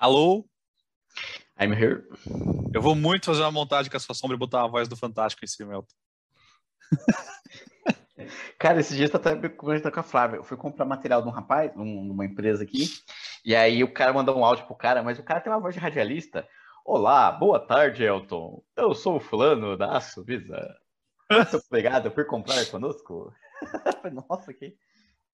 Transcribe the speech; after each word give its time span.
Alô? 0.00 0.48
I'm 1.60 1.74
here. 1.74 2.08
Eu 2.72 2.80
vou 2.80 2.94
muito 2.94 3.26
fazer 3.26 3.42
uma 3.42 3.50
montagem 3.50 3.90
com 3.90 3.98
a 3.98 4.00
sua 4.00 4.14
sombra 4.14 4.34
e 4.34 4.38
botar 4.38 4.62
a 4.64 4.66
voz 4.66 4.88
do 4.88 4.96
Fantástico 4.96 5.44
em 5.44 5.46
cima, 5.46 5.74
Elton. 5.74 5.94
Cara, 8.58 8.80
esses 8.80 8.96
dias 8.96 9.12
eu 9.12 9.20
tava 9.20 9.46
conversando 9.50 9.92
com 9.92 10.00
a 10.00 10.02
Flávia. 10.02 10.38
Eu 10.38 10.42
fui 10.42 10.56
comprar 10.56 10.86
material 10.86 11.20
de 11.20 11.28
um 11.28 11.30
rapaz, 11.30 11.76
numa 11.76 12.24
empresa 12.24 12.62
aqui, 12.62 12.86
e 13.44 13.54
aí 13.54 13.84
o 13.84 13.92
cara 13.92 14.10
mandou 14.10 14.38
um 14.38 14.42
áudio 14.42 14.64
pro 14.64 14.74
cara, 14.74 15.02
mas 15.02 15.18
o 15.18 15.22
cara 15.22 15.38
tem 15.38 15.52
uma 15.52 15.60
voz 15.60 15.74
de 15.74 15.80
radialista. 15.82 16.48
Olá, 16.82 17.30
boa 17.30 17.60
tarde, 17.60 18.02
Elton. 18.02 18.64
Eu 18.74 18.94
sou 18.94 19.16
o 19.16 19.20
fulano 19.20 19.76
da 19.76 20.00
Suvisa. 20.00 20.66
Muito 21.30 21.62
obrigado 21.66 22.10
por 22.10 22.26
comprar 22.26 22.64
conosco. 22.70 23.34
Nossa, 24.30 24.54
que, 24.54 24.74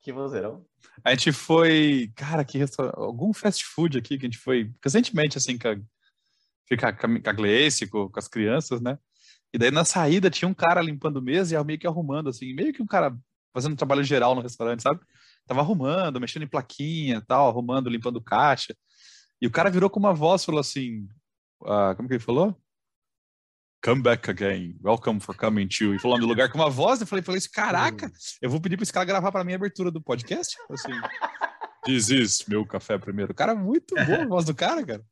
que 0.03 0.13
vozeirão. 0.13 0.65
A 1.05 1.11
gente 1.11 1.33
foi, 1.33 2.11
cara, 2.15 2.45
que 2.45 2.63
algum 2.95 3.33
fast 3.33 3.65
food 3.65 3.99
aqui 3.99 4.19
que 4.19 4.27
a 4.27 4.29
gente 4.29 4.39
foi 4.39 4.73
recentemente, 4.83 5.37
assim, 5.39 5.59
com 5.59 5.69
a, 5.69 6.93
com 6.93 7.31
a 7.31 7.33
Gleice, 7.33 7.87
com, 7.87 8.09
com 8.09 8.19
as 8.19 8.29
crianças, 8.29 8.81
né? 8.81 8.99
E 9.53 9.59
daí 9.59 9.71
na 9.71 9.85
saída 9.85 10.31
tinha 10.31 10.49
um 10.49 10.55
cara 10.55 10.81
limpando 10.81 11.23
mesa 11.23 11.59
e 11.59 11.65
meio 11.65 11.79
que 11.79 11.87
arrumando, 11.87 12.29
assim, 12.29 12.53
meio 12.53 12.73
que 12.73 12.83
um 12.83 12.87
cara 12.87 13.17
fazendo 13.55 13.77
trabalho 13.77 14.05
geral 14.05 14.35
no 14.35 14.43
restaurante, 14.43 14.83
sabe? 14.83 15.01
Tava 15.47 15.61
arrumando, 15.61 16.21
mexendo 16.21 16.43
em 16.43 16.49
plaquinha 16.49 17.23
tal, 17.27 17.49
arrumando, 17.49 17.89
limpando 17.89 18.21
caixa. 18.21 18.77
E 19.41 19.47
o 19.47 19.51
cara 19.51 19.71
virou 19.71 19.89
com 19.89 19.99
uma 19.99 20.13
voz, 20.13 20.45
falou 20.45 20.61
assim, 20.61 21.09
uh, 21.63 21.95
como 21.97 22.09
que 22.09 22.15
ele 22.15 22.23
falou? 22.23 22.55
Come 23.87 24.03
back 24.03 24.29
again, 24.29 24.75
welcome 24.83 25.21
for 25.21 25.33
coming 25.33 25.69
to. 25.69 25.95
E 25.95 25.99
falou 26.01 26.19
no 26.19 26.27
lugar 26.27 26.51
com 26.51 26.59
uma 26.59 26.69
voz, 26.69 27.01
eu 27.01 27.07
falei, 27.07 27.23
falei 27.23 27.39
assim, 27.39 27.51
caraca, 27.53 28.11
eu 28.43 28.51
vou 28.51 28.61
pedir 28.61 28.77
para 28.77 28.83
esse 28.83 28.93
cara 28.93 29.07
gravar 29.07 29.31
para 29.31 29.45
mim 29.45 29.53
a 29.53 29.55
abertura 29.55 29.93
do 29.93 30.03
podcast. 30.03 30.57
Assim, 30.69 30.91
This 31.85 32.09
is 32.09 32.45
meu 32.49 32.67
café 32.67 32.99
primeiro. 32.99 33.33
Cara, 33.33 33.55
muito 33.55 33.95
boa 33.95 34.25
a 34.25 34.27
voz 34.27 34.45
do 34.45 34.57
cara, 34.57 34.85
cara. 34.85 35.05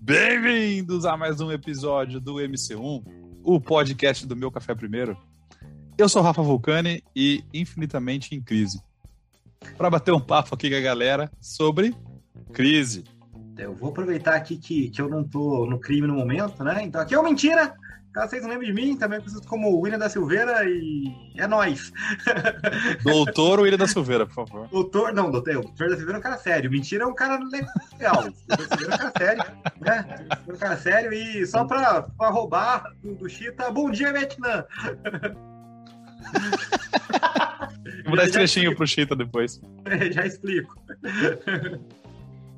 Bem-vindos 0.00 1.04
a 1.04 1.16
mais 1.16 1.40
um 1.40 1.52
episódio 1.52 2.20
do 2.20 2.34
MC1, 2.38 3.04
o 3.44 3.60
podcast 3.60 4.26
do 4.26 4.34
Meu 4.34 4.50
Café 4.50 4.74
Primeiro. 4.74 5.16
Eu 6.00 6.08
sou 6.08 6.22
Rafa 6.22 6.40
Vulcani 6.40 7.04
e 7.14 7.44
infinitamente 7.52 8.34
em 8.34 8.40
crise. 8.40 8.80
Para 9.76 9.90
bater 9.90 10.14
um 10.14 10.20
papo 10.20 10.54
aqui 10.54 10.70
com 10.70 10.76
a 10.76 10.80
galera 10.80 11.30
sobre 11.38 11.94
crise. 12.54 13.04
Eu 13.58 13.74
vou 13.74 13.90
aproveitar 13.90 14.34
aqui 14.34 14.56
que, 14.56 14.88
que 14.88 15.02
eu 15.02 15.10
não 15.10 15.22
tô 15.22 15.66
no 15.66 15.78
crime 15.78 16.06
no 16.06 16.14
momento, 16.14 16.64
né? 16.64 16.82
Então 16.84 17.02
aqui 17.02 17.14
é 17.14 17.18
uma 17.18 17.28
mentira, 17.28 17.74
Caso 18.14 18.30
vocês 18.30 18.42
não 18.42 18.48
lembram 18.48 18.66
de 18.66 18.72
mim, 18.72 18.96
também 18.96 19.20
conhecido 19.20 19.46
como 19.46 19.78
William 19.78 19.98
da 19.98 20.08
Silveira 20.08 20.64
e 20.64 21.14
é 21.36 21.46
nós. 21.46 21.92
Doutor 23.04 23.60
William 23.60 23.78
da 23.78 23.86
Silveira, 23.86 24.24
por 24.24 24.34
favor. 24.34 24.68
Doutor, 24.68 25.12
não, 25.12 25.30
doutor, 25.30 25.58
o 25.58 25.60
doutor 25.60 25.90
da 25.90 25.96
Silveira 25.96 26.16
é 26.16 26.18
um 26.18 26.22
cara 26.22 26.38
sério. 26.38 26.70
Mentira 26.70 27.04
é 27.04 27.06
um 27.06 27.14
cara 27.14 27.38
legal. 27.38 28.20
O 28.20 28.22
doutor 28.22 28.56
da 28.56 28.76
Silveira 28.76 28.92
é 28.92 28.94
um 28.94 28.98
cara 28.98 29.12
sério, 29.18 29.44
né? 29.80 30.26
É 30.48 30.52
um 30.52 30.56
cara 30.56 30.76
sério 30.78 31.12
e 31.12 31.46
só 31.46 31.64
pra, 31.66 32.02
pra 32.02 32.30
roubar 32.30 32.84
do, 33.02 33.14
do 33.14 33.28
Chita, 33.28 33.70
bom 33.70 33.90
dia, 33.90 34.12
Vietnã. 34.14 34.64
Vou 38.06 38.16
dar 38.16 38.24
esse 38.24 38.32
trechinho 38.32 38.74
pro 38.74 38.86
Chita 38.86 39.14
depois. 39.14 39.60
É, 39.84 40.10
já 40.10 40.26
explico. 40.26 40.74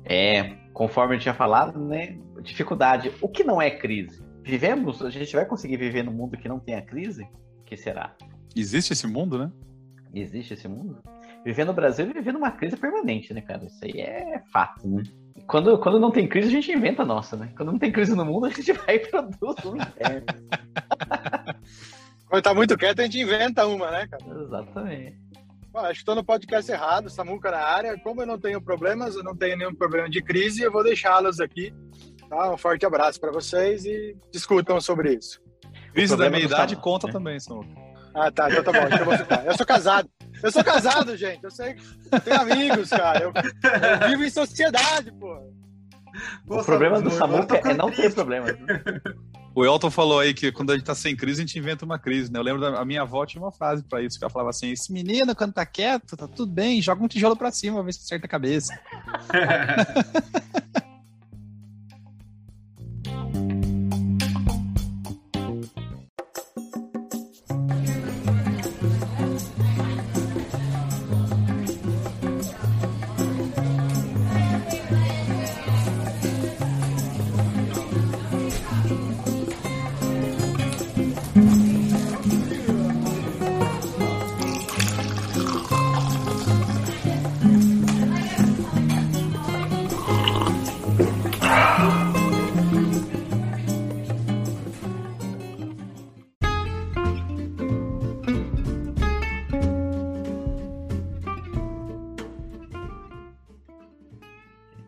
É, 0.05 0.55
conforme 0.73 1.15
eu 1.15 1.19
tinha 1.19 1.33
falado, 1.33 1.79
né? 1.79 2.17
Dificuldade. 2.41 3.11
O 3.21 3.29
que 3.29 3.43
não 3.43 3.61
é 3.61 3.69
crise? 3.71 4.23
vivemos, 4.43 5.01
a 5.01 5.09
gente 5.09 5.35
vai 5.35 5.45
conseguir 5.45 5.77
viver 5.77 6.03
num 6.03 6.11
mundo 6.11 6.37
que 6.37 6.49
não 6.49 6.59
tenha 6.59 6.81
crise? 6.81 7.23
O 7.59 7.63
que 7.63 7.77
será? 7.77 8.13
Existe 8.55 8.93
esse 8.93 9.07
mundo, 9.07 9.39
né? 9.39 9.51
Existe 10.13 10.53
esse 10.53 10.67
mundo? 10.67 11.01
Viver 11.43 11.65
no 11.65 11.73
Brasil 11.73 12.05
é 12.05 12.13
viver 12.13 12.33
numa 12.33 12.51
crise 12.51 12.77
permanente, 12.77 13.33
né, 13.33 13.41
cara? 13.41 13.65
Isso 13.65 13.83
aí 13.83 13.99
é 13.99 14.41
fato, 14.51 14.87
né? 14.87 15.03
Quando, 15.47 15.77
quando 15.79 15.99
não 15.99 16.11
tem 16.11 16.27
crise, 16.27 16.49
a 16.49 16.51
gente 16.51 16.71
inventa 16.71 17.01
a 17.01 17.05
nossa, 17.05 17.35
né? 17.35 17.51
Quando 17.57 17.71
não 17.71 17.79
tem 17.79 17.91
crise 17.91 18.15
no 18.15 18.23
mundo, 18.23 18.45
a 18.45 18.49
gente 18.49 18.71
vai 18.85 18.95
e 18.95 18.99
produz 18.99 19.65
um 19.65 19.75
interno. 19.75 20.25
Quando 22.33 22.43
tá 22.45 22.53
muito 22.55 22.75
quieto, 22.75 22.99
a 22.99 23.03
gente 23.03 23.19
inventa 23.19 23.67
uma, 23.67 23.91
né, 23.91 24.07
cara? 24.07 24.23
Exatamente. 24.41 25.19
Bom, 25.71 25.81
acho 25.81 25.91
que 25.91 25.97
estou 25.99 26.15
no 26.15 26.23
podcast 26.23 26.71
errado, 26.71 27.07
Samuca 27.07 27.51
na 27.51 27.59
área. 27.59 27.95
Como 27.99 28.23
eu 28.23 28.25
não 28.25 28.39
tenho 28.39 28.59
problemas, 28.59 29.15
eu 29.15 29.23
não 29.23 29.35
tenho 29.35 29.55
nenhum 29.55 29.75
problema 29.75 30.09
de 30.09 30.19
crise, 30.19 30.63
eu 30.63 30.71
vou 30.71 30.83
deixá-los 30.83 31.39
aqui 31.39 31.71
Tá? 32.27 32.51
Um 32.51 32.57
forte 32.57 32.83
abraço 32.87 33.19
para 33.19 33.31
vocês 33.31 33.85
e 33.85 34.17
discutam 34.31 34.81
sobre 34.81 35.13
isso. 35.13 35.39
Crise 35.93 36.17
da 36.17 36.27
meia 36.27 36.45
idade 36.45 36.75
conta 36.75 37.05
né? 37.05 37.13
também, 37.13 37.39
Samuca. 37.39 37.69
Ah, 38.15 38.31
tá, 38.31 38.49
então 38.49 38.63
tá 38.63 38.71
bom. 38.71 38.87
Então 38.87 38.97
eu, 38.97 39.05
vou 39.05 39.17
ficar. 39.17 39.45
eu 39.45 39.55
sou 39.55 39.65
casado. 39.67 40.09
Eu 40.41 40.51
sou 40.51 40.63
casado, 40.63 41.15
gente. 41.15 41.43
Eu 41.43 41.51
sei 41.51 41.75
que 41.75 42.19
tenho 42.21 42.41
amigos, 42.41 42.89
cara. 42.89 43.25
Eu, 43.25 43.31
eu 43.31 44.09
vivo 44.09 44.23
em 44.23 44.29
sociedade, 44.31 45.11
pô. 45.11 45.37
O 46.47 46.63
problema 46.63 46.99
do 46.99 47.11
Samuca 47.11 47.57
é 47.57 47.75
não 47.75 47.91
ter 47.91 48.11
problema. 48.11 48.47
O 49.55 49.63
Elton 49.63 49.91
falou 49.91 50.19
aí 50.19 50.33
que 50.33 50.51
quando 50.51 50.71
a 50.71 50.75
gente 50.75 50.85
tá 50.85 50.95
sem 50.95 51.15
crise, 51.15 51.41
a 51.41 51.45
gente 51.45 51.59
inventa 51.59 51.85
uma 51.85 51.99
crise, 51.99 52.31
né? 52.31 52.39
Eu 52.39 52.43
lembro 52.43 52.61
da 52.61 52.83
minha 52.83 53.03
avó 53.03 53.25
tinha 53.25 53.41
uma 53.41 53.51
frase 53.51 53.83
para 53.83 54.01
isso, 54.01 54.17
que 54.17 54.23
ela 54.23 54.31
falava 54.31 54.49
assim: 54.49 54.71
esse 54.71 54.91
menino, 54.91 55.35
quando 55.35 55.53
tá 55.53 55.65
quieto, 55.65 56.17
tá 56.17 56.27
tudo 56.27 56.51
bem, 56.51 56.81
joga 56.81 57.03
um 57.03 57.07
tijolo 57.07 57.35
para 57.35 57.51
cima, 57.51 57.83
vê 57.83 57.93
se 57.93 57.99
acerta 57.99 58.25
a 58.25 58.29
cabeça. 58.29 58.77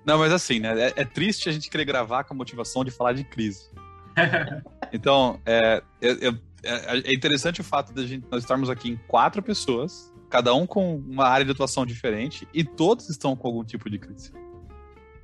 Não, 0.06 0.20
mas 0.20 0.32
assim, 0.32 0.60
né? 0.60 0.90
É, 0.90 0.94
é, 0.98 1.06
triste 1.06 1.50
a 1.50 1.52
gente 1.52 1.70
querer 1.70 1.86
gravar 1.86 2.24
com 2.24 2.34
a 2.34 2.38
motivação 2.38 2.86
de 2.86 2.92
falar 2.92 3.14
de 3.14 3.24
crise. 3.24 3.70
então, 4.94 5.42
é, 5.46 5.82
é, 6.02 6.28
é, 6.64 7.14
interessante 7.14 7.60
o 7.62 7.64
fato 7.64 7.92
de 7.92 8.06
gente, 8.06 8.28
nós 8.32 8.44
estarmos 8.44 8.70
aqui 8.70 8.90
em 8.90 8.98
quatro 9.08 9.42
pessoas, 9.42 10.14
cada 10.30 10.54
um 10.54 10.68
com 10.68 10.98
uma 10.98 11.28
área 11.28 11.46
de 11.46 11.52
atuação 11.52 11.86
diferente, 11.86 12.48
e 12.54 12.64
todos 12.64 13.10
estão 13.10 13.36
com 13.36 13.48
algum 13.48 13.64
tipo 13.64 13.90
de 13.90 13.98
crise. 13.98 14.32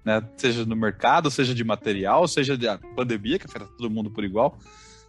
Né? 0.04 0.22
Seja 0.36 0.66
no 0.66 0.76
mercado, 0.76 1.30
seja 1.30 1.54
de 1.54 1.64
material, 1.64 2.28
seja 2.28 2.58
de 2.58 2.66
pandemia, 2.96 3.38
que 3.38 3.46
afeta 3.46 3.66
todo 3.66 3.90
mundo 3.90 4.10
por 4.10 4.24
igual. 4.24 4.58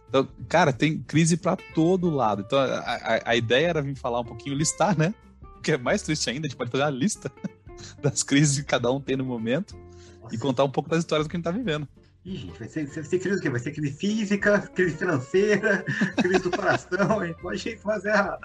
Então, 0.07 0.27
cara, 0.47 0.71
tem 0.71 0.99
crise 0.99 1.35
para 1.35 1.57
todo 1.73 2.11
lado. 2.11 2.43
Então, 2.45 2.59
a, 2.59 2.65
a, 2.65 3.31
a, 3.31 3.35
ideia 3.35 3.69
era 3.69 3.81
vir 3.81 3.95
falar 3.95 4.19
um 4.19 4.25
pouquinho, 4.25 4.55
listar, 4.55 4.95
né? 4.95 5.15
O 5.57 5.61
que 5.61 5.71
é 5.71 5.77
mais 5.77 6.03
triste 6.03 6.29
ainda, 6.29 6.45
a 6.45 6.49
gente 6.49 6.57
pode 6.57 6.69
fazer 6.69 6.83
uma 6.83 6.91
lista 6.91 7.31
das 8.01 8.23
crises 8.23 8.57
que 8.59 8.65
cada 8.65 8.91
um 8.91 8.99
tem 8.99 9.15
no 9.15 9.25
momento 9.25 9.75
Nossa. 10.21 10.35
e 10.35 10.37
contar 10.37 10.63
um 10.63 10.69
pouco 10.69 10.89
das 10.89 10.99
histórias 10.99 11.27
do 11.27 11.29
que 11.29 11.35
a 11.35 11.39
gente 11.39 11.45
tá 11.45 11.51
vivendo. 11.51 11.87
Ih, 12.25 12.37
gente, 12.37 12.57
vai 12.57 12.67
ser, 12.69 12.85
vai 12.85 13.03
ser 13.03 13.19
crise 13.19 13.37
o 13.37 13.41
quê? 13.41 13.49
Vai 13.49 13.59
ser 13.59 13.71
crise 13.71 13.97
física, 13.97 14.59
crise 14.73 14.97
financeira, 14.97 15.83
crise 16.17 16.39
do 16.39 16.51
coração, 16.51 17.19
a 17.19 17.27
gente 17.27 17.41
pode 17.41 17.77
fazer 17.77 18.11
a... 18.11 18.39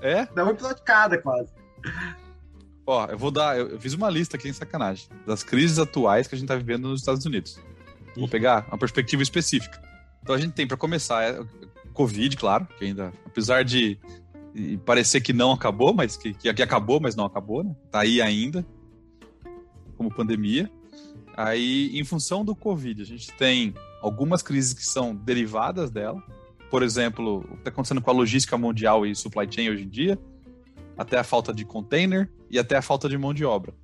É? 0.00 0.26
Dá 0.26 0.44
um 0.44 0.50
episódio 0.50 0.76
de 0.76 0.82
cada, 0.82 1.18
quase. 1.18 1.50
Ó, 2.86 3.06
eu 3.06 3.18
vou 3.18 3.32
dar, 3.32 3.58
eu, 3.58 3.70
eu, 3.70 3.80
fiz 3.80 3.94
uma 3.94 4.08
lista 4.08 4.36
aqui 4.36 4.48
em 4.48 4.52
sacanagem, 4.52 5.08
das 5.26 5.42
crises 5.42 5.78
atuais 5.78 6.28
que 6.28 6.36
a 6.36 6.38
gente 6.38 6.46
tá 6.46 6.54
vivendo 6.54 6.88
nos 6.88 7.00
Estados 7.00 7.24
Unidos. 7.26 7.58
Ih. 8.16 8.20
Vou 8.20 8.28
pegar 8.28 8.66
uma 8.68 8.78
perspectiva 8.78 9.22
específica. 9.22 9.82
Então 10.22 10.34
a 10.34 10.38
gente 10.38 10.52
tem, 10.52 10.66
para 10.66 10.76
começar, 10.76 11.24
é, 11.24 11.44
Covid, 11.92 12.36
claro, 12.36 12.68
que 12.78 12.84
ainda, 12.84 13.12
apesar 13.24 13.64
de 13.64 13.98
e 14.56 14.78
parecer 14.78 15.20
que 15.20 15.34
não 15.34 15.52
acabou, 15.52 15.92
mas 15.92 16.16
que, 16.16 16.32
que, 16.32 16.48
acabou, 16.48 16.98
mas 16.98 17.14
não 17.14 17.26
acabou, 17.26 17.62
né? 17.62 17.76
Tá 17.90 18.00
aí 18.00 18.22
ainda, 18.22 18.66
como 19.98 20.10
pandemia. 20.10 20.70
Aí, 21.36 21.90
em 21.98 22.02
função 22.02 22.42
do 22.42 22.56
Covid, 22.56 23.02
a 23.02 23.04
gente 23.04 23.30
tem 23.34 23.74
algumas 24.00 24.42
crises 24.42 24.72
que 24.72 24.84
são 24.84 25.14
derivadas 25.14 25.90
dela. 25.90 26.22
Por 26.70 26.82
exemplo, 26.82 27.40
o 27.40 27.48
que 27.48 27.54
está 27.56 27.70
acontecendo 27.70 28.00
com 28.00 28.10
a 28.10 28.14
logística 28.14 28.56
mundial 28.56 29.04
e 29.04 29.14
supply 29.14 29.46
chain 29.50 29.68
hoje 29.68 29.84
em 29.84 29.88
dia, 29.88 30.18
até 30.96 31.18
a 31.18 31.24
falta 31.24 31.52
de 31.52 31.66
container 31.66 32.32
e 32.50 32.58
até 32.58 32.78
a 32.78 32.82
falta 32.82 33.10
de 33.10 33.18
mão 33.18 33.34
de 33.34 33.44
obra. 33.44 33.74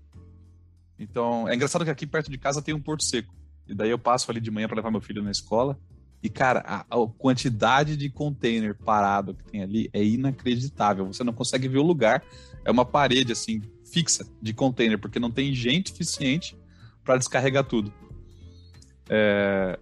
Então, 0.98 1.46
é 1.46 1.54
engraçado 1.54 1.84
que 1.84 1.90
aqui 1.90 2.06
perto 2.06 2.30
de 2.30 2.38
casa 2.38 2.62
tem 2.62 2.74
um 2.74 2.80
porto 2.80 3.04
seco. 3.04 3.34
E 3.68 3.74
daí 3.74 3.90
eu 3.90 3.98
passo 3.98 4.30
ali 4.30 4.40
de 4.40 4.50
manhã 4.50 4.66
para 4.66 4.76
levar 4.76 4.90
meu 4.90 5.02
filho 5.02 5.22
na 5.22 5.30
escola. 5.30 5.78
E, 6.22 6.28
cara, 6.28 6.62
a, 6.64 6.80
a 6.80 7.06
quantidade 7.18 7.96
de 7.96 8.08
container 8.08 8.74
parado 8.74 9.34
que 9.34 9.44
tem 9.44 9.62
ali 9.62 9.90
é 9.92 10.02
inacreditável. 10.02 11.06
Você 11.06 11.24
não 11.24 11.32
consegue 11.32 11.66
ver 11.66 11.78
o 11.78 11.82
lugar. 11.82 12.22
É 12.64 12.70
uma 12.70 12.84
parede, 12.84 13.32
assim, 13.32 13.60
fixa 13.84 14.24
de 14.40 14.54
container, 14.54 14.98
porque 14.98 15.18
não 15.18 15.30
tem 15.30 15.52
gente 15.52 15.90
suficiente 15.90 16.56
para 17.02 17.16
descarregar 17.16 17.64
tudo. 17.64 17.92
É... 19.08 19.78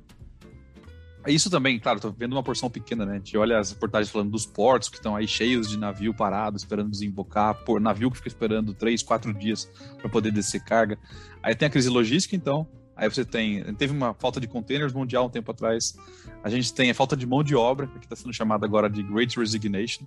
Isso 1.27 1.51
também, 1.51 1.79
claro, 1.79 1.99
estou 1.99 2.11
vendo 2.11 2.33
uma 2.33 2.43
porção 2.43 2.71
pequena, 2.71 3.05
né? 3.05 3.13
A 3.13 3.17
gente 3.17 3.37
olha 3.37 3.59
as 3.59 3.71
reportagens 3.73 4.11
falando 4.11 4.31
dos 4.31 4.47
portos 4.47 4.89
que 4.89 4.97
estão 4.97 5.15
aí 5.15 5.29
cheios 5.29 5.69
de 5.69 5.77
navio 5.77 6.15
parado, 6.15 6.57
esperando 6.57 6.91
desembocar, 6.91 7.55
por 7.65 7.79
navio 7.79 8.11
que 8.11 8.17
fica 8.17 8.29
esperando 8.29 8.73
três, 8.73 9.03
quatro 9.03 9.35
dias 9.35 9.71
para 9.99 10.09
poder 10.09 10.33
descer 10.33 10.65
carga. 10.65 10.99
Aí 11.43 11.55
tem 11.55 11.69
a 11.69 11.71
crise 11.71 11.91
logística, 11.91 12.35
então. 12.35 12.67
Aí 13.01 13.09
você 13.09 13.25
tem. 13.25 13.65
Teve 13.77 13.95
uma 13.95 14.13
falta 14.13 14.39
de 14.39 14.47
containers 14.47 14.93
mundial 14.93 15.25
um 15.25 15.31
tempo 15.31 15.51
atrás. 15.51 15.97
A 16.45 16.51
gente 16.51 16.71
tem 16.75 16.91
a 16.91 16.95
falta 16.95 17.17
de 17.17 17.27
mão 17.27 17.43
de 17.43 17.57
obra, 17.57 17.87
que 17.87 18.05
está 18.05 18.15
sendo 18.15 18.31
chamada 18.31 18.67
agora 18.67 18.91
de 18.91 19.03
Great 19.03 19.41
Resignation, 19.41 20.05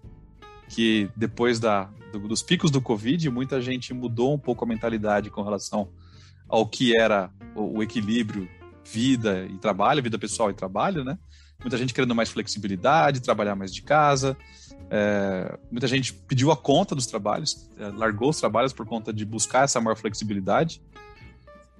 que 0.69 1.09
depois 1.15 1.59
da, 1.59 1.89
do, 2.11 2.27
dos 2.27 2.43
picos 2.43 2.69
do 2.69 2.79
Covid, 2.79 3.27
muita 3.31 3.59
gente 3.59 3.95
mudou 3.95 4.35
um 4.35 4.37
pouco 4.37 4.63
a 4.63 4.67
mentalidade 4.67 5.31
com 5.31 5.41
relação 5.41 5.89
ao 6.47 6.67
que 6.67 6.95
era 6.95 7.31
o, 7.55 7.79
o 7.79 7.83
equilíbrio 7.83 8.47
vida 8.85 9.47
e 9.49 9.57
trabalho, 9.57 10.03
vida 10.03 10.19
pessoal 10.19 10.51
e 10.51 10.53
trabalho, 10.53 11.03
né? 11.03 11.17
Muita 11.61 11.77
gente 11.77 11.95
querendo 11.95 12.13
mais 12.13 12.29
flexibilidade, 12.29 13.21
trabalhar 13.21 13.55
mais 13.55 13.73
de 13.73 13.81
casa. 13.81 14.37
É, 14.91 15.57
muita 15.71 15.87
gente 15.87 16.13
pediu 16.13 16.51
a 16.51 16.57
conta 16.57 16.93
dos 16.93 17.07
trabalhos, 17.07 17.71
é, 17.79 17.87
largou 17.87 18.29
os 18.29 18.39
trabalhos 18.39 18.71
por 18.71 18.85
conta 18.85 19.11
de 19.11 19.25
buscar 19.25 19.63
essa 19.63 19.81
maior 19.81 19.95
flexibilidade. 19.95 20.79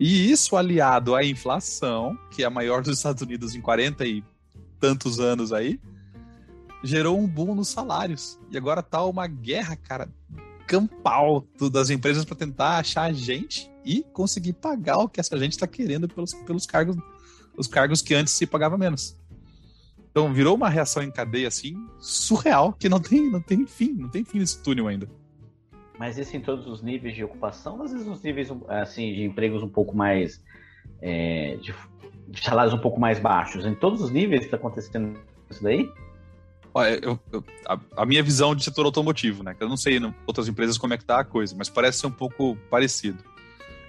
E 0.06 0.30
isso 0.30 0.58
aliado 0.58 1.16
à 1.16 1.24
inflação, 1.24 2.20
que 2.30 2.44
é 2.44 2.46
a 2.46 2.50
maior 2.50 2.82
dos 2.82 2.98
Estados 2.98 3.22
Unidos 3.22 3.56
em 3.56 3.62
40 3.62 4.06
e 4.06 4.22
tantos 4.78 5.18
anos 5.18 5.54
aí, 5.54 5.80
gerou 6.84 7.18
um 7.18 7.26
boom 7.26 7.56
nos 7.56 7.70
salários. 7.70 8.38
E 8.52 8.58
agora 8.58 8.84
tá 8.84 9.02
uma 9.06 9.28
guerra, 9.28 9.78
cara, 9.78 10.10
campal 10.68 11.48
das 11.72 11.90
empresas 11.90 12.26
para 12.26 12.36
tentar 12.36 12.80
achar 12.80 13.14
gente 13.14 13.72
e 13.86 14.04
conseguir 14.12 14.52
pagar 14.52 14.98
o 14.98 15.08
que 15.08 15.22
essa 15.22 15.40
gente 15.40 15.54
está 15.54 15.68
querendo 15.68 16.06
pelos, 16.10 16.34
pelos 16.34 16.66
cargos, 16.66 16.98
os 17.58 17.68
cargos 17.68 18.02
que 18.02 18.14
antes 18.14 18.34
se 18.34 18.46
pagava 18.46 18.78
menos. 18.78 19.18
Então 20.12 20.34
virou 20.34 20.54
uma 20.54 20.68
reação 20.68 21.02
em 21.02 21.12
cadeia 21.12 21.48
assim 21.48 21.78
surreal 21.98 22.74
que 22.74 22.90
não 22.90 23.00
tem, 23.00 23.32
não 23.32 23.40
tem 23.40 23.66
fim, 23.66 23.94
não 23.94 24.10
tem 24.10 24.26
fim 24.26 24.40
nesse 24.40 24.62
túnel 24.62 24.90
ainda. 24.90 25.10
Mas 25.98 26.18
isso 26.18 26.36
em 26.36 26.42
todos 26.42 26.68
os 26.68 26.82
níveis 26.82 27.16
de 27.16 27.24
ocupação, 27.24 27.82
às 27.84 27.92
vezes 27.92 28.08
nos 28.08 28.22
níveis 28.22 28.52
assim 28.68 29.14
de 29.14 29.24
empregos 29.24 29.62
um 29.62 29.70
pouco 29.70 29.96
mais 29.96 30.44
é, 31.02 31.58
de, 31.62 31.74
de, 32.28 32.44
salários 32.44 32.74
um 32.74 32.80
pouco 32.80 33.00
mais 33.00 33.20
baixos, 33.20 33.66
em 33.66 33.76
todos 33.76 34.02
os 34.02 34.10
níveis 34.10 34.44
está 34.44 34.58
acontecendo 34.58 35.20
isso 35.50 35.64
daí? 35.64 35.92
Olha, 36.74 37.00
eu, 37.04 37.20
eu, 37.32 37.44
a, 37.68 37.80
a, 37.98 38.06
minha 38.06 38.24
visão 38.24 38.56
de 38.56 38.64
setor 38.64 38.86
automotivo, 38.86 39.44
né? 39.44 39.54
Que 39.54 39.64
eu 39.64 39.70
não 39.70 39.78
sei 39.78 39.98
em 39.98 40.14
outras 40.26 40.48
empresas 40.48 40.78
como 40.78 40.94
é 40.94 40.98
que 40.98 41.06
tá 41.06 41.20
a 41.20 41.24
coisa, 41.24 41.56
mas 41.56 41.70
parece 41.70 42.00
ser 42.00 42.08
um 42.08 42.12
pouco 42.12 42.58
parecido 42.70 43.24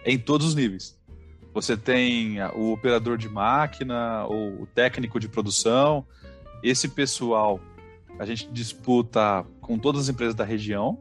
em 0.04 0.18
todos 0.18 0.48
os 0.48 0.54
níveis. 0.54 0.98
Você 1.54 1.76
tem 1.76 2.42
o 2.54 2.72
operador 2.72 3.16
de 3.16 3.28
máquina, 3.28 4.26
o 4.26 4.66
técnico 4.74 5.18
de 5.18 5.28
produção. 5.28 6.04
Esse 6.62 6.88
pessoal 6.88 7.60
a 8.18 8.26
gente 8.26 8.48
disputa 8.50 9.44
com 9.60 9.78
todas 9.78 10.02
as 10.02 10.08
empresas 10.08 10.34
da 10.34 10.44
região, 10.44 10.98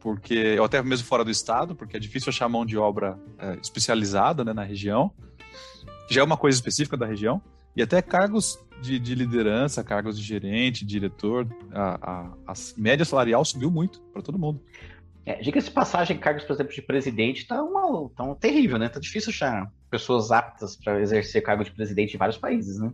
porque 0.00 0.58
ou 0.58 0.64
até 0.64 0.82
mesmo 0.82 1.06
fora 1.06 1.24
do 1.24 1.30
estado, 1.30 1.74
porque 1.74 1.96
é 1.96 2.00
difícil 2.00 2.30
achar 2.30 2.48
mão 2.48 2.64
de 2.64 2.76
obra 2.76 3.18
é, 3.38 3.58
especializada 3.62 4.44
né, 4.44 4.52
na 4.52 4.64
região, 4.64 5.12
já 6.08 6.22
é 6.22 6.24
uma 6.24 6.36
coisa 6.36 6.56
específica 6.56 6.96
da 6.96 7.06
região, 7.06 7.40
e 7.76 7.82
até 7.82 8.02
cargos 8.02 8.58
de, 8.80 8.98
de 8.98 9.14
liderança, 9.14 9.84
cargos 9.84 10.18
de 10.18 10.24
gerente, 10.24 10.84
diretor, 10.84 11.46
a, 11.72 12.10
a, 12.10 12.32
a 12.48 12.52
média 12.76 13.04
salarial 13.04 13.44
subiu 13.44 13.70
muito 13.70 14.00
para 14.12 14.22
todo 14.22 14.38
mundo. 14.38 14.60
É, 15.24 15.36
Diga-se 15.40 15.68
de 15.68 15.74
passagem, 15.74 16.18
cargos, 16.18 16.44
por 16.44 16.54
exemplo, 16.54 16.74
de 16.74 16.82
presidente 16.82 17.46
tá, 17.46 17.62
uma, 17.62 18.08
tá 18.16 18.24
um 18.24 18.34
terrível, 18.34 18.78
né? 18.78 18.88
Tá 18.88 18.98
difícil 18.98 19.30
achar 19.30 19.70
pessoas 19.90 20.32
aptas 20.32 20.76
para 20.76 21.00
exercer 21.00 21.42
cargo 21.42 21.62
de 21.62 21.70
presidente 21.70 22.14
em 22.14 22.18
vários 22.18 22.38
países, 22.38 22.80
né? 22.80 22.90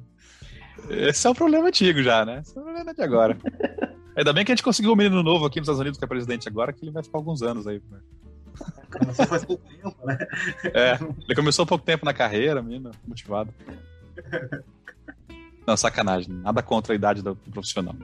Esse 0.91 1.27
é 1.27 1.31
o 1.31 1.35
problema 1.35 1.69
antigo 1.69 2.03
já, 2.03 2.25
né? 2.25 2.41
Esse 2.41 2.57
é 2.59 2.61
o 2.61 2.65
problema 2.65 2.93
de 2.93 3.03
agora. 3.03 3.39
Ainda 4.17 4.33
bem 4.33 4.45
que 4.45 4.53
a 4.53 4.55
gente 4.55 4.65
conseguiu 4.65 4.93
um 4.93 4.97
menino 4.97 5.23
novo 5.23 5.45
aqui 5.45 5.61
nos 5.61 5.67
Estados 5.67 5.81
Unidos 5.81 5.99
que 5.99 6.05
é 6.05 6.09
presidente 6.09 6.49
agora, 6.49 6.73
que 6.73 6.83
ele 6.83 6.91
vai 6.91 7.03
ficar 7.03 7.19
alguns 7.19 7.43
anos 7.43 7.67
aí. 7.67 7.83
Né? 7.91 7.99
Começou 8.91 9.27
faz 9.27 9.45
pouco 9.45 9.63
tempo, 9.69 10.07
né? 10.07 10.19
É, 10.75 10.99
ele 11.25 11.35
começou 11.35 11.65
há 11.65 11.67
pouco 11.67 11.85
tempo 11.85 12.05
na 12.05 12.15
carreira, 12.15 12.63
menino, 12.63 12.91
motivado. 13.07 13.53
Não, 15.67 15.77
sacanagem. 15.77 16.33
Nada 16.33 16.63
contra 16.63 16.95
a 16.95 16.97
idade 16.97 17.21
do 17.21 17.37
profissional. 17.37 17.95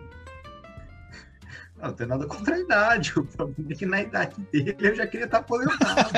Não, 1.77 1.89
não 1.89 1.95
tem 1.95 2.07
nada 2.07 2.27
contra 2.27 2.57
a 2.57 2.59
idade. 2.59 3.19
O 3.19 3.25
problema 3.25 3.73
é 3.73 3.75
que 3.75 3.87
na 3.87 4.03
idade 4.03 4.41
dele 4.53 4.77
eu 4.79 4.95
já 4.95 5.07
queria 5.07 5.25
estar 5.25 5.39
aposentado. 5.39 6.11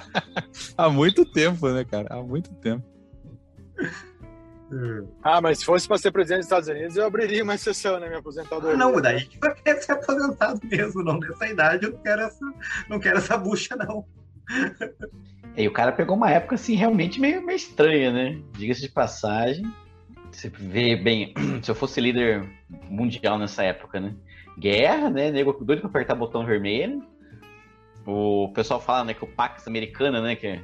Há 0.78 0.88
muito 0.88 1.26
tempo, 1.26 1.68
né, 1.68 1.84
cara? 1.84 2.06
Há 2.10 2.22
muito 2.22 2.54
tempo. 2.54 2.84
Ah, 5.22 5.40
mas 5.40 5.60
se 5.60 5.64
fosse 5.64 5.88
para 5.88 5.98
ser 5.98 6.10
presidente 6.10 6.40
dos 6.40 6.46
Estados 6.46 6.68
Unidos, 6.68 6.96
eu 6.96 7.06
abriria 7.06 7.42
uma 7.42 7.54
exceção 7.54 7.94
na 7.94 8.00
né, 8.00 8.06
minha 8.08 8.18
aposentadoria. 8.18 8.74
Ah, 8.74 8.76
não, 8.76 9.00
daí 9.00 9.24
que 9.24 9.38
eu 9.42 9.54
quero 9.54 9.82
ser 9.82 9.92
aposentado 9.92 10.60
mesmo, 10.64 11.02
não. 11.02 11.18
Nessa 11.18 11.46
idade 11.46 11.86
eu 11.86 11.92
não 11.92 11.98
quero 11.98 12.22
essa, 12.22 12.52
não 12.88 13.00
quero 13.00 13.18
essa 13.18 13.36
bucha, 13.36 13.76
não. 13.76 14.04
E 15.56 15.66
o 15.66 15.72
cara 15.72 15.92
pegou 15.92 16.16
uma 16.16 16.30
época 16.30 16.54
assim 16.54 16.74
realmente 16.74 17.20
meio, 17.20 17.44
meio 17.44 17.56
estranha, 17.56 18.12
né? 18.12 18.40
Diga-se 18.52 18.82
de 18.82 18.90
passagem. 18.90 19.64
Você 20.30 20.48
vê 20.48 20.96
bem, 20.96 21.34
se 21.62 21.70
eu 21.70 21.74
fosse 21.74 22.00
líder 22.00 22.46
mundial 22.90 23.38
nessa 23.38 23.62
época, 23.62 23.98
né? 23.98 24.14
guerra, 24.58 25.08
né? 25.08 25.30
Nego 25.30 25.52
doido 25.52 25.80
pra 25.80 25.88
apertar 25.88 26.14
botão 26.14 26.44
vermelho. 26.44 27.02
O 28.04 28.50
pessoal 28.54 28.80
fala, 28.80 29.04
né, 29.04 29.14
que 29.14 29.22
o 29.22 29.26
Pax 29.26 29.66
Americana, 29.68 30.20
né, 30.20 30.34
que 30.34 30.46
é, 30.46 30.60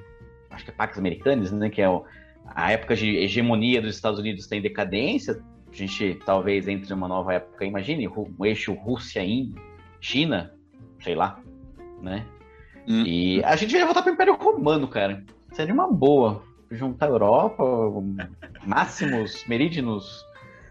acho 0.50 0.65
que 0.65 0.71
é 0.71 0.75
Pax 0.75 0.99
Americanos, 0.99 1.53
né, 1.53 1.69
que 1.69 1.81
é 1.81 1.89
o, 1.89 2.05
a 2.46 2.73
época 2.73 2.94
de 2.94 3.17
hegemonia 3.17 3.81
dos 3.81 3.94
Estados 3.94 4.19
Unidos 4.19 4.46
tem 4.46 4.61
decadência. 4.61 5.43
A 5.70 5.76
gente 5.76 6.20
talvez 6.25 6.69
entre 6.69 6.91
numa 6.91 7.08
nova 7.08 7.35
época, 7.35 7.64
imagine, 7.64 8.06
o 8.08 8.46
eixo 8.46 8.73
Rússia, 8.73 9.23
China, 10.00 10.55
sei 11.00 11.14
lá, 11.14 11.41
né? 12.00 12.25
Hum. 12.87 13.02
E 13.06 13.43
a 13.44 13.56
gente 13.56 13.75
vai 13.75 13.85
voltar 13.85 14.02
pro 14.02 14.12
Império 14.12 14.37
Romano, 14.37 14.87
cara. 14.87 15.25
Seria 15.52 15.75
uma 15.75 15.91
boa. 15.91 16.43
Juntar 16.70 17.06
a 17.06 17.11
Europa, 17.11 17.64
Máximos, 18.67 19.44
Merídinos, 19.47 20.25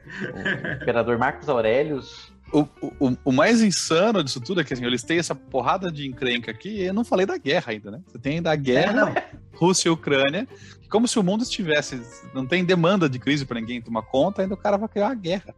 o 0.05 0.81
Imperador 0.81 1.17
Marcos 1.17 1.47
Aurelius, 1.47 2.32
o, 2.53 2.67
o, 2.99 3.17
o, 3.25 3.31
mais 3.31 3.61
insano 3.61 4.23
disso 4.23 4.39
tudo 4.39 4.61
é 4.61 4.63
que 4.63 4.73
assim, 4.73 4.85
eles 4.85 5.01
têm 5.01 5.17
essa 5.17 5.33
porrada 5.33 5.91
de 5.91 6.07
encrenca 6.07 6.51
aqui 6.51 6.69
e 6.69 6.83
eu 6.83 6.93
não 6.93 7.03
falei 7.03 7.25
da 7.25 7.37
guerra 7.37 7.71
ainda, 7.71 7.89
né? 7.89 8.01
Você 8.07 8.19
tem 8.19 8.35
ainda 8.35 8.51
a 8.51 8.55
guerra, 8.55 9.09
é, 9.09 9.35
Rússia 9.55 9.89
e 9.89 9.91
Ucrânia, 9.91 10.47
como 10.89 11.07
se 11.07 11.17
o 11.17 11.23
mundo 11.23 11.43
estivesse. 11.43 11.99
Não 12.33 12.45
tem 12.45 12.63
demanda 12.63 13.09
de 13.09 13.17
crise 13.17 13.45
para 13.45 13.59
ninguém 13.59 13.81
tomar 13.81 14.03
conta, 14.03 14.43
ainda 14.43 14.53
o 14.53 14.57
cara 14.57 14.77
vai 14.77 14.87
criar 14.87 15.07
uma 15.07 15.15
guerra. 15.15 15.55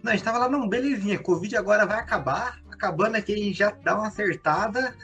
Não, 0.00 0.12
a 0.12 0.14
gente 0.14 0.24
tava 0.24 0.38
lá, 0.38 0.48
não, 0.48 0.68
belezinha, 0.68 1.18
Covid 1.18 1.56
agora 1.56 1.86
vai 1.86 1.98
acabar, 1.98 2.60
acabando 2.70 3.16
aqui 3.16 3.32
a 3.32 3.36
gente 3.36 3.58
já 3.58 3.70
dá 3.70 3.96
uma 3.96 4.06
acertada. 4.06 4.94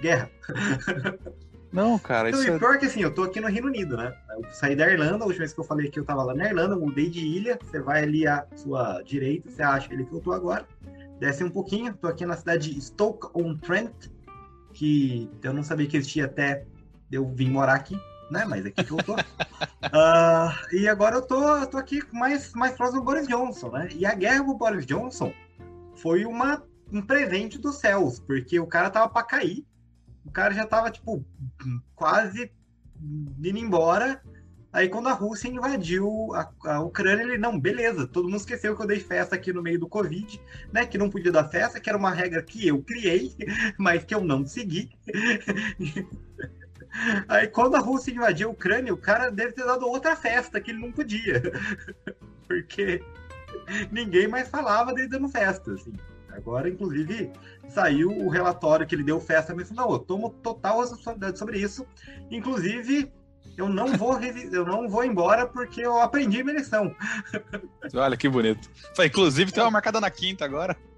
Guerra. 0.00 0.30
Não, 1.72 1.98
cara, 1.98 2.28
então, 2.28 2.40
isso 2.40 2.52
é... 2.52 2.58
pior 2.58 2.78
que 2.78 2.86
assim, 2.86 3.02
eu 3.02 3.14
tô 3.14 3.24
aqui 3.24 3.40
no 3.40 3.48
Reino 3.48 3.66
Unido, 3.66 3.96
né? 3.96 4.14
Eu 4.30 4.50
saí 4.50 4.74
da 4.74 4.90
Irlanda, 4.90 5.24
a 5.24 5.26
última 5.26 5.40
vez 5.40 5.52
que 5.52 5.60
eu 5.60 5.64
falei 5.64 5.90
que 5.90 6.00
eu 6.00 6.04
tava 6.04 6.22
lá 6.22 6.34
na 6.34 6.46
Irlanda, 6.46 6.76
mudei 6.76 7.10
de 7.10 7.20
ilha, 7.20 7.58
você 7.62 7.80
vai 7.80 8.02
ali 8.02 8.26
à 8.26 8.46
sua 8.56 9.02
direita, 9.02 9.50
você 9.50 9.62
acha 9.62 9.92
ele 9.92 10.04
que 10.04 10.12
eu 10.12 10.20
tô 10.20 10.32
agora, 10.32 10.66
desce 11.18 11.44
um 11.44 11.50
pouquinho, 11.50 11.94
tô 11.94 12.08
aqui 12.08 12.24
na 12.24 12.36
cidade 12.36 12.72
de 12.72 12.80
Stoke-on-Trent, 12.80 14.08
que 14.72 15.30
eu 15.42 15.52
não 15.52 15.62
sabia 15.62 15.86
que 15.86 15.96
existia 15.96 16.24
até 16.24 16.64
eu 17.10 17.26
vim 17.26 17.50
morar 17.50 17.74
aqui, 17.74 17.98
né? 18.30 18.44
Mas 18.44 18.64
é 18.64 18.68
aqui 18.68 18.84
que 18.84 18.90
eu 18.90 18.98
tô. 18.98 19.14
uh, 19.14 19.18
e 20.72 20.88
agora 20.88 21.16
eu 21.16 21.22
tô, 21.22 21.56
eu 21.56 21.66
tô 21.66 21.78
aqui 21.78 22.02
mais, 22.12 22.52
mais 22.54 22.72
próximo 22.72 23.00
do 23.00 23.04
Boris 23.04 23.26
Johnson, 23.26 23.70
né? 23.70 23.88
E 23.94 24.06
a 24.06 24.14
guerra 24.14 24.44
com 24.44 24.52
o 24.52 24.58
Boris 24.58 24.86
Johnson 24.86 25.32
foi 25.96 26.24
uma, 26.24 26.62
um 26.92 27.02
presente 27.02 27.58
dos 27.58 27.76
céus, 27.76 28.20
porque 28.20 28.58
o 28.60 28.66
cara 28.66 28.90
tava 28.90 29.08
para 29.08 29.26
cair, 29.26 29.66
o 30.24 30.30
cara 30.30 30.54
já 30.54 30.66
tava, 30.66 30.90
tipo, 30.90 31.24
quase 31.94 32.50
indo 33.00 33.58
embora. 33.58 34.22
Aí 34.72 34.88
quando 34.88 35.08
a 35.08 35.12
Rússia 35.12 35.48
invadiu 35.48 36.34
a, 36.34 36.52
a, 36.64 36.80
Ucrânia, 36.80 37.22
ele, 37.22 37.38
não, 37.38 37.58
beleza, 37.58 38.06
todo 38.06 38.26
mundo 38.28 38.36
esqueceu 38.36 38.76
que 38.76 38.82
eu 38.82 38.86
dei 38.86 39.00
festa 39.00 39.34
aqui 39.34 39.52
no 39.52 39.62
meio 39.62 39.80
do 39.80 39.88
Covid, 39.88 40.40
né? 40.72 40.84
Que 40.84 40.98
não 40.98 41.08
podia 41.08 41.32
dar 41.32 41.48
festa, 41.48 41.80
que 41.80 41.88
era 41.88 41.98
uma 41.98 42.10
regra 42.10 42.42
que 42.42 42.66
eu 42.66 42.82
criei, 42.82 43.34
mas 43.78 44.04
que 44.04 44.14
eu 44.14 44.22
não 44.22 44.46
segui. 44.46 44.90
Aí 47.28 47.46
quando 47.48 47.76
a 47.76 47.80
Rússia 47.80 48.12
invadiu 48.12 48.48
a 48.48 48.52
Ucrânia, 48.52 48.92
o 48.92 48.98
cara 48.98 49.30
deve 49.30 49.52
ter 49.52 49.64
dado 49.64 49.86
outra 49.86 50.14
festa 50.16 50.60
que 50.60 50.70
ele 50.70 50.80
não 50.80 50.92
podia. 50.92 51.42
Porque 52.46 53.02
ninguém 53.90 54.28
mais 54.28 54.48
falava 54.48 54.92
dele 54.92 55.08
dando 55.08 55.28
festa, 55.28 55.72
assim. 55.72 55.92
Agora, 56.38 56.68
inclusive, 56.68 57.30
saiu 57.68 58.10
o 58.10 58.28
relatório 58.28 58.86
que 58.86 58.94
ele 58.94 59.02
deu 59.02 59.20
festa, 59.20 59.54
mas 59.54 59.70
não, 59.72 59.90
eu 59.92 59.98
tomo 59.98 60.30
total 60.30 60.80
responsabilidade 60.80 61.38
sobre 61.38 61.58
isso. 61.58 61.84
Inclusive, 62.30 63.12
eu 63.56 63.68
não 63.68 63.88
vou 63.96 64.18
eu 64.22 64.64
não 64.64 64.88
vou 64.88 65.04
embora 65.04 65.46
porque 65.46 65.80
eu 65.80 66.00
aprendi 66.00 66.42
minha 66.44 66.56
lição. 66.56 66.94
Olha 67.92 68.16
que 68.16 68.28
bonito. 68.28 68.70
Foi, 68.94 69.06
inclusive, 69.06 69.50
tem 69.52 69.62
uma 69.62 69.70
marcada 69.70 70.00
na 70.00 70.10
quinta 70.10 70.44
agora. 70.44 70.76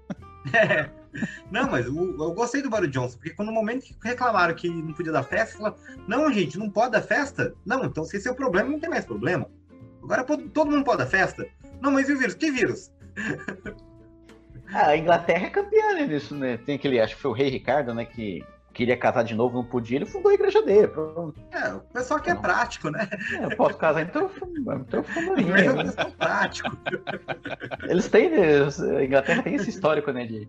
É. 0.53 0.89
Não, 1.51 1.69
mas 1.69 1.87
o- 1.87 2.15
eu 2.17 2.33
gostei 2.33 2.63
do 2.63 2.69
Boris 2.69 2.89
Johnson, 2.89 3.15
porque 3.17 3.29
quando 3.35 3.49
no 3.49 3.53
momento 3.53 3.83
que 3.83 3.95
reclamaram 4.03 4.55
que 4.55 4.67
não 4.67 4.91
podia 4.91 5.11
dar 5.11 5.21
festa, 5.21 5.55
falaram, 5.55 5.75
não, 6.07 6.33
gente, 6.33 6.57
não 6.57 6.67
pode 6.67 6.93
dar 6.93 7.01
festa? 7.03 7.53
Não, 7.63 7.85
então 7.85 8.03
se 8.03 8.17
esse 8.17 8.27
é 8.27 8.31
o 8.31 8.35
problema, 8.35 8.67
não 8.67 8.79
tem 8.79 8.89
mais 8.89 9.05
problema. 9.05 9.45
Agora 10.01 10.23
todo 10.23 10.71
mundo 10.71 10.83
pode 10.83 10.97
dar 10.97 11.05
festa? 11.05 11.45
Não, 11.79 11.91
mas 11.91 12.09
e 12.09 12.13
o 12.13 12.17
vírus? 12.17 12.33
Que 12.33 12.49
vírus? 12.49 12.91
Ah, 14.73 14.87
a 14.87 14.97
Inglaterra 14.97 15.47
é 15.47 15.49
campeã 15.49 15.93
né, 15.93 16.05
nisso, 16.05 16.33
né? 16.35 16.57
Tem 16.57 16.75
aquele, 16.75 16.99
acho 16.99 17.15
que 17.15 17.21
foi 17.21 17.31
o 17.31 17.33
rei 17.33 17.49
Ricardo, 17.49 17.93
né, 17.93 18.05
que 18.05 18.43
queria 18.73 18.95
casar 18.95 19.23
de 19.23 19.35
novo, 19.35 19.55
não 19.57 19.65
podia, 19.65 19.97
ele 19.97 20.05
fundou 20.05 20.31
a 20.31 20.33
igreja 20.33 20.61
dele. 20.61 20.87
Pronto. 20.87 21.35
É, 21.51 21.73
o 21.73 21.79
pessoal 21.81 22.19
que 22.21 22.29
é 22.29 22.33
Não. 22.33 22.41
prático, 22.41 22.89
né? 22.89 23.07
É, 23.39 23.45
eu 23.45 23.57
posso 23.57 23.77
casar, 23.77 24.03
então 24.03 24.21
eu 24.23 24.29
fundo- 24.29 24.57
então 24.59 25.03
eu 25.17 25.45
Mas 25.47 25.67
é 25.67 25.83
pessoal 25.83 26.11
prático. 26.17 26.77
Eles 27.83 28.07
têm, 28.07 28.29
né, 28.29 28.37
a 28.97 29.03
Inglaterra 29.03 29.43
tem 29.43 29.55
esse 29.55 29.69
histórico, 29.69 30.11
né, 30.11 30.25
de... 30.25 30.47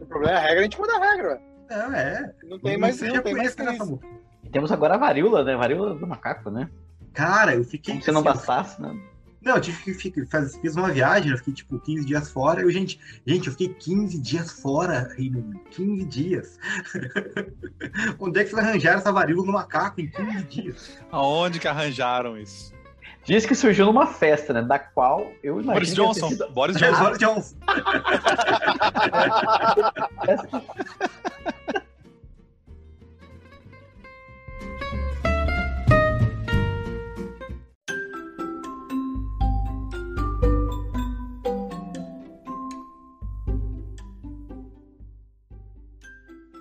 O 0.00 0.06
problema 0.06 0.32
é 0.32 0.36
a 0.36 0.40
regra, 0.40 0.60
a 0.60 0.62
gente 0.62 0.78
muda 0.78 0.96
a 0.96 1.10
regra. 1.10 1.40
Não, 1.70 1.94
é. 1.94 2.34
Não 2.44 2.58
tem 2.58 2.78
mais, 2.78 2.96
seja 2.96 3.16
não 3.16 3.22
tem 3.22 3.34
mais 3.34 3.54
isso 3.54 4.00
E 4.44 4.48
temos 4.48 4.72
agora 4.72 4.94
a 4.94 4.98
varíola, 4.98 5.44
né, 5.44 5.54
varíola 5.56 5.94
do 5.94 6.06
macaco, 6.06 6.50
né? 6.50 6.70
Cara, 7.12 7.54
eu 7.54 7.64
fiquei. 7.64 7.94
Como 7.94 8.04
se 8.04 8.10
não 8.12 8.20
assim, 8.20 8.28
bastasse, 8.30 8.80
né? 8.80 8.96
Não, 9.40 9.54
eu 9.54 9.60
tive 9.60 9.80
que 9.82 9.94
ficar, 9.94 10.26
faz- 10.26 10.56
fiz 10.56 10.74
uma 10.74 10.90
viagem, 10.90 11.30
eu 11.30 11.38
fiquei 11.38 11.54
tipo 11.54 11.78
15 11.78 12.04
dias 12.04 12.30
fora. 12.30 12.60
Eu, 12.62 12.70
gente, 12.70 12.98
gente, 13.26 13.46
eu 13.46 13.52
fiquei 13.52 13.68
15 13.72 14.18
dias 14.20 14.50
fora, 14.60 15.14
Reino 15.16 15.38
Unido. 15.38 15.60
15 15.70 16.04
dias. 16.06 16.58
Onde 18.18 18.40
é 18.40 18.44
que 18.44 18.50
vocês 18.50 18.64
arranjaram 18.66 18.98
essa 18.98 19.12
varíola 19.12 19.46
no 19.46 19.52
macaco 19.52 20.00
em 20.00 20.08
15 20.08 20.42
dias? 20.44 20.98
Aonde 21.10 21.60
que 21.60 21.68
arranjaram 21.68 22.36
isso? 22.36 22.76
Diz 23.24 23.44
que 23.44 23.54
surgiu 23.54 23.84
numa 23.86 24.06
festa, 24.06 24.54
né, 24.54 24.62
da 24.62 24.78
qual 24.78 25.30
eu 25.42 25.60
imagino 25.60 25.74
Boris 25.74 25.94
Johnson. 25.94 26.28
sido 26.30 26.48
Boris 26.50 26.76
Johnson. 26.78 27.02
Boris 27.04 27.18
Johnson. 27.18 27.56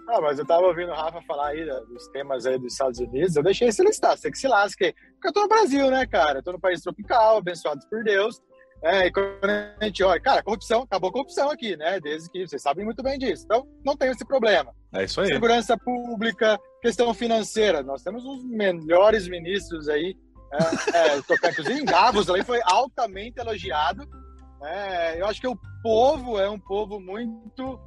Ah, 0.08 0.22
mas 0.22 0.40
eu 0.40 0.46
tava 0.46 0.66
ouvindo 0.66 0.92
o 0.92 0.96
Rafa 0.96 1.22
falar 1.24 1.50
aí 1.50 1.66
da- 1.66 1.80
dos 1.82 2.08
temas 2.10 2.46
aí 2.46 2.58
dos 2.58 2.72
Estados 2.74 3.00
Unidos, 3.00 3.36
eu 3.36 3.44
deixei 3.44 3.68
esse 3.68 3.84
listar, 3.84 4.18
você 4.18 4.32
que 4.32 4.38
se 4.38 4.48
lasque. 4.48 4.94
Porque 5.14 5.28
eu 5.28 5.34
tô 5.34 5.42
no 5.42 5.48
Brasil, 5.50 5.90
né, 5.92 6.06
cara? 6.08 6.40
Eu 6.40 6.44
tô 6.44 6.54
no 6.54 6.60
país 6.60 6.82
tropical, 6.82 7.38
abençoados 7.38 7.86
por 7.86 8.04
Deus. 8.04 8.42
É, 8.84 9.08
e 9.08 9.12
quando 9.12 9.44
a 9.44 9.84
gente 9.86 10.04
olha, 10.04 10.22
cara, 10.22 10.44
corrupção, 10.44 10.84
acabou 10.84 11.10
a 11.10 11.14
corrupção 11.14 11.50
aqui, 11.50 11.76
né? 11.76 12.00
Desde 12.00 12.30
que 12.30 12.48
vocês 12.48 12.62
sabem 12.62 12.86
muito 12.86 13.02
bem 13.04 13.18
disso. 13.18 13.44
Então, 13.44 13.68
não 13.84 13.98
tem 13.98 14.10
esse 14.12 14.24
problema. 14.26 14.72
É 14.94 15.04
isso 15.04 15.20
aí. 15.20 15.28
Segurança 15.28 15.76
pública, 15.78 16.60
questão 16.82 17.12
financeira. 17.14 17.82
Nós 17.82 18.04
temos 18.04 18.24
os 18.24 18.46
melhores 18.46 19.28
ministros 19.28 19.90
aí. 19.90 20.16
É, 20.94 20.98
é, 21.18 21.22
tocar, 21.24 21.52
inclusive 21.52 21.82
em 21.82 21.86
Davos 21.86 22.30
ali 22.30 22.44
foi 22.44 22.62
altamente 22.64 23.40
elogiado. 23.40 24.08
É, 24.64 25.20
eu 25.20 25.26
acho 25.26 25.42
que 25.42 25.48
o 25.48 25.58
povo 25.84 26.40
é 26.40 26.50
um 26.50 26.60
povo 26.60 27.00
muito 27.00 27.80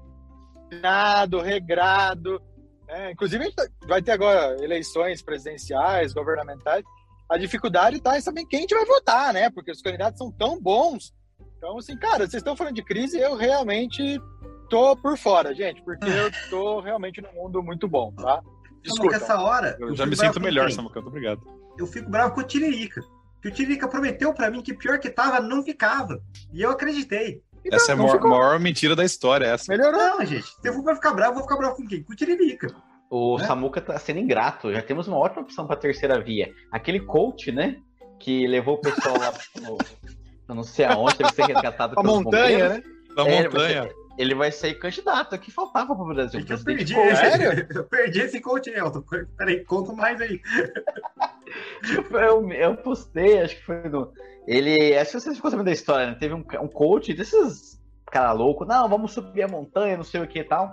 treinado, 0.71 1.41
regrado. 1.41 2.41
É, 2.89 3.13
inclusive, 3.13 3.43
a 3.43 3.47
gente 3.47 3.57
tá- 3.57 3.69
vai 3.87 4.01
ter 4.03 4.13
agora 4.13 4.57
eleições 4.65 5.23
presidenciais, 5.23 6.13
governamentais. 6.13 6.83
A 7.29 7.37
dificuldade 7.37 7.97
está 7.99 8.17
em 8.17 8.21
saber 8.21 8.45
quem 8.47 8.61
a 8.61 8.63
gente 8.63 8.75
vai 8.75 8.85
votar, 8.85 9.33
né? 9.33 9.51
Porque 9.51 9.71
os 9.71 9.83
candidatos 9.83 10.19
são 10.19 10.33
tão 10.33 10.61
bons. 10.61 11.15
Então, 11.57 11.79
assim, 11.79 11.97
cara, 11.97 12.19
vocês 12.27 12.35
estão 12.35 12.57
falando 12.57 12.75
de 12.75 12.83
crise, 12.83 13.19
eu 13.21 13.37
realmente 13.37 14.21
tô 14.69 14.97
por 14.97 15.17
fora, 15.17 15.55
gente, 15.55 15.83
porque 15.83 16.09
eu 16.09 16.31
tô 16.51 16.81
realmente 16.81 17.21
num 17.21 17.33
mundo 17.35 17.63
muito 17.63 17.87
bom, 17.87 18.13
tá? 18.13 18.41
Desculpa. 18.83 19.15
Essa 19.15 19.39
hora. 19.41 19.77
Eu 19.79 19.95
já 19.95 20.05
fico 20.05 20.09
me 20.09 20.17
sinto 20.17 20.41
melhor? 20.41 20.71
Samucanto. 20.73 21.09
Obrigado. 21.09 21.41
Eu 21.79 21.87
fico 21.87 22.11
bravo 22.11 22.35
com 22.35 22.41
o 22.41 22.45
Tiririca. 22.45 23.03
Que 23.43 23.49
o 23.49 23.51
Tiririca 23.53 23.87
prometeu 23.87 24.35
pra 24.35 24.51
mim 24.51 24.63
que 24.63 24.75
pior 24.75 24.99
que 24.99 25.11
tava, 25.11 25.39
não 25.41 25.63
ficava. 25.63 26.21
E 26.53 26.63
eu 26.63 26.71
acreditei. 26.71 27.43
Então, 27.65 27.77
Essa 27.77 27.93
é 27.93 27.95
a 27.95 27.97
maior, 27.97 28.13
ficou. 28.13 28.31
maior 28.31 28.59
mentira 28.61 28.97
da 28.97 29.05
história, 29.05 29.45
essa. 29.47 29.71
Melhorou. 29.71 29.99
Não, 30.01 30.25
gente. 30.25 30.47
Se 30.47 30.69
eu 30.69 30.73
for 30.75 30.83
pra 30.83 30.95
ficar 30.95 31.13
bravo, 31.13 31.35
vou 31.35 31.43
ficar 31.43 31.57
bravo 31.57 31.77
com 31.77 31.87
quem? 31.87 32.03
Com 32.03 32.13
o 32.13 32.17
Tiririca. 32.17 32.69
O 33.11 33.39
Né? 33.39 33.47
Samuca 33.47 33.81
tá 33.81 33.99
sendo 33.99 34.21
ingrato. 34.21 34.73
Já 34.73 34.81
temos 34.83 35.07
uma 35.09 35.19
ótima 35.19 35.43
opção 35.43 35.67
para 35.67 35.77
terceira 35.77 36.21
via. 36.21 36.53
Aquele 36.73 37.01
coach, 37.01 37.51
né? 37.53 37.77
Que 38.19 38.47
levou 38.47 38.75
o 38.75 38.81
pessoal 38.81 39.19
lá 39.19 39.33
pro, 39.33 39.79
eu 40.49 40.55
não 40.55 40.63
sei 40.63 40.85
aonde, 40.87 41.19
deve 41.19 41.33
ser 41.35 41.45
resgatado 41.47 41.99
A 41.99 42.03
pelos 42.03 42.23
montanha, 42.23 42.59
bombeiros. 42.69 42.77
né? 42.77 42.83
Da 43.17 43.29
É, 43.29 43.43
montanha. 43.45 43.91
Ele 44.19 44.35
vai 44.35 44.53
ser 44.53 44.75
candidato. 44.75 45.35
É 45.35 45.39
que 45.39 45.51
faltava 45.51 45.95
pro 45.97 46.05
Brasil. 46.07 46.41
É 46.41 46.43
que 46.43 46.53
eu 46.53 46.63
perdi. 46.63 46.95
coach. 46.95 47.17
Sério? 47.17 47.67
Eu 47.75 47.85
perdi 47.85 48.21
esse 48.21 48.41
coach, 48.41 48.69
Elton. 48.71 49.03
Peraí, 49.37 49.65
conta 49.65 49.93
mais 49.93 50.21
aí. 50.21 50.41
Eu, 52.11 52.51
eu 52.53 52.77
postei, 52.77 53.41
acho 53.41 53.57
que 53.57 53.65
foi 53.65 53.89
no. 53.89 54.13
Ele. 54.47 54.97
Acho 54.97 55.13
que 55.13 55.21
vocês 55.21 55.37
ficou 55.37 55.51
sabendo 55.51 55.67
da 55.67 55.73
história, 55.73 56.07
né? 56.07 56.17
Teve 56.19 56.35
um, 56.35 56.45
um 56.61 56.69
coach 56.69 57.13
desses 57.13 57.81
cara 58.11 58.33
louco. 58.33 58.65
Não, 58.65 58.89
vamos 58.89 59.13
subir 59.13 59.43
a 59.43 59.49
montanha, 59.49 59.97
não 59.97 60.05
sei 60.05 60.21
o 60.21 60.27
que 60.27 60.41
e 60.41 60.45
tal. 60.45 60.71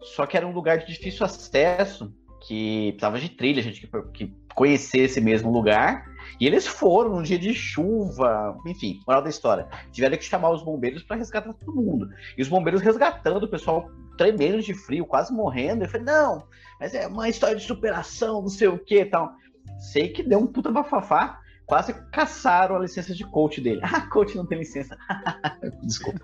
Só 0.00 0.24
que 0.24 0.36
era 0.36 0.46
um 0.46 0.52
lugar 0.52 0.78
de 0.78 0.86
difícil 0.86 1.26
acesso, 1.26 2.14
que 2.46 2.92
precisava 2.92 3.18
de 3.18 3.28
trilha, 3.30 3.62
gente 3.62 3.86
que, 3.86 4.02
que 4.12 4.34
conhecesse 4.54 5.20
mesmo 5.20 5.50
lugar. 5.50 6.06
E 6.40 6.46
eles 6.46 6.66
foram 6.66 7.10
num 7.10 7.22
dia 7.22 7.38
de 7.38 7.52
chuva, 7.54 8.56
enfim, 8.66 9.00
moral 9.06 9.22
da 9.22 9.30
história. 9.30 9.68
Tiveram 9.90 10.16
que 10.16 10.24
chamar 10.24 10.50
os 10.50 10.62
bombeiros 10.62 11.02
para 11.02 11.16
resgatar 11.16 11.52
todo 11.52 11.74
mundo. 11.74 12.08
E 12.36 12.42
os 12.42 12.48
bombeiros 12.48 12.82
resgatando 12.82 13.44
o 13.44 13.48
pessoal 13.48 13.90
tremendo 14.16 14.62
de 14.62 14.74
frio, 14.74 15.06
quase 15.06 15.32
morrendo. 15.32 15.84
Eu 15.84 15.88
falei, 15.88 16.06
não, 16.06 16.46
mas 16.80 16.94
é 16.94 17.06
uma 17.06 17.28
história 17.28 17.56
de 17.56 17.64
superação, 17.64 18.42
não 18.42 18.48
sei 18.48 18.68
o 18.68 18.78
que 18.78 19.00
e 19.00 19.06
tal. 19.06 19.32
Sei 19.78 20.08
que 20.08 20.22
deu 20.22 20.38
um 20.38 20.46
puta 20.46 20.70
bafafá. 20.70 21.40
Quase 21.66 21.92
caçaram 22.12 22.76
a 22.76 22.78
licença 22.78 23.12
de 23.12 23.24
coach 23.24 23.60
dele. 23.60 23.80
Ah, 23.84 24.02
coach 24.08 24.36
não 24.36 24.46
tem 24.46 24.58
licença. 24.58 24.96
Desculpa. 25.82 26.20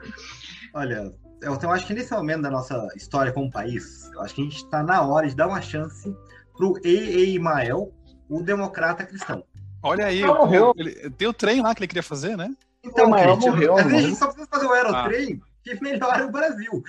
Olha, 0.75 1.13
eu, 1.43 1.59
eu 1.61 1.71
acho 1.73 1.87
que 1.87 1.93
nesse 1.95 2.13
momento 2.13 2.43
da 2.43 2.51
nossa 2.51 2.87
história 2.97 3.33
como 3.33 3.51
país, 3.51 4.09
eu 4.15 4.21
acho 4.23 4.35
que 4.35 4.41
a 4.41 4.45
gente 4.45 4.57
está 4.57 4.83
na 4.83 5.03
hora 5.03 5.27
de 5.29 5.35
dar 5.35 5.49
uma 5.49 5.61
chance 5.61 6.15
pro 6.57 6.75
E. 6.85 7.35
Imael, 7.35 7.93
o 8.29 8.41
democrata 8.43 9.05
cristão. 9.05 9.43
Olha 9.83 10.07
aí, 10.07 10.23
o- 10.23 10.35
morreu. 10.35 10.73
ele- 10.77 11.11
tem 11.11 11.27
o 11.27 11.33
trem 11.33 11.61
lá 11.61 11.75
que 11.75 11.81
ele 11.81 11.89
queria 11.89 12.03
fazer, 12.05 12.37
né? 12.37 12.55
Então, 12.85 13.09
Imael 13.09 13.35
gente, 13.35 13.47
morreu, 13.51 13.75
vezes 13.77 13.93
a 13.95 14.01
gente 14.01 14.17
só 14.17 14.27
precisa 14.27 14.47
fazer 14.49 14.67
o 14.67 14.73
aerotrem 14.73 15.41
que 15.63 15.81
melhora 15.83 16.27
o 16.27 16.31
Brasil. 16.33 16.83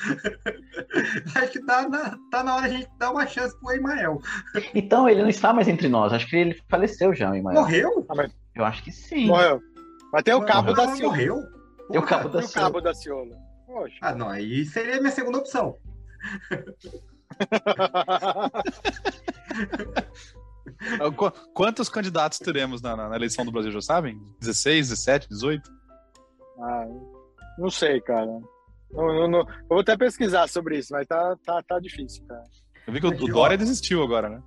acho 1.36 1.52
que 1.52 1.64
tá 1.66 1.88
na, 1.88 2.18
tá 2.32 2.44
na 2.44 2.56
hora 2.56 2.70
de 2.70 2.76
a 2.76 2.78
gente 2.80 2.90
dar 2.98 3.12
uma 3.12 3.26
chance 3.28 3.58
pro 3.60 3.76
Imael. 3.76 4.20
Então, 4.74 5.08
ele 5.08 5.22
não 5.22 5.30
está 5.30 5.54
mais 5.54 5.68
entre 5.68 5.88
nós. 5.88 6.12
Acho 6.14 6.28
que 6.28 6.36
ele 6.36 6.62
faleceu 6.70 7.14
já, 7.14 7.36
Imael. 7.36 7.62
Morreu? 7.62 8.08
Eu 8.56 8.66
acho 8.66 8.84
que 8.84 8.92
sim. 8.92 9.28
Morreu. 9.28 9.62
Mas 10.12 10.24
tem 10.24 10.34
o 10.34 10.46
cabo 10.46 10.68
Não, 10.70 10.74
da 10.76 10.86
não 10.86 10.96
Ciolo. 10.96 11.12
Morreu? 11.12 11.38
Tem 11.90 12.00
o 12.00 12.04
cabo 12.06 12.30
da 12.30 12.42
E 12.42 12.46
o 12.46 12.52
cabo 12.52 12.82
da 12.82 12.94
Ciolo. 12.94 13.36
Poxa. 13.66 13.96
Ah, 14.02 14.14
não, 14.16 14.30
aí 14.30 14.66
seria 14.66 14.98
a 14.98 15.00
minha 15.00 15.12
segunda 15.12 15.40
opção. 15.40 15.76
Ah, 21.00 21.12
qu- 21.16 21.32
Quantos 21.54 21.90
candidatos 21.90 22.40
teremos 22.40 22.82
na, 22.82 22.96
na- 22.96 23.10
na 23.10 23.16
eleição 23.16 23.44
do 23.46 23.52
Brasil, 23.52 23.72
já 23.72 23.82
sabem? 23.82 24.20
16, 24.40 24.90
17, 24.90 25.30
18? 25.30 25.72
Ah, 26.60 26.86
não 27.58 27.70
sei, 27.70 28.00
cara. 28.02 28.28
Não, 28.94 29.08
não, 29.08 29.28
não- 29.28 29.40
Eu 29.40 29.68
vou 29.70 29.80
até 29.80 29.98
pesquisar 29.98 30.48
sobre 30.48 30.78
isso, 30.78 30.90
mas 30.94 31.06
tá, 31.08 31.36
tá, 31.46 31.62
tá 31.64 31.80
difícil, 31.80 32.26
cara. 32.28 32.44
Eu 32.88 32.94
vi 32.94 33.00
que 33.00 33.08
o, 33.08 33.10
Aqui, 33.10 33.24
o 33.24 33.30
ó. 33.30 33.34
Dória 33.34 33.58
desistiu 33.58 34.04
agora, 34.04 34.30
né? 34.30 34.42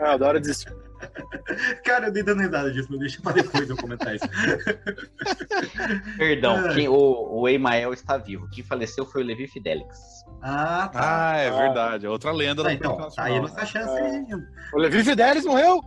Ah, 0.00 0.12
a 0.12 0.16
Dora 0.16 0.40
desistiu. 0.40 0.72
Cara, 1.84 2.06
eu 2.06 2.12
dei 2.12 2.22
dando 2.22 2.40
risada 2.40 2.72
disso, 2.72 2.88
mas 2.90 2.98
deixa 3.00 3.20
pra 3.20 3.32
depois 3.32 3.68
eu 3.68 3.76
comentar 3.76 4.14
isso. 4.14 4.24
Perdão, 6.16 6.56
Ai. 6.66 6.74
quem- 6.74 6.88
o, 6.88 7.40
o 7.40 7.48
Emael 7.48 7.92
está 7.92 8.16
vivo. 8.16 8.48
Quem 8.50 8.64
faleceu 8.64 9.04
foi 9.04 9.22
o 9.22 9.26
Levi 9.26 9.46
Fidelix. 9.46 9.98
Ah, 10.42 10.88
tá. 10.88 11.32
Ah, 11.32 11.36
é 11.36 11.48
Ah. 11.50 11.56
verdade. 11.56 12.06
É 12.06 12.08
outra 12.08 12.32
lenda 12.32 12.62
Ah, 12.62 12.64
da 12.64 12.72
então, 12.72 12.96
tá 12.96 13.02
aí 13.24 13.38
nacional. 13.38 13.42
nossa 13.42 13.66
chance 13.66 13.98
É. 13.98 14.06
aí. 14.06 14.24
O 14.72 14.78
Levi 14.78 15.04
Fidelis 15.04 15.44
morreu? 15.44 15.80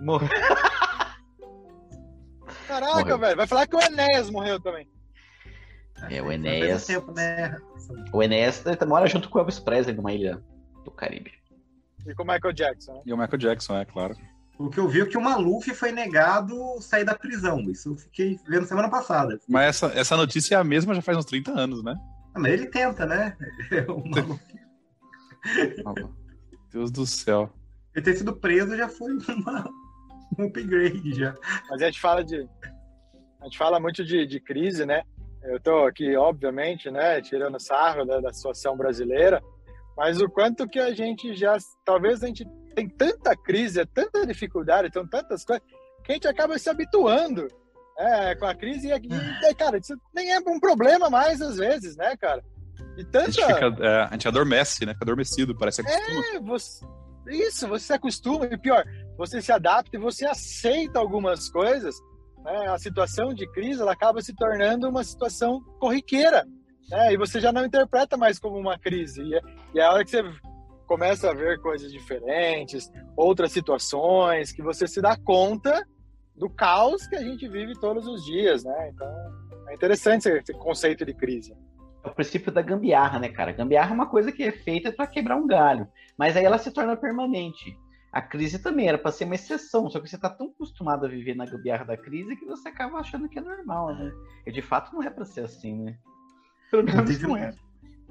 Morreu. 0.00 0.28
Caraca, 2.68 2.94
Morreu. 3.00 3.18
velho. 3.18 3.36
Vai 3.36 3.46
falar 3.46 3.66
que 3.66 3.76
o 3.76 3.80
Enéas 3.80 4.30
morreu 4.30 4.60
também. 4.60 4.88
É, 6.10 6.20
o 6.20 6.24
Ao 6.24 6.30
mesmo 6.30 6.46
Enéas. 6.46 6.86
tempo, 6.86 7.12
né? 7.12 7.56
O 8.12 8.22
Enéas 8.22 8.64
ele 8.66 8.84
mora 8.86 9.06
junto 9.06 9.28
com 9.28 9.38
o 9.38 9.40
Elvis 9.40 9.58
Presley 9.58 9.94
numa 9.94 10.12
ilha 10.12 10.42
do 10.84 10.90
Caribe. 10.90 11.32
E 12.06 12.14
com 12.14 12.22
o 12.22 12.26
Michael 12.26 12.52
Jackson, 12.52 12.94
né? 12.94 13.02
E 13.06 13.12
o 13.12 13.16
Michael 13.16 13.38
Jackson, 13.38 13.76
é 13.76 13.84
claro. 13.84 14.16
O 14.58 14.68
que 14.68 14.78
eu 14.78 14.88
vi 14.88 15.00
é 15.00 15.06
que 15.06 15.16
o 15.16 15.20
Maluf 15.20 15.72
foi 15.74 15.92
negado 15.92 16.54
sair 16.80 17.04
da 17.04 17.14
prisão. 17.14 17.60
Isso 17.70 17.90
eu 17.90 17.96
fiquei 17.96 18.38
vendo 18.48 18.66
semana 18.66 18.88
passada. 18.88 19.38
Mas 19.48 19.68
essa, 19.68 19.86
essa 19.98 20.16
notícia 20.16 20.54
é 20.54 20.58
a 20.58 20.64
mesma 20.64 20.94
já 20.94 21.02
faz 21.02 21.16
uns 21.18 21.24
30 21.24 21.52
anos, 21.52 21.82
né? 21.82 21.94
Ah, 22.34 22.38
mas 22.40 22.52
ele 22.52 22.66
tenta, 22.66 23.06
né? 23.06 23.36
O 23.88 24.08
Maluf, 24.08 24.42
Deus 26.72 26.90
do 26.90 27.06
céu. 27.06 27.52
ele 27.94 28.04
ter 28.04 28.16
sido 28.16 28.34
preso 28.36 28.76
já 28.76 28.88
foi 28.88 29.12
uma, 29.12 29.68
um 30.38 30.44
upgrade 30.46 31.14
já. 31.14 31.34
Mas 31.70 31.82
a 31.82 31.86
gente 31.86 32.00
fala 32.00 32.24
de. 32.24 32.48
A 33.40 33.44
gente 33.44 33.58
fala 33.58 33.80
muito 33.80 34.04
de, 34.04 34.24
de 34.26 34.38
crise, 34.40 34.86
né? 34.86 35.02
Eu 35.44 35.56
estou 35.56 35.86
aqui, 35.86 36.16
obviamente, 36.16 36.90
né, 36.90 37.20
tirando 37.20 37.60
sarro 37.60 38.04
da, 38.04 38.20
da 38.20 38.32
situação 38.32 38.76
brasileira, 38.76 39.42
mas 39.96 40.20
o 40.20 40.28
quanto 40.28 40.68
que 40.68 40.78
a 40.78 40.94
gente 40.94 41.34
já. 41.34 41.56
Talvez 41.84 42.22
a 42.22 42.26
gente 42.26 42.46
tem 42.74 42.88
tanta 42.88 43.36
crise, 43.36 43.84
tanta 43.86 44.26
dificuldade, 44.26 44.90
tem 44.90 45.06
tantas 45.06 45.44
coisas, 45.44 45.64
que 46.04 46.12
a 46.12 46.14
gente 46.14 46.28
acaba 46.28 46.58
se 46.58 46.70
habituando 46.70 47.48
é, 47.98 48.34
com 48.34 48.46
a 48.46 48.54
crise. 48.54 48.88
E, 48.88 48.92
e, 48.92 49.54
cara, 49.54 49.78
isso 49.78 49.94
nem 50.14 50.32
é 50.32 50.38
um 50.38 50.60
problema 50.60 51.10
mais 51.10 51.40
às 51.40 51.56
vezes, 51.56 51.96
né, 51.96 52.16
cara? 52.16 52.42
E 52.96 53.04
tanta... 53.04 53.26
a, 53.26 53.30
gente 53.30 53.46
fica, 53.46 53.86
é, 53.86 54.02
a 54.02 54.12
gente 54.12 54.28
adormece, 54.28 54.86
né? 54.86 54.92
Fica 54.92 55.04
adormecido, 55.04 55.56
parece 55.56 55.82
que 55.82 55.90
acostuma. 55.90 56.24
É, 56.34 56.40
você... 56.40 56.86
isso, 57.28 57.68
você 57.68 57.86
se 57.86 57.92
acostuma, 57.92 58.46
e 58.46 58.56
pior, 58.56 58.84
você 59.16 59.40
se 59.40 59.52
adapta 59.52 59.96
e 59.96 60.00
você 60.00 60.26
aceita 60.26 60.98
algumas 60.98 61.48
coisas. 61.48 61.94
Né? 62.44 62.68
A 62.68 62.78
situação 62.78 63.32
de 63.32 63.46
crise 63.50 63.80
ela 63.80 63.92
acaba 63.92 64.20
se 64.20 64.34
tornando 64.34 64.88
uma 64.88 65.04
situação 65.04 65.60
corriqueira. 65.78 66.46
Né? 66.88 67.14
E 67.14 67.16
você 67.16 67.40
já 67.40 67.52
não 67.52 67.64
interpreta 67.64 68.16
mais 68.16 68.38
como 68.38 68.58
uma 68.58 68.78
crise. 68.78 69.22
E 69.22 69.34
é, 69.34 69.40
e 69.74 69.80
é 69.80 69.84
a 69.84 69.92
hora 69.92 70.04
que 70.04 70.10
você 70.10 70.22
começa 70.86 71.30
a 71.30 71.34
ver 71.34 71.60
coisas 71.60 71.90
diferentes, 71.90 72.90
outras 73.16 73.52
situações, 73.52 74.52
que 74.52 74.62
você 74.62 74.86
se 74.86 75.00
dá 75.00 75.16
conta 75.16 75.86
do 76.36 76.50
caos 76.50 77.06
que 77.06 77.16
a 77.16 77.22
gente 77.22 77.48
vive 77.48 77.72
todos 77.80 78.06
os 78.06 78.24
dias, 78.24 78.64
né? 78.64 78.90
Então, 78.92 79.08
é 79.68 79.74
interessante 79.74 80.28
esse 80.28 80.52
conceito 80.52 81.04
de 81.04 81.14
crise. 81.14 81.54
É 82.04 82.08
o 82.08 82.14
princípio 82.14 82.50
da 82.50 82.60
gambiarra, 82.60 83.18
né, 83.18 83.28
cara? 83.28 83.52
Gambiarra 83.52 83.90
é 83.90 83.94
uma 83.94 84.08
coisa 84.08 84.32
que 84.32 84.42
é 84.42 84.52
feita 84.52 84.92
para 84.92 85.06
quebrar 85.06 85.36
um 85.36 85.46
galho, 85.46 85.86
mas 86.18 86.36
aí 86.36 86.44
ela 86.44 86.58
se 86.58 86.70
torna 86.72 86.96
permanente. 86.96 87.76
A 88.12 88.20
crise 88.20 88.58
também 88.58 88.88
era 88.88 88.98
para 88.98 89.10
ser 89.10 89.24
uma 89.24 89.34
exceção, 89.34 89.88
só 89.88 89.98
que 89.98 90.08
você 90.08 90.16
está 90.16 90.28
tão 90.28 90.48
acostumado 90.48 91.06
a 91.06 91.08
viver 91.08 91.34
na 91.34 91.46
gambiarra 91.46 91.86
da 91.86 91.96
crise 91.96 92.36
que 92.36 92.44
você 92.44 92.68
acaba 92.68 92.98
achando 92.98 93.26
que 93.26 93.38
é 93.38 93.42
normal, 93.42 93.94
né? 93.94 94.12
E 94.46 94.52
de 94.52 94.60
fato 94.60 94.92
não 94.92 95.02
é 95.02 95.08
para 95.08 95.24
ser 95.24 95.44
assim, 95.44 95.82
né? 95.82 95.96
Pelo 96.70 96.84
menos 96.84 97.10
teve 97.10 97.26
não 97.26 97.32
um, 97.32 97.36
é. 97.38 97.54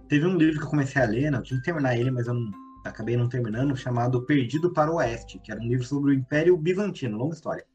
Teve 0.09 0.25
um 0.25 0.35
livro 0.35 0.59
que 0.59 0.65
eu 0.65 0.69
comecei 0.69 0.99
a 0.99 1.05
ler, 1.05 1.29
não, 1.29 1.39
eu 1.39 1.43
tinha 1.43 1.59
que 1.59 1.65
terminar 1.65 1.95
ele, 1.95 2.09
mas 2.09 2.25
eu 2.25 2.33
não, 2.33 2.51
acabei 2.83 3.15
não 3.15 3.29
terminando, 3.29 3.75
chamado 3.75 4.25
Perdido 4.25 4.73
para 4.73 4.91
o 4.91 4.95
Oeste, 4.95 5.39
que 5.39 5.51
era 5.51 5.61
um 5.61 5.67
livro 5.67 5.85
sobre 5.85 6.11
o 6.11 6.13
Império 6.13 6.57
Bizantino, 6.57 7.17
longa 7.17 7.35
história. 7.35 7.65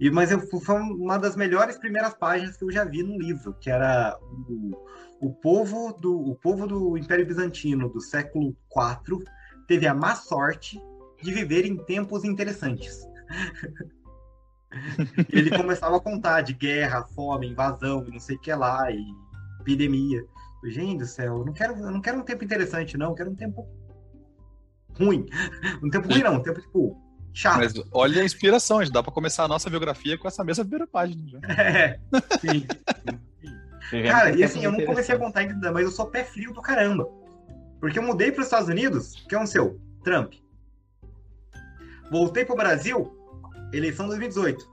E, 0.00 0.10
mas 0.10 0.32
eu, 0.32 0.40
foi 0.60 0.80
uma 0.80 1.16
das 1.16 1.36
melhores 1.36 1.78
primeiras 1.78 2.14
páginas 2.14 2.56
que 2.56 2.64
eu 2.64 2.72
já 2.72 2.84
vi 2.84 3.04
num 3.04 3.18
livro, 3.18 3.54
que 3.60 3.70
era 3.70 4.18
o, 4.48 4.72
o, 5.20 5.32
povo, 5.32 5.92
do, 5.92 6.18
o 6.18 6.34
povo 6.34 6.66
do 6.66 6.98
Império 6.98 7.24
Bizantino 7.24 7.88
do 7.88 8.00
século 8.00 8.56
IV 8.76 9.24
teve 9.68 9.86
a 9.86 9.94
má 9.94 10.16
sorte 10.16 10.82
de 11.22 11.32
viver 11.32 11.64
em 11.64 11.76
tempos 11.76 12.24
interessantes. 12.24 13.06
Ele 15.30 15.50
começava 15.50 15.96
a 15.96 16.00
contar 16.00 16.40
de 16.40 16.54
guerra, 16.54 17.04
fome, 17.14 17.48
invasão, 17.48 18.04
não 18.04 18.18
sei 18.18 18.36
o 18.36 18.40
que 18.40 18.52
lá, 18.54 18.90
e 18.90 19.04
epidemia. 19.60 20.24
Gente 20.64 20.98
do 20.98 21.06
céu, 21.06 21.38
eu 21.38 21.44
não 21.44 21.52
quero, 21.52 21.74
eu 21.74 21.90
não 21.90 22.00
quero 22.00 22.18
um 22.18 22.24
tempo 22.24 22.44
interessante, 22.44 22.96
não, 22.96 23.10
eu 23.10 23.14
quero 23.14 23.30
um 23.30 23.34
tempo 23.34 23.66
ruim. 24.98 25.26
Um 25.82 25.90
tempo 25.90 26.08
ruim, 26.08 26.22
não, 26.22 26.34
um 26.36 26.42
tempo 26.42 26.60
tipo 26.60 26.96
chato. 27.34 27.58
Mas 27.58 27.72
olha 27.90 28.22
a 28.22 28.24
inspiração, 28.24 28.78
a 28.78 28.84
gente 28.84 28.92
dá 28.92 29.02
pra 29.02 29.12
começar 29.12 29.44
a 29.44 29.48
nossa 29.48 29.68
biografia 29.68 30.16
com 30.16 30.28
essa 30.28 30.44
mesma 30.44 30.64
primeira 30.64 30.86
página. 30.86 31.22
Já. 31.28 31.40
É, 31.52 31.98
sim. 32.40 32.66
sim. 33.90 34.02
Cara, 34.04 34.30
e 34.30 34.44
assim, 34.44 34.64
eu 34.64 34.72
não 34.72 34.84
comecei 34.84 35.14
a 35.14 35.18
contar 35.18 35.40
ainda, 35.40 35.72
mas 35.72 35.84
eu 35.84 35.90
sou 35.90 36.06
pé 36.06 36.24
frio 36.24 36.52
do 36.52 36.62
caramba. 36.62 37.08
Porque 37.80 37.98
eu 37.98 38.02
mudei 38.02 38.30
para 38.30 38.40
os 38.40 38.46
Estados 38.46 38.68
Unidos, 38.68 39.26
que 39.28 39.34
é 39.34 39.40
um 39.40 39.46
seu, 39.46 39.80
Trump. 40.04 40.34
Voltei 42.12 42.44
pro 42.44 42.54
Brasil, 42.54 43.10
eleição 43.72 44.06
2018. 44.06 44.70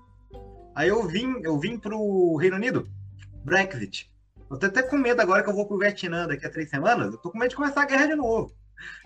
Aí 0.76 0.90
eu 0.90 1.08
vim, 1.08 1.40
eu 1.42 1.58
vim 1.58 1.80
pro 1.80 2.36
Reino 2.36 2.58
Unido, 2.58 2.86
Brexit. 3.46 4.12
Eu 4.52 4.58
tô 4.58 4.66
até 4.66 4.84
com 4.84 4.98
medo 4.98 5.22
agora 5.22 5.42
que 5.42 5.50
eu 5.50 5.56
vou 5.56 5.66
pro 5.66 5.78
Vietnã 5.78 6.28
daqui 6.28 6.46
a 6.46 6.50
três 6.50 6.70
semanas. 6.70 7.14
Eu 7.14 7.18
tô 7.18 7.32
com 7.32 7.38
medo 7.38 7.52
de 7.52 7.56
começar 7.56 7.84
a 7.84 7.86
guerra 7.86 8.08
de 8.08 8.16
novo. 8.16 8.52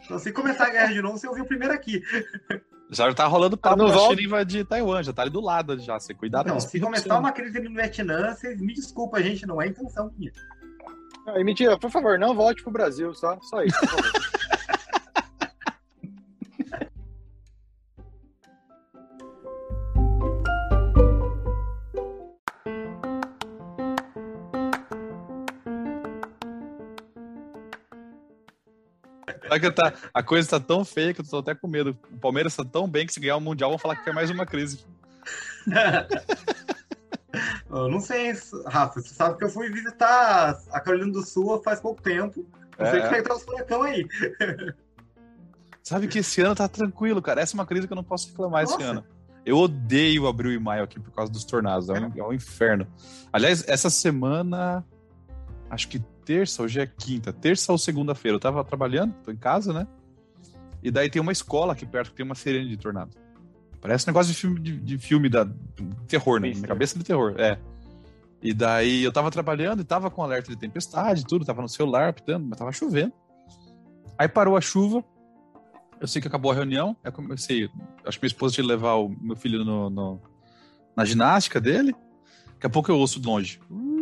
Então, 0.03 0.17
se 0.17 0.31
começar 0.31 0.65
a 0.65 0.69
guerra 0.71 0.91
de 0.91 0.99
novo, 0.99 1.15
você 1.15 1.27
ouviu 1.27 1.45
primeiro 1.45 1.75
aqui. 1.75 2.01
Já 2.89 3.13
tá 3.13 3.27
rolando 3.27 3.55
papo 3.55 3.83
ah, 3.83 3.91
da 3.91 3.97
China 3.99 4.21
invadir 4.21 4.65
Taiwan, 4.65 5.01
já 5.01 5.13
tá 5.13 5.23
ali 5.23 5.31
do 5.31 5.41
lado 5.41 5.79
já. 5.79 5.99
Você 5.99 6.13
cuidado 6.13 6.47
Não, 6.47 6.59
se 6.59 6.79
começar 6.79 7.17
uma 7.17 7.31
crise 7.31 7.59
no 7.59 7.73
Vietnã, 7.73 8.35
vocês 8.35 8.61
me 8.61 8.71
desculpa, 8.71 9.23
gente, 9.23 9.47
não 9.47 9.59
é 9.59 9.67
intenção 9.67 10.13
minha. 10.15 10.31
Não, 11.25 11.43
mentira, 11.43 11.79
por 11.79 11.89
favor, 11.89 12.19
não 12.19 12.35
volte 12.35 12.61
pro 12.61 12.71
Brasil, 12.71 13.11
só, 13.15 13.39
só 13.41 13.63
isso, 13.63 13.79
favor. 29.59 29.73
que 29.73 29.81
tá, 29.81 29.93
a 30.13 30.23
coisa 30.23 30.49
tá 30.49 30.59
tão 30.59 30.85
feia 30.85 31.13
que 31.13 31.21
eu 31.21 31.25
tô 31.25 31.39
até 31.39 31.55
com 31.55 31.67
medo. 31.67 31.97
O 32.11 32.17
Palmeiras 32.17 32.55
tá 32.55 32.63
tão 32.63 32.87
bem 32.87 33.05
que 33.05 33.13
se 33.13 33.19
ganhar 33.19 33.37
o 33.37 33.41
Mundial 33.41 33.69
vão 33.69 33.79
falar 33.79 33.95
que 33.95 34.03
quer 34.03 34.13
mais 34.13 34.29
uma 34.29 34.45
crise. 34.45 34.85
eu 37.69 37.89
não 37.89 37.99
sei, 37.99 38.33
Rafa. 38.65 39.01
Você 39.01 39.13
sabe 39.13 39.37
que 39.37 39.45
eu 39.45 39.49
fui 39.49 39.69
visitar 39.69 40.59
a 40.71 40.79
Carolina 40.79 41.11
do 41.11 41.23
Sul 41.23 41.61
faz 41.63 41.79
pouco 41.79 42.01
tempo. 42.01 42.45
Eu 42.77 42.85
é. 42.85 42.91
sei 42.91 43.01
que 43.01 43.09
vai 43.09 43.19
estar 43.19 43.35
os 43.35 43.43
furacão 43.43 43.83
aí. 43.83 44.07
Sabe 45.83 46.07
que 46.07 46.19
esse 46.19 46.39
ano 46.39 46.55
tá 46.55 46.67
tranquilo, 46.67 47.21
cara. 47.21 47.41
Essa 47.41 47.55
é 47.55 47.59
uma 47.59 47.65
crise 47.65 47.87
que 47.87 47.91
eu 47.91 47.97
não 47.97 48.05
posso 48.05 48.29
reclamar 48.29 48.63
Nossa. 48.63 48.75
esse 48.75 48.83
ano. 48.83 49.03
Eu 49.45 49.57
odeio 49.57 50.27
abril 50.27 50.53
e 50.53 50.57
maio 50.57 50.83
aqui 50.83 50.97
por 50.97 51.11
causa 51.11 51.29
dos 51.29 51.43
tornados. 51.43 51.89
É 51.89 51.93
um, 51.93 52.11
é 52.15 52.23
um 52.23 52.31
inferno. 52.31 52.87
Aliás, 53.31 53.67
essa 53.67 53.89
semana. 53.89 54.85
Acho 55.69 55.89
que 55.89 56.01
terça, 56.23 56.63
hoje 56.63 56.79
é 56.79 56.85
quinta, 56.87 57.31
terça 57.31 57.71
ou 57.71 57.77
segunda-feira. 57.77 58.35
Eu 58.35 58.39
tava 58.39 58.63
trabalhando, 58.63 59.13
tô 59.23 59.31
em 59.31 59.37
casa, 59.37 59.73
né? 59.73 59.87
E 60.81 60.91
daí 60.91 61.09
tem 61.09 61.21
uma 61.21 61.31
escola 61.31 61.73
aqui 61.73 61.85
perto 61.85 62.11
que 62.11 62.17
tem 62.17 62.25
uma 62.25 62.35
sirene 62.35 62.69
de 62.69 62.77
tornado. 62.77 63.11
Parece 63.81 64.05
um 64.05 64.11
negócio 64.11 64.31
de 64.33 64.39
filme 64.39 64.59
de, 64.59 64.77
de 64.77 64.97
filme 64.97 65.29
da 65.29 65.47
terror, 66.07 66.39
né? 66.39 66.53
Cabeça 66.61 66.97
de 66.97 67.03
terror, 67.03 67.35
é. 67.37 67.59
E 68.41 68.53
daí 68.53 69.03
eu 69.03 69.11
tava 69.11 69.31
trabalhando 69.31 69.81
e 69.81 69.85
tava 69.85 70.11
com 70.11 70.21
alerta 70.21 70.49
de 70.49 70.57
tempestade, 70.57 71.25
tudo, 71.25 71.45
tava 71.45 71.61
no 71.61 71.69
celular 71.69 72.13
pitando, 72.13 72.45
mas 72.45 72.59
tava 72.59 72.71
chovendo. 72.71 73.13
Aí 74.17 74.27
parou 74.27 74.57
a 74.57 74.61
chuva. 74.61 75.03
Eu 75.99 76.07
sei 76.07 76.21
que 76.21 76.27
acabou 76.27 76.51
a 76.51 76.55
reunião. 76.55 76.95
Eu 77.03 77.11
comecei. 77.11 77.69
Acho 78.05 78.19
que 78.19 78.25
minha 78.25 78.27
esposa 78.27 78.55
tinha 78.55 78.65
que 78.65 78.69
levar 78.69 78.95
o 78.95 79.09
meu 79.09 79.35
filho 79.35 79.63
no, 79.63 79.89
no, 79.89 80.21
na 80.95 81.05
ginástica 81.05 81.61
dele. 81.61 81.95
Daqui 82.53 82.67
a 82.67 82.69
pouco 82.69 82.91
eu 82.91 82.97
ouço 82.97 83.19
de 83.19 83.27
longe. 83.27 83.59
Falei, 83.69 83.92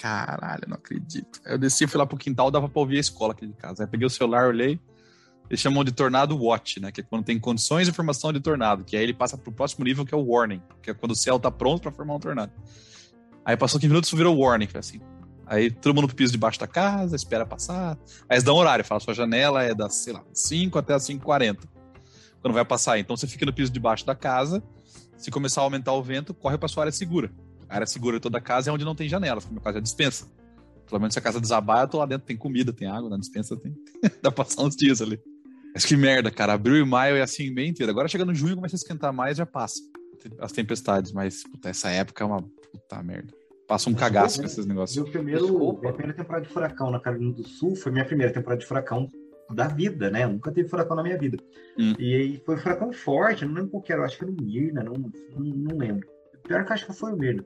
caralho, 0.00 0.62
não 0.66 0.76
acredito. 0.76 1.40
Eu 1.44 1.58
desci, 1.58 1.86
fui 1.86 1.98
lá 1.98 2.06
pro 2.06 2.16
quintal, 2.16 2.50
dava 2.50 2.68
pra 2.68 2.80
ouvir 2.80 2.96
a 2.96 3.00
escola 3.00 3.32
aqui 3.32 3.46
de 3.46 3.52
casa. 3.52 3.84
Aí 3.84 3.86
peguei 3.86 4.06
o 4.06 4.10
celular, 4.10 4.48
olhei. 4.48 4.80
Eles 5.50 5.60
chamam 5.60 5.84
de 5.84 5.92
tornado 5.92 6.38
watch, 6.42 6.80
né? 6.80 6.90
Que 6.90 7.02
é 7.02 7.04
quando 7.04 7.24
tem 7.24 7.38
condições 7.38 7.86
de 7.86 7.92
formação 7.92 8.32
de 8.32 8.40
tornado. 8.40 8.82
Que 8.82 8.96
aí 8.96 9.02
ele 9.02 9.12
passa 9.12 9.36
pro 9.36 9.52
próximo 9.52 9.84
nível, 9.84 10.06
que 10.06 10.14
é 10.14 10.16
o 10.16 10.24
warning. 10.24 10.62
Que 10.82 10.92
é 10.92 10.94
quando 10.94 11.12
o 11.12 11.14
céu 11.14 11.38
tá 11.38 11.50
pronto 11.50 11.82
para 11.82 11.92
formar 11.92 12.14
um 12.14 12.18
tornado. 12.18 12.52
Aí 13.44 13.56
passou 13.56 13.78
15 13.78 13.88
minutos, 13.88 14.10
virou 14.12 14.38
warning. 14.38 14.68
Assim. 14.74 15.00
Aí 15.46 15.70
todo 15.70 15.94
mundo 15.94 16.06
pro 16.06 16.16
piso 16.16 16.32
debaixo 16.32 16.58
da 16.58 16.66
casa, 16.66 17.14
espera 17.14 17.44
passar. 17.44 17.98
Aí 18.28 18.36
eles 18.36 18.44
dão 18.44 18.56
horário, 18.56 18.84
fala, 18.84 19.00
sua 19.00 19.12
janela 19.12 19.62
é 19.62 19.74
das, 19.74 19.96
sei 19.96 20.12
lá, 20.14 20.24
5 20.32 20.78
até 20.78 20.94
as 20.94 21.02
5h40. 21.02 21.58
Quando 22.40 22.54
vai 22.54 22.64
passar. 22.64 22.98
Então 22.98 23.16
você 23.16 23.26
fica 23.26 23.44
no 23.44 23.52
piso 23.52 23.70
debaixo 23.70 24.06
da 24.06 24.14
casa. 24.14 24.62
Se 25.18 25.30
começar 25.30 25.60
a 25.60 25.64
aumentar 25.64 25.92
o 25.92 26.02
vento, 26.02 26.32
corre 26.32 26.56
pra 26.56 26.68
sua 26.68 26.84
área 26.84 26.92
segura. 26.92 27.30
A 27.70 27.76
área 27.76 27.86
segura 27.86 28.16
de 28.16 28.22
toda 28.22 28.38
a 28.38 28.40
casa 28.40 28.68
é 28.68 28.72
onde 28.72 28.84
não 28.84 28.96
tem 28.96 29.08
janelas, 29.08 29.44
como 29.44 29.54
no 29.54 29.60
caso 29.60 29.78
é 29.78 29.80
a 29.80 29.82
dispensa. 29.82 30.26
Pelo 30.88 31.00
menos 31.00 31.14
se 31.14 31.20
a 31.20 31.22
casa 31.22 31.40
desabar, 31.40 31.82
eu 31.82 31.88
tô 31.88 31.98
lá 31.98 32.06
dentro, 32.06 32.26
tem 32.26 32.36
comida, 32.36 32.72
tem 32.72 32.88
água, 32.88 33.08
na 33.08 33.16
dispensa 33.16 33.56
tem. 33.56 33.72
Dá 34.20 34.32
pra 34.32 34.44
passar 34.44 34.64
uns 34.64 34.74
dias 34.74 35.00
ali. 35.00 35.20
Mas 35.72 35.84
que 35.84 35.96
merda, 35.96 36.32
cara. 36.32 36.54
Abril 36.54 36.78
e 36.78 36.84
maio 36.84 37.14
é 37.14 37.22
assim 37.22 37.54
bem 37.54 37.70
inteiro. 37.70 37.92
Agora 37.92 38.08
chegando 38.08 38.34
junho, 38.34 38.56
começa 38.56 38.74
a 38.74 38.78
esquentar 38.78 39.12
mais, 39.12 39.36
já 39.36 39.46
passa 39.46 39.80
as 40.40 40.50
tempestades. 40.50 41.12
Mas, 41.12 41.44
puta, 41.44 41.68
essa 41.68 41.90
época 41.90 42.24
é 42.24 42.26
uma 42.26 42.42
puta 42.42 43.02
merda. 43.04 43.32
Passa 43.68 43.88
um 43.88 43.94
cagaço 43.94 44.40
com 44.40 44.46
esses 44.46 44.66
negócios. 44.66 45.00
Meu 45.00 45.12
primeiro, 45.12 45.78
minha 45.80 45.92
primeira 45.92 46.12
temporada 46.12 46.44
de 46.44 46.52
furacão 46.52 46.90
na 46.90 46.98
Carolina 46.98 47.32
do 47.32 47.46
Sul 47.46 47.76
foi 47.76 47.92
minha 47.92 48.04
primeira 48.04 48.32
temporada 48.32 48.60
de 48.60 48.66
furacão 48.66 49.08
da 49.54 49.68
vida, 49.68 50.10
né? 50.10 50.24
Eu 50.24 50.30
nunca 50.30 50.50
teve 50.50 50.68
furacão 50.68 50.96
na 50.96 51.04
minha 51.04 51.16
vida. 51.16 51.38
Hum. 51.78 51.94
E 51.96 52.16
aí 52.16 52.42
foi 52.44 52.56
um 52.56 52.58
furacão 52.58 52.92
forte, 52.92 53.44
não 53.44 53.54
lembro 53.54 53.70
qual 53.70 53.82
que 53.82 53.92
era, 53.92 54.04
acho 54.04 54.18
que 54.18 54.24
era 54.24 54.32
o 54.32 54.42
Mirna, 54.42 54.82
não, 54.82 54.94
não, 54.94 55.10
não 55.38 55.78
lembro. 55.78 56.08
Pior 56.50 56.64
que 56.64 56.72
acho 56.72 56.86
que 56.86 56.92
foi 56.92 57.12
o 57.12 57.16
Mirna. 57.16 57.44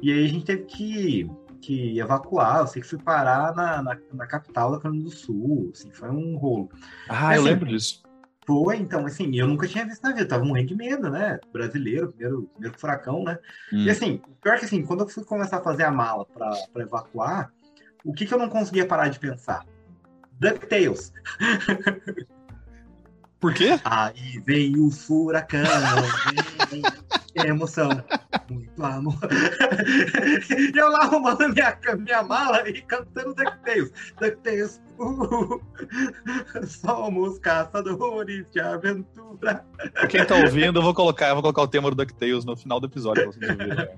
E 0.00 0.12
aí 0.12 0.24
a 0.26 0.28
gente 0.28 0.44
teve 0.44 0.62
que, 0.62 1.28
que 1.60 1.98
evacuar, 1.98 2.60
eu 2.60 2.68
sei 2.68 2.80
que 2.80 2.86
fui 2.86 3.00
parar 3.00 3.52
na, 3.52 3.82
na, 3.82 3.98
na 4.12 4.26
capital 4.28 4.70
da 4.70 4.78
Carolina 4.78 5.02
do 5.02 5.10
Sul, 5.10 5.72
assim, 5.74 5.90
foi 5.90 6.08
um 6.08 6.36
rolo. 6.36 6.70
Ah, 7.08 7.22
Mas, 7.24 7.38
eu 7.38 7.42
assim, 7.42 7.50
lembro 7.50 7.66
disso. 7.68 8.02
Foi, 8.46 8.76
então, 8.76 9.06
assim, 9.06 9.34
eu 9.36 9.48
nunca 9.48 9.66
tinha 9.66 9.84
visto 9.84 10.04
na 10.04 10.12
vida, 10.12 10.28
tava 10.28 10.44
morrendo 10.44 10.68
de 10.68 10.76
medo, 10.76 11.10
né? 11.10 11.40
Brasileiro, 11.52 12.12
primeiro, 12.12 12.42
primeiro 12.52 12.78
furacão, 12.78 13.24
né? 13.24 13.40
Hum. 13.72 13.86
E 13.86 13.90
assim, 13.90 14.22
pior 14.40 14.56
que 14.56 14.66
assim, 14.66 14.84
quando 14.84 15.00
eu 15.00 15.08
fui 15.08 15.24
começar 15.24 15.56
a 15.56 15.62
fazer 15.62 15.82
a 15.82 15.90
mala 15.90 16.24
para 16.24 16.56
evacuar, 16.76 17.52
o 18.04 18.12
que, 18.12 18.24
que 18.24 18.32
eu 18.32 18.38
não 18.38 18.48
conseguia 18.48 18.86
parar 18.86 19.08
de 19.08 19.18
pensar? 19.18 19.66
DuckTales. 20.38 21.12
Por 23.40 23.52
quê? 23.52 23.78
Aí 23.84 24.40
vem 24.46 24.78
o 24.78 24.90
furacão, 24.90 25.60
vem, 26.70 26.82
vem, 26.82 26.82
emoção, 27.36 27.88
muito 28.50 28.84
amor. 28.84 29.18
E 30.74 30.76
eu 30.78 30.88
lá 30.88 31.00
arrumando 31.00 31.48
minha, 31.52 31.78
minha 31.98 32.22
mala 32.22 32.68
e 32.68 32.80
cantando 32.82 33.34
DuckTales. 33.34 33.92
DuckTales, 34.20 34.80
uh, 34.98 35.60
somos 36.66 37.38
caçadores 37.38 38.46
de 38.50 38.60
aventura. 38.60 39.64
Pra 39.92 40.06
quem 40.06 40.24
tá 40.24 40.36
ouvindo, 40.36 40.78
eu 40.78 40.82
vou 40.82 40.94
colocar, 40.94 41.28
eu 41.28 41.34
vou 41.34 41.42
colocar 41.42 41.62
o 41.62 41.68
tema 41.68 41.90
do 41.90 41.96
DuckTales 41.96 42.44
no 42.44 42.56
final 42.56 42.78
do 42.78 42.86
episódio 42.86 43.24
pra 43.24 43.32
vocês 43.32 43.50
ouvirem. 43.50 43.88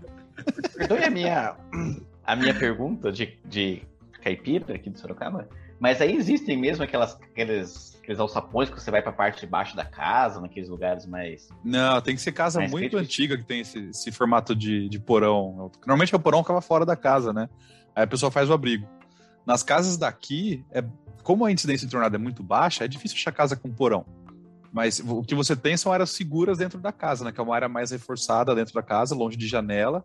Perdoe 0.77 1.05
a 1.05 1.11
minha, 1.11 1.57
a 2.25 2.37
minha 2.37 2.55
pergunta 2.55 3.11
de, 3.11 3.39
de 3.45 3.83
caipira 4.23 4.75
aqui 4.75 4.91
de 4.91 4.99
Sorocaba, 4.99 5.49
mas 5.79 6.01
aí 6.01 6.17
existem 6.17 6.57
mesmo 6.57 6.83
aquelas, 6.83 7.15
aqueles, 7.15 7.99
aqueles 8.01 8.19
alçapões 8.19 8.71
que 8.71 8.81
você 8.81 8.91
vai 8.91 9.03
pra 9.03 9.13
parte 9.13 9.41
de 9.41 9.47
baixo 9.47 9.77
da 9.77 9.85
casa, 9.85 10.41
naqueles 10.41 10.69
lugares 10.69 11.07
mais. 11.07 11.49
Não, 11.63 12.01
tem 12.01 12.15
que 12.15 12.21
ser 12.21 12.33
casa 12.33 12.61
muito 12.61 12.77
críticos. 12.77 13.01
antiga 13.03 13.37
que 13.37 13.45
tem 13.45 13.61
esse, 13.61 13.91
esse 13.91 14.11
formato 14.11 14.55
de, 14.55 14.89
de 14.89 14.99
porão. 14.99 15.71
Normalmente 15.81 16.15
é 16.15 16.17
o 16.17 16.21
porão 16.21 16.39
que 16.39 16.45
ficava 16.45 16.63
fora 16.63 16.87
da 16.87 16.97
casa, 16.97 17.33
né? 17.33 17.49
Aí 17.95 18.05
a 18.05 18.07
pessoa 18.07 18.31
faz 18.31 18.49
o 18.49 18.53
abrigo. 18.53 18.87
Nas 19.45 19.63
casas 19.63 19.97
daqui, 19.97 20.65
é, 20.71 20.83
como 21.23 21.45
a 21.45 21.53
incidência 21.53 21.87
de 21.87 21.91
tornado 21.91 22.17
é 22.17 22.19
muito 22.19 22.43
baixa, 22.43 22.85
é 22.85 22.89
difícil 22.89 23.17
achar 23.17 23.33
casa 23.33 23.55
com 23.55 23.71
porão. 23.71 24.05
Mas 24.73 25.01
o 25.01 25.23
que 25.23 25.35
você 25.35 25.55
tem 25.55 25.77
são 25.77 25.93
áreas 25.93 26.11
seguras 26.11 26.59
dentro 26.59 26.79
da 26.79 26.93
casa, 26.93 27.25
né? 27.25 27.33
Que 27.33 27.41
é 27.41 27.43
uma 27.43 27.55
área 27.55 27.69
mais 27.69 27.91
reforçada 27.91 28.55
dentro 28.55 28.75
da 28.75 28.83
casa, 28.83 29.15
longe 29.15 29.37
de 29.37 29.47
janela. 29.47 30.05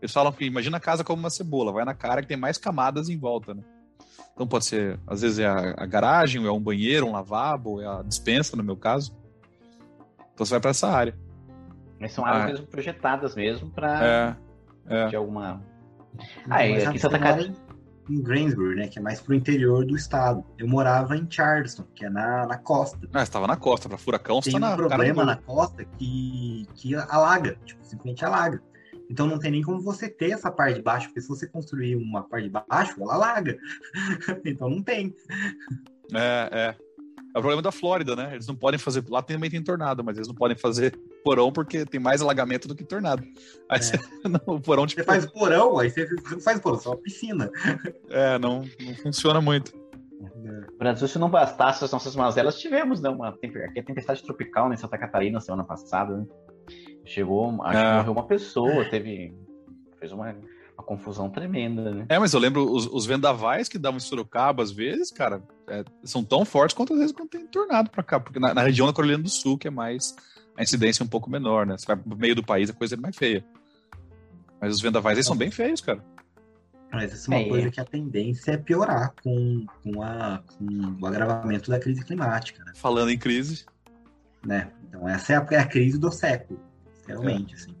Eles 0.00 0.12
falam 0.12 0.32
que 0.32 0.44
imagina 0.44 0.76
a 0.76 0.80
casa 0.80 1.02
como 1.02 1.20
uma 1.20 1.30
cebola, 1.30 1.72
vai 1.72 1.84
na 1.84 1.94
cara 1.94 2.22
que 2.22 2.28
tem 2.28 2.36
mais 2.36 2.56
camadas 2.56 3.08
em 3.08 3.18
volta, 3.18 3.52
né? 3.54 3.62
Então 4.38 4.46
pode 4.46 4.66
ser, 4.66 5.00
às 5.04 5.20
vezes 5.22 5.40
é 5.40 5.48
a, 5.48 5.74
a 5.76 5.84
garagem, 5.84 6.40
ou 6.40 6.46
é 6.46 6.52
um 6.52 6.60
banheiro, 6.60 7.04
um 7.08 7.10
lavabo, 7.10 7.70
ou 7.70 7.82
é 7.82 7.86
a 7.88 8.02
dispensa, 8.04 8.56
no 8.56 8.62
meu 8.62 8.76
caso. 8.76 9.12
Então 10.32 10.46
você 10.46 10.52
vai 10.52 10.60
para 10.60 10.70
essa 10.70 10.86
área. 10.86 11.18
Mas 11.98 12.12
são 12.12 12.24
áreas 12.24 12.44
Ah. 12.44 12.46
mesmo 12.52 12.66
projetadas 12.68 13.34
mesmo 13.34 13.68
pra 13.68 14.06
É, 14.06 14.36
é. 14.94 15.08
de 15.08 15.16
alguma. 15.16 15.60
Ah, 16.44 16.50
Mas 16.50 16.84
aqui 16.84 16.90
em 16.92 16.94
eu 16.94 17.00
Santa 17.00 17.18
Catarina. 17.18 17.56
Em 18.08 18.22
Greensbury, 18.22 18.76
né? 18.76 18.86
Que 18.86 19.00
é 19.00 19.02
mais 19.02 19.20
pro 19.20 19.34
interior 19.34 19.84
do 19.84 19.96
estado. 19.96 20.44
Eu 20.56 20.68
morava 20.68 21.16
em 21.16 21.26
Charleston, 21.28 21.82
que 21.92 22.04
é 22.04 22.08
na, 22.08 22.46
na 22.46 22.56
costa. 22.58 22.96
Ah, 23.12 23.26
você 23.26 23.32
tava 23.32 23.48
na 23.48 23.56
costa, 23.56 23.88
para 23.88 23.98
furacão, 23.98 24.40
você 24.40 24.52
Tem 24.52 24.60
tá 24.60 24.66
um 24.66 24.70
na 24.70 24.76
cara 24.76 24.88
problema 24.88 25.24
na 25.24 25.36
costa 25.36 25.84
que, 25.98 26.64
que 26.76 26.94
alaga, 26.94 27.58
tipo, 27.64 27.84
simplesmente 27.84 28.24
alaga. 28.24 28.62
Então 29.10 29.26
não 29.26 29.38
tem 29.38 29.50
nem 29.50 29.62
como 29.62 29.80
você 29.80 30.08
ter 30.08 30.30
essa 30.32 30.50
parte 30.50 30.76
de 30.76 30.82
baixo, 30.82 31.08
porque 31.08 31.20
se 31.20 31.28
você 31.28 31.46
construir 31.46 31.96
uma 31.96 32.22
parte 32.22 32.44
de 32.44 32.50
baixo, 32.50 33.00
ela 33.00 33.14
alaga. 33.14 33.58
então 34.44 34.68
não 34.68 34.82
tem. 34.82 35.14
É, 36.14 36.48
é. 36.76 36.88
É 37.34 37.38
o 37.38 37.42
problema 37.42 37.60
da 37.60 37.70
Flórida, 37.70 38.16
né? 38.16 38.30
Eles 38.32 38.46
não 38.46 38.56
podem 38.56 38.78
fazer. 38.78 39.04
Lá 39.08 39.20
também 39.22 39.50
tem 39.50 39.62
tornado, 39.62 40.02
mas 40.02 40.16
eles 40.16 40.26
não 40.28 40.34
podem 40.34 40.56
fazer 40.56 40.98
porão 41.22 41.52
porque 41.52 41.84
tem 41.84 42.00
mais 42.00 42.22
alagamento 42.22 42.66
do 42.66 42.74
que 42.74 42.82
tornado. 42.82 43.22
Aí 43.68 43.78
É. 43.78 43.82
você, 43.82 43.98
não, 44.24 44.54
o 44.56 44.60
porão, 44.60 44.86
tipo, 44.86 45.02
Você 45.02 45.06
faz 45.06 45.26
porão, 45.26 45.78
aí 45.78 45.90
você, 45.90 46.06
você 46.06 46.34
não 46.34 46.40
faz 46.40 46.58
porão, 46.58 46.78
só 46.78 46.90
uma 46.90 46.96
piscina. 46.96 47.50
é, 48.08 48.38
não, 48.38 48.64
não 48.80 48.94
funciona 49.02 49.40
muito. 49.40 49.72
Brasil, 50.78 51.06
se 51.06 51.18
não 51.18 51.28
bastasse 51.28 51.84
as 51.84 51.92
nossas 51.92 52.16
mazelas, 52.16 52.58
tivemos 52.58 53.00
né, 53.00 53.08
uma 53.08 53.36
é 53.74 53.82
tempestade 53.82 54.22
tropical 54.22 54.68
né, 54.68 54.74
em 54.74 54.78
Santa 54.78 54.98
Catarina 54.98 55.40
semana 55.40 55.64
passada. 55.64 56.16
né? 56.16 56.26
Chegou, 57.08 57.62
acho 57.62 57.78
que 57.78 57.84
É. 57.84 57.96
morreu 57.96 58.12
uma 58.12 58.26
pessoa, 58.26 58.84
teve. 58.84 59.34
fez 59.98 60.12
uma, 60.12 60.30
uma 60.74 60.84
confusão 60.84 61.28
tremenda, 61.30 61.90
né? 61.92 62.06
É, 62.08 62.18
mas 62.18 62.32
eu 62.34 62.38
lembro 62.40 62.70
os, 62.70 62.86
os 62.86 63.06
vendavais 63.06 63.68
que 63.68 63.78
davam 63.78 63.96
em 63.96 64.00
Sorocaba, 64.00 64.62
às 64.62 64.70
vezes, 64.70 65.10
cara, 65.10 65.42
é, 65.66 65.84
são 66.04 66.22
tão 66.22 66.44
fortes 66.44 66.76
quanto 66.76 66.92
às 66.92 66.98
vezes 67.00 67.14
quando 67.14 67.30
tem 67.30 67.46
tornado 67.46 67.90
pra 67.90 68.02
cá. 68.02 68.20
Porque 68.20 68.38
na, 68.38 68.52
na 68.54 68.62
região 68.62 68.86
da 68.86 68.92
Carolina 68.92 69.22
do 69.22 69.28
Sul, 69.30 69.56
que 69.58 69.68
é 69.68 69.70
mais. 69.70 70.14
a 70.56 70.62
incidência 70.62 71.02
é 71.02 71.04
um 71.04 71.08
pouco 71.08 71.30
menor, 71.30 71.64
né? 71.66 71.76
Você 71.78 71.86
vai 71.86 71.96
pro 71.96 72.16
meio 72.16 72.34
do 72.34 72.44
país, 72.44 72.68
a 72.68 72.72
coisa 72.74 72.94
é 72.94 72.98
mais 72.98 73.16
feia. 73.16 73.44
Mas 74.60 74.74
os 74.74 74.80
vendavais 74.80 75.16
aí 75.16 75.24
são 75.24 75.36
bem 75.36 75.50
feios, 75.50 75.80
cara. 75.80 76.04
Mas 76.92 77.12
isso 77.12 77.32
é 77.32 77.36
uma 77.36 77.42
É. 77.44 77.48
coisa 77.48 77.70
que 77.70 77.80
a 77.80 77.84
tendência 77.84 78.52
é 78.52 78.56
piorar 78.56 79.12
com, 79.22 79.66
com, 79.84 80.02
a, 80.02 80.42
com 80.58 80.96
o 81.00 81.06
agravamento 81.06 81.70
da 81.70 81.78
crise 81.78 82.04
climática, 82.04 82.64
né? 82.64 82.72
Falando 82.74 83.10
em 83.10 83.18
crise. 83.18 83.66
né? 84.44 84.70
Então 84.88 85.08
essa 85.08 85.32
é 85.32 85.36
a, 85.36 85.46
é 85.50 85.58
a 85.58 85.66
crise 85.66 85.98
do 85.98 86.10
século, 86.10 86.58
realmente, 87.08 87.54
assim. 87.54 87.74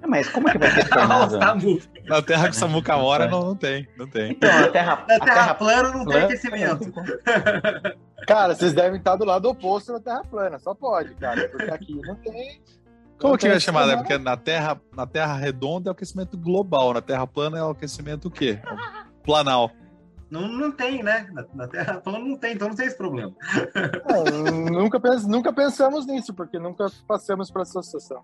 É, 0.00 0.06
Mas 0.06 0.28
como 0.28 0.48
é 0.48 0.52
que 0.52 0.58
vai 0.58 0.74
ter 0.74 0.88
tornado? 0.90 1.56
Música. 1.60 2.00
Na 2.06 2.22
terra 2.22 2.44
que 2.44 2.50
o 2.56 2.58
Samuca 2.58 2.96
mora, 2.96 3.28
não, 3.28 3.42
não 3.48 3.54
tem, 3.56 3.86
não 3.96 4.06
tem. 4.08 4.30
então, 4.32 4.48
a 4.50 4.68
Terra. 4.68 5.04
Na 5.08 5.14
a 5.16 5.20
terra 5.20 5.54
plana 5.54 5.82
não 5.90 6.04
tem 6.04 6.04
plana- 6.06 6.24
aquecimento. 6.26 6.92
Cara, 8.26 8.54
vocês 8.54 8.72
devem 8.72 8.98
estar 8.98 9.16
do 9.16 9.24
lado 9.24 9.48
oposto 9.48 9.92
da 9.92 10.00
Terra 10.00 10.22
plana, 10.22 10.58
só 10.58 10.74
pode, 10.74 11.14
cara. 11.14 11.48
Porque 11.48 11.70
aqui 11.70 11.94
não 12.04 12.14
tem. 12.16 12.60
Como 13.18 13.32
não 13.32 13.38
que 13.38 13.48
é 13.48 13.58
chamada? 13.58 13.92
É 13.92 13.94
esse 13.94 14.02
porque 14.02 14.18
na 14.18 14.36
terra, 14.36 14.80
na 14.94 15.06
terra 15.06 15.34
redonda 15.34 15.88
é 15.88 15.90
o 15.90 15.92
aquecimento 15.92 16.36
global, 16.36 16.92
na 16.94 17.00
terra 17.00 17.26
plana 17.26 17.58
é 17.58 17.62
o 17.64 17.70
aquecimento 17.70 18.28
o 18.28 18.30
quê? 18.30 18.60
É 18.62 19.04
Planal. 19.24 19.70
Não, 20.30 20.46
não 20.48 20.70
tem, 20.70 21.02
né? 21.02 21.28
Na, 21.32 21.44
na 21.54 21.68
terra 21.68 22.00
plana 22.00 22.18
não 22.24 22.36
tem, 22.36 22.54
então 22.54 22.68
não 22.68 22.76
tem 22.76 22.86
esse 22.86 22.96
problema. 22.96 23.34
É, 23.74 24.30
nunca, 24.70 25.00
pens- 25.00 25.26
nunca 25.26 25.52
pensamos 25.52 26.06
nisso, 26.06 26.34
porque 26.34 26.58
nunca 26.58 26.86
passamos 27.06 27.50
por 27.50 27.62
essa 27.62 27.82
situação. 27.82 28.22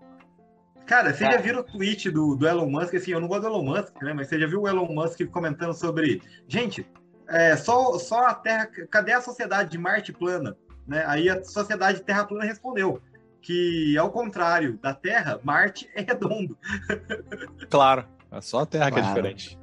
Cara, 0.85 1.11
você 1.13 1.23
já 1.23 1.31
Cara. 1.31 1.41
viu 1.41 1.59
o 1.59 1.63
tweet 1.63 2.11
do, 2.11 2.35
do 2.35 2.47
Elon 2.47 2.69
Musk? 2.69 2.93
Assim, 2.93 3.11
eu 3.11 3.19
não 3.19 3.27
gosto 3.27 3.41
do 3.41 3.47
Elon 3.47 3.63
Musk, 3.63 4.01
né? 4.03 4.13
Mas 4.13 4.27
você 4.27 4.39
já 4.39 4.45
viu 4.45 4.61
o 4.61 4.67
Elon 4.67 4.85
Musk 4.93 5.19
comentando 5.31 5.73
sobre. 5.73 6.21
Gente, 6.47 6.87
é, 7.27 7.55
só, 7.55 7.97
só 7.97 8.27
a 8.27 8.35
Terra. 8.35 8.67
Cadê 8.91 9.13
a 9.13 9.21
sociedade 9.21 9.71
de 9.71 9.79
Marte 9.79 10.13
plana? 10.13 10.55
Né? 10.87 11.03
Aí 11.07 11.27
a 11.27 11.43
sociedade 11.43 12.01
Terra 12.03 12.23
plana 12.25 12.45
respondeu 12.45 13.01
que, 13.41 13.97
ao 13.97 14.11
contrário 14.11 14.77
da 14.77 14.93
Terra, 14.93 15.39
Marte 15.43 15.89
é 15.95 16.01
redondo. 16.01 16.55
Claro. 17.69 18.05
É 18.35 18.41
só 18.41 18.59
a 18.59 18.65
terra 18.65 18.91
que 18.91 18.99
é 18.99 19.01
Claro. 19.01 19.15
diferente. 19.15 19.59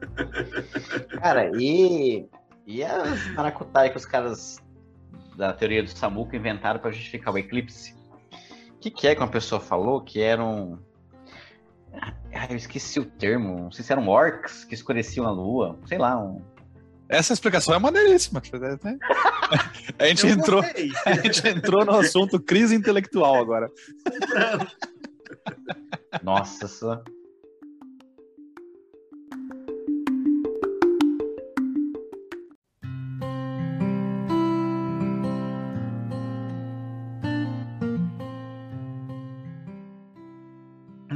Cara, 1.21 1.51
e. 1.55 2.27
E 2.67 2.83
as 2.83 3.27
maracutaia 3.35 3.91
que 3.91 3.97
os 3.97 4.07
caras 4.07 4.59
da 5.37 5.53
teoria 5.53 5.83
do 5.83 5.91
Samuca 5.91 6.37
inventaram 6.37 6.81
para 6.81 6.93
justificar 6.93 7.35
o 7.35 7.39
eclipse? 7.39 7.95
O 8.71 8.79
que, 8.81 8.91
que 8.91 9.09
é 9.09 9.15
que 9.15 9.21
uma 9.21 9.29
pessoa 9.29 9.61
falou 9.61 10.01
que 10.01 10.21
eram. 10.21 10.79
Ah, 11.93 12.47
eu 12.49 12.57
esqueci 12.57 12.99
o 12.99 13.05
termo. 13.05 13.65
Não 13.65 13.71
sei 13.71 13.85
se 13.85 13.93
eram 13.93 14.09
orcs 14.09 14.65
que 14.65 14.75
escureciam 14.75 15.27
a 15.27 15.31
lua. 15.31 15.79
Sei 15.87 15.99
lá. 15.99 16.19
Um... 16.19 16.41
Essa 17.09 17.35
explicação 17.35 17.75
é 17.75 17.79
maneiríssima. 17.79 18.41
A 19.99 20.07
gente, 20.07 20.27
entrou, 20.27 20.63
a 21.05 21.13
gente 21.13 21.47
entrou 21.47 21.85
no 21.85 21.97
assunto 21.97 22.41
crise 22.41 22.75
intelectual 22.75 23.35
agora. 23.37 23.71
Nossa, 26.23 26.67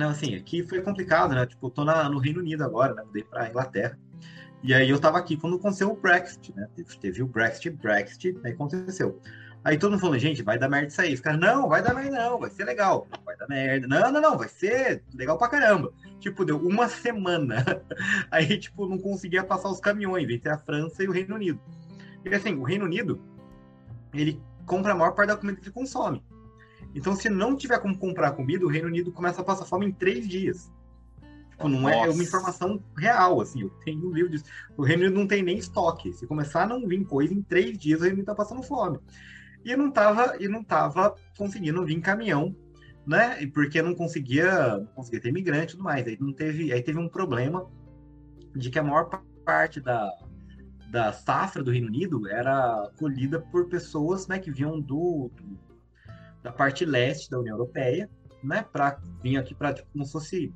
Não, 0.06 0.12
assim, 0.12 0.34
aqui 0.36 0.62
foi 0.66 0.80
complicado, 0.80 1.34
né? 1.34 1.44
Tipo, 1.46 1.66
eu 1.66 1.70
tô 1.70 1.84
na- 1.84 2.08
no 2.08 2.18
Reino 2.18 2.38
Unido 2.40 2.62
agora, 2.62 2.94
né? 2.94 3.02
Mudei 3.04 3.24
pra 3.24 3.48
Inglaterra. 3.48 3.98
E 4.62 4.72
aí 4.72 4.88
eu 4.88 4.98
tava 5.00 5.18
aqui 5.18 5.36
quando 5.36 5.56
aconteceu 5.56 5.90
o 5.90 5.96
Brexit, 5.96 6.54
né? 6.54 6.68
Teve, 6.74 6.98
teve 6.98 7.22
o 7.22 7.26
Brexit, 7.26 7.70
Brexit, 7.70 8.38
aí 8.44 8.52
aconteceu. 8.52 9.20
Aí 9.64 9.76
todo 9.76 9.90
mundo 9.90 10.00
falando, 10.00 10.18
gente, 10.20 10.42
vai 10.44 10.58
dar 10.58 10.68
merda 10.68 10.86
isso 10.88 11.00
aí. 11.00 11.18
Caras, 11.18 11.40
não, 11.40 11.68
vai 11.68 11.82
dar 11.82 11.92
merda 11.92 12.10
não, 12.12 12.38
vai 12.38 12.50
ser 12.50 12.64
legal. 12.64 13.06
Vai 13.24 13.36
dar 13.36 13.48
merda. 13.48 13.88
Não, 13.88 14.12
não, 14.12 14.20
não, 14.20 14.38
vai 14.38 14.48
ser 14.48 15.02
legal 15.12 15.36
pra 15.36 15.48
caramba. 15.48 15.92
Tipo, 16.20 16.44
deu 16.44 16.56
uma 16.56 16.86
semana. 16.88 17.64
Aí, 18.30 18.58
tipo, 18.58 18.86
não 18.88 18.96
conseguia 18.98 19.42
passar 19.42 19.68
os 19.68 19.80
caminhões 19.80 20.28
entre 20.30 20.48
a 20.50 20.56
França 20.58 21.02
e 21.02 21.08
o 21.08 21.12
Reino 21.12 21.34
Unido. 21.34 21.60
E 22.24 22.32
assim, 22.32 22.54
o 22.54 22.62
Reino 22.62 22.84
Unido, 22.84 23.20
ele 24.14 24.40
compra 24.64 24.92
a 24.92 24.94
maior 24.96 25.12
parte 25.12 25.28
da 25.28 25.36
comida 25.36 25.58
que 25.58 25.64
ele 25.66 25.72
consome. 25.74 26.22
Então, 26.96 27.14
se 27.14 27.28
não 27.28 27.54
tiver 27.54 27.78
como 27.78 27.98
comprar 27.98 28.32
comida, 28.32 28.64
o 28.64 28.68
Reino 28.68 28.88
Unido 28.88 29.12
começa 29.12 29.42
a 29.42 29.44
passar 29.44 29.66
fome 29.66 29.86
em 29.86 29.92
três 29.92 30.26
dias. 30.26 30.72
Tipo, 31.50 31.68
não 31.68 31.86
é, 31.88 32.06
é 32.06 32.10
uma 32.10 32.22
informação 32.22 32.82
real, 32.96 33.38
assim. 33.40 33.60
Eu 33.62 33.70
tenho 33.84 34.08
um 34.08 34.12
livro 34.12 34.30
disso. 34.30 34.44
O 34.78 34.82
Reino 34.82 35.04
Unido 35.04 35.18
não 35.18 35.26
tem 35.26 35.42
nem 35.42 35.58
estoque. 35.58 36.14
Se 36.14 36.26
começar 36.26 36.62
a 36.62 36.66
não 36.66 36.86
vir 36.88 37.04
coisa, 37.04 37.34
em 37.34 37.42
três 37.42 37.76
dias 37.76 38.00
o 38.00 38.04
Reino 38.04 38.16
Unido 38.16 38.26
tá 38.26 38.34
passando 38.34 38.62
fome. 38.62 38.98
E 39.62 39.76
não 39.76 39.90
tava, 39.90 40.36
e 40.40 40.48
não 40.48 40.64
tava 40.64 41.14
conseguindo 41.36 41.84
vir 41.84 42.00
caminhão, 42.00 42.56
né? 43.06 43.42
E 43.42 43.46
Porque 43.46 43.82
não 43.82 43.94
conseguia, 43.94 44.78
não 44.78 44.86
conseguia 44.86 45.20
ter 45.20 45.28
imigrante 45.28 45.74
e 45.74 45.76
tudo 45.76 45.84
mais. 45.84 46.06
Aí 46.06 46.16
não 46.18 46.32
teve, 46.32 46.72
aí 46.72 46.82
teve 46.82 46.98
um 46.98 47.08
problema 47.08 47.68
de 48.54 48.70
que 48.70 48.78
a 48.78 48.82
maior 48.82 49.10
parte 49.44 49.80
da, 49.82 50.10
da 50.90 51.12
safra 51.12 51.62
do 51.62 51.70
Reino 51.70 51.88
Unido 51.88 52.26
era 52.26 52.90
colhida 52.98 53.38
por 53.38 53.68
pessoas, 53.68 54.26
né, 54.26 54.38
que 54.38 54.50
vinham 54.50 54.80
do, 54.80 55.30
do- 55.34 55.65
da 56.46 56.52
parte 56.52 56.84
leste 56.84 57.28
da 57.28 57.40
União 57.40 57.56
Europeia, 57.56 58.08
né, 58.40 58.64
para 58.72 59.00
vir 59.20 59.36
aqui 59.36 59.52
para 59.52 59.72
tipo, 59.74 59.88
como 59.92 60.04
se 60.04 60.12
fosse 60.12 60.54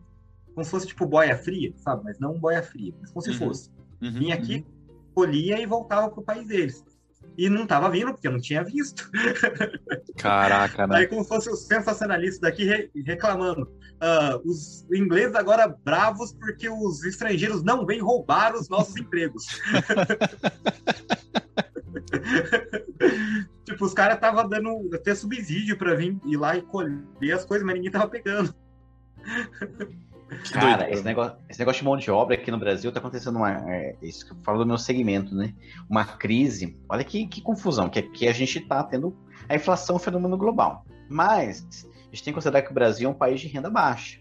como 0.55 0.64
se 0.64 0.70
fosse 0.70 0.87
tipo 0.87 1.05
boia 1.07 1.37
fria, 1.37 1.72
sabe? 1.79 2.03
Mas 2.05 2.18
não 2.20 2.38
boia 2.38 2.62
fria, 2.62 2.92
mas 3.00 3.11
como 3.11 3.22
se 3.22 3.31
Uhum. 3.31 3.38
fosse. 3.38 3.70
Uhum, 4.00 4.12
Vinha 4.12 4.35
aqui, 4.37 4.64
colhia 5.14 5.59
e 5.61 5.66
voltava 5.66 6.09
pro 6.11 6.22
país 6.22 6.46
deles. 6.46 6.85
e 7.37 7.48
não 7.48 7.62
estava 7.64 7.88
vindo, 7.90 8.12
porque 8.12 8.26
eu 8.29 8.33
não 8.33 8.40
tinha 8.40 8.62
visto. 8.64 9.09
Caraca, 10.18 10.87
né? 10.87 10.98
Aí, 10.98 11.07
como 11.07 11.24
fosse 11.24 11.48
os 11.50 11.66
sensacionalistas 11.66 12.40
daqui 12.40 12.64
re 12.64 12.90
reclamando. 13.05 13.62
Uh, 14.03 14.48
os 14.48 14.85
ingleses 14.92 15.35
agora 15.35 15.68
bravos 15.85 16.33
porque 16.35 16.68
os 16.68 17.05
estrangeiros 17.05 17.62
não 17.62 17.85
vêm 17.87 18.00
roubar 18.00 18.55
os 18.55 18.68
nossos 18.68 18.96
empregos. 18.96 19.44
tipo, 23.65 23.85
os 23.85 23.95
caras 23.95 24.17
estavam 24.17 24.49
dando 24.49 24.91
até 24.95 25.15
subsídio 25.15 25.77
para 25.77 25.95
vir 25.95 26.17
ir 26.25 26.37
lá 26.37 26.57
e 26.57 26.63
colher 26.63 27.33
as 27.35 27.45
coisas, 27.45 27.67
mas 27.67 27.77
ninguém 27.77 27.91
tava 27.91 28.09
pegando. 28.09 28.55
Cara, 30.53 30.91
esse 30.91 31.03
negócio, 31.03 31.37
esse 31.49 31.59
negócio 31.59 31.81
de 31.81 31.85
mão 31.85 31.97
de 31.97 32.11
obra 32.11 32.37
aqui 32.37 32.51
no 32.51 32.59
Brasil 32.59 32.93
tá 32.93 33.01
acontecendo 33.01 33.37
uma. 33.37 33.51
É, 33.71 33.97
isso 34.01 34.25
que 34.25 34.33
eu 34.33 34.37
falo 34.43 34.59
do 34.59 34.67
meu 34.67 34.79
segmento, 34.79 35.35
né? 35.35 35.53
Uma 35.89 36.05
crise. 36.05 36.79
Olha 36.89 37.05
que, 37.05 37.27
que 37.27 37.41
confusão, 37.41 37.89
que 37.89 37.99
aqui 37.99 38.29
a 38.29 38.33
gente 38.33 38.61
tá 38.61 38.83
tendo. 38.85 39.17
A 39.49 39.57
inflação 39.57 39.95
é 39.95 39.99
um 39.99 40.01
fenômeno 40.01 40.37
global. 40.37 40.85
Mas 41.09 41.67
a 41.85 42.15
gente 42.15 42.23
tem 42.25 42.33
que 42.33 42.35
considerar 42.35 42.63
que 42.63 42.71
o 42.71 42.75
Brasil 42.75 43.09
é 43.09 43.13
um 43.13 43.15
país 43.15 43.41
de 43.41 43.49
renda 43.49 43.69
baixa. 43.69 44.21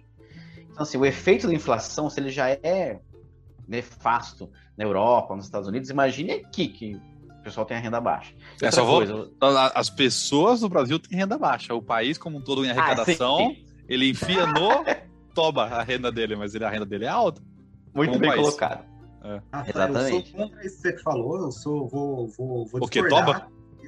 Então, 0.72 0.82
assim, 0.82 0.98
o 0.98 1.06
efeito 1.06 1.46
da 1.48 1.54
inflação, 1.54 2.10
se 2.10 2.20
ele 2.20 2.30
já 2.30 2.50
é 2.50 3.00
nefasto 3.68 4.50
na 4.76 4.84
Europa, 4.84 5.36
nos 5.36 5.46
Estados 5.46 5.68
Unidos, 5.68 5.89
imagine 5.89 6.32
aqui 6.32 6.68
que 6.68 7.02
o 7.39 7.43
pessoal 7.43 7.65
tem 7.65 7.78
a 7.78 7.80
renda 7.80 8.02
baixa. 8.02 8.34
É, 8.62 8.69
só 8.69 8.84
vou... 8.84 9.02
As 9.73 9.89
pessoas 9.89 10.60
do 10.60 10.69
Brasil 10.69 10.99
têm 10.99 11.17
renda 11.17 11.38
baixa. 11.38 11.73
O 11.73 11.82
país, 11.82 12.17
como 12.17 12.38
um 12.38 12.41
todo, 12.41 12.65
em 12.65 12.69
ah, 12.69 12.71
arrecadação, 12.73 13.56
ah, 13.56 13.84
ele 13.88 14.10
enfia 14.10 14.45
no 14.45 14.69
toba 15.34 15.65
a 15.65 15.84
renda 15.84 16.12
dele, 16.12 16.36
mas 16.36 16.54
a 16.56 16.69
renda 16.69 16.86
dele 16.86 17.06
é 17.06 17.10
alta. 17.10 17.41
Muito 17.95 18.19
bem 18.19 18.30
país. 18.30 18.41
colocado. 18.41 18.86
É. 19.23 19.41
Ah, 19.52 19.63
Exatamente. 19.67 20.15
Eu 20.15 20.25
sou 20.25 20.47
contra 20.47 20.65
isso 20.65 20.82
que 20.82 20.82
você 20.82 20.97
falou, 20.99 21.41
eu 21.41 21.52
sou, 21.52 21.88
vou, 21.88 22.28
vou, 22.28 22.65
vou 22.65 22.84
O 22.84 22.88
que, 22.88 23.08
toba? 23.08 23.47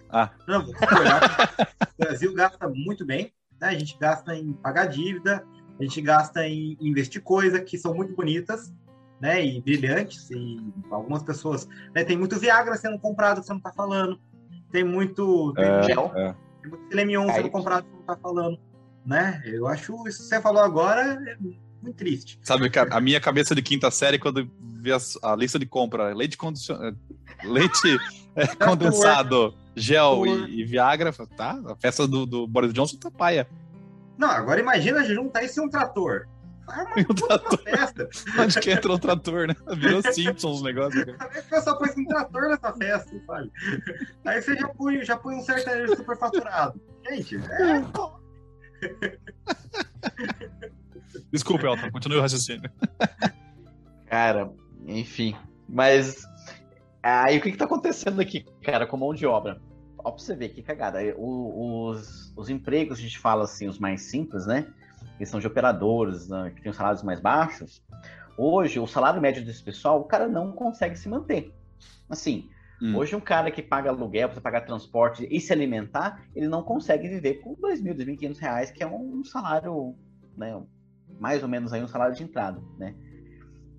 Ah. 0.09 0.29
Não, 0.47 0.65
vou 0.65 0.73
discordar. 0.73 1.67
o 1.99 2.03
Brasil 2.03 2.33
gasta 2.33 2.69
muito 2.69 3.05
bem, 3.05 3.33
né? 3.59 3.67
a 3.67 3.73
gente 3.73 3.97
gasta 3.99 4.35
em 4.35 4.53
pagar 4.53 4.87
dívida, 4.87 5.45
a 5.79 5.83
gente 5.83 6.01
gasta 6.01 6.45
em 6.47 6.77
investir 6.81 7.21
coisas 7.21 7.61
que 7.61 7.77
são 7.77 7.93
muito 7.93 8.13
bonitas, 8.15 8.73
né, 9.21 9.45
e 9.45 9.61
brilhantes, 9.61 10.29
e 10.31 10.59
algumas 10.89 11.21
pessoas, 11.21 11.67
né, 11.93 12.03
tem 12.03 12.17
muito 12.17 12.39
Viagra 12.39 12.75
sendo 12.75 12.97
comprado 12.97 13.39
que 13.39 13.45
você 13.45 13.53
não 13.53 13.59
está 13.59 13.71
falando, 13.71 14.19
tem 14.71 14.83
muito, 14.83 15.53
é, 15.57 15.83
gel, 15.83 16.11
é. 16.15 16.35
tem 16.61 16.71
muito 16.71 16.89
Telemion 16.89 17.31
sendo 17.31 17.51
comprado 17.51 17.83
que 17.83 17.89
você 17.89 17.95
não 17.95 18.01
está 18.01 18.17
falando, 18.17 18.59
né? 19.05 19.41
Eu 19.45 19.67
acho 19.67 19.93
isso 20.07 20.23
que 20.23 20.29
você 20.29 20.41
falou 20.41 20.61
agora 20.61 21.01
é 21.27 21.37
muito 21.81 21.95
triste. 21.95 22.39
Sabe, 22.41 22.71
a 22.89 23.01
minha 23.01 23.19
cabeça 23.19 23.53
de 23.53 23.61
quinta 23.61 23.91
série, 23.91 24.17
quando 24.17 24.49
vi 24.59 24.91
a, 24.91 24.97
a 25.23 25.35
lista 25.35 25.59
de 25.59 25.65
compra, 25.65 26.13
leite, 26.13 26.37
condicion... 26.37 26.77
leite 27.43 27.97
é, 28.35 28.47
condensado, 28.47 29.53
gel 29.75 30.25
e, 30.25 30.61
e, 30.61 30.65
Viagra, 30.65 31.13
tá? 31.35 31.59
A 31.67 31.75
festa 31.75 32.07
do, 32.07 32.25
do 32.25 32.47
Boris 32.47 32.73
Johnson 32.73 32.97
tá 32.97 33.11
paia. 33.11 33.47
Não, 34.17 34.29
agora 34.29 34.59
imagina 34.59 35.03
juntar 35.03 35.43
isso 35.43 35.59
em 35.59 35.65
um 35.65 35.69
trator. 35.69 36.27
Trator. 37.27 37.59
festa. 37.63 38.09
Onde 38.39 38.59
que 38.59 38.71
entra 38.71 38.91
o 38.91 38.99
trator, 38.99 39.47
né? 39.47 39.55
Virou 39.77 40.01
Simpsons 40.01 40.61
o 40.61 40.63
negócio. 40.63 40.99
Aí 41.19 41.39
o 41.39 41.43
pessoal 41.43 41.77
pôs 41.77 41.97
um 41.97 42.05
trator 42.05 42.49
nessa 42.49 42.73
festa, 42.73 43.23
sabe? 43.25 43.51
Aí 44.25 44.41
você 44.41 44.55
já 44.55 44.67
põe, 44.69 45.03
já 45.03 45.17
põe 45.17 45.35
um 45.35 45.41
sertanejo 45.41 45.95
superfaturado. 45.95 46.81
Gente, 47.09 47.35
é... 47.37 47.81
Desculpa, 51.31 51.67
Elton, 51.67 51.91
continue 51.91 52.17
o 52.17 52.21
raciocínio. 52.21 52.69
Cara, 54.07 54.51
enfim. 54.85 55.35
Mas 55.67 56.23
aí 57.01 57.37
o 57.37 57.41
que, 57.41 57.51
que 57.51 57.57
tá 57.57 57.65
acontecendo 57.65 58.19
aqui, 58.19 58.45
cara, 58.61 58.85
com 58.85 58.97
mão 58.97 59.13
de 59.13 59.25
obra? 59.25 59.61
Ó, 59.97 60.11
pra 60.11 60.23
você 60.23 60.35
ver 60.35 60.49
que 60.49 60.61
cagada. 60.61 60.99
os, 61.17 62.33
os 62.35 62.49
empregos, 62.49 62.99
a 62.99 63.01
gente 63.01 63.17
fala 63.19 63.43
assim, 63.43 63.67
os 63.67 63.79
mais 63.79 64.01
simples, 64.03 64.45
né? 64.45 64.67
Que 65.21 65.25
são 65.27 65.39
de 65.39 65.45
operadores, 65.45 66.27
né? 66.27 66.51
que 66.55 66.63
têm 66.63 66.73
salários 66.73 67.03
mais 67.03 67.19
baixos. 67.19 67.83
Hoje, 68.35 68.79
o 68.79 68.87
salário 68.87 69.21
médio 69.21 69.45
desse 69.45 69.63
pessoal, 69.63 70.01
o 70.01 70.05
cara 70.05 70.27
não 70.27 70.51
consegue 70.51 70.95
se 70.95 71.07
manter. 71.07 71.53
Assim, 72.09 72.49
Hum. 72.81 72.95
Hoje, 72.95 73.15
um 73.15 73.19
cara 73.19 73.51
que 73.51 73.61
paga 73.61 73.91
aluguel, 73.91 74.27
precisa 74.27 74.41
pagar 74.41 74.61
transporte 74.61 75.27
e 75.29 75.39
se 75.39 75.53
alimentar, 75.53 76.25
ele 76.35 76.47
não 76.47 76.63
consegue 76.63 77.07
viver 77.07 77.35
com 77.35 77.51
R$ 77.51 77.75
2.000, 77.75 77.93
2.500 77.93 78.39
reais, 78.39 78.71
que 78.71 78.81
é 78.81 78.87
um 78.87 79.23
salário, 79.23 79.95
né, 80.35 80.59
mais 81.19 81.43
ou 81.43 81.49
menos 81.49 81.71
aí 81.71 81.83
um 81.83 81.87
salário 81.87 82.15
de 82.15 82.23
entrada, 82.23 82.59
né? 82.79 82.95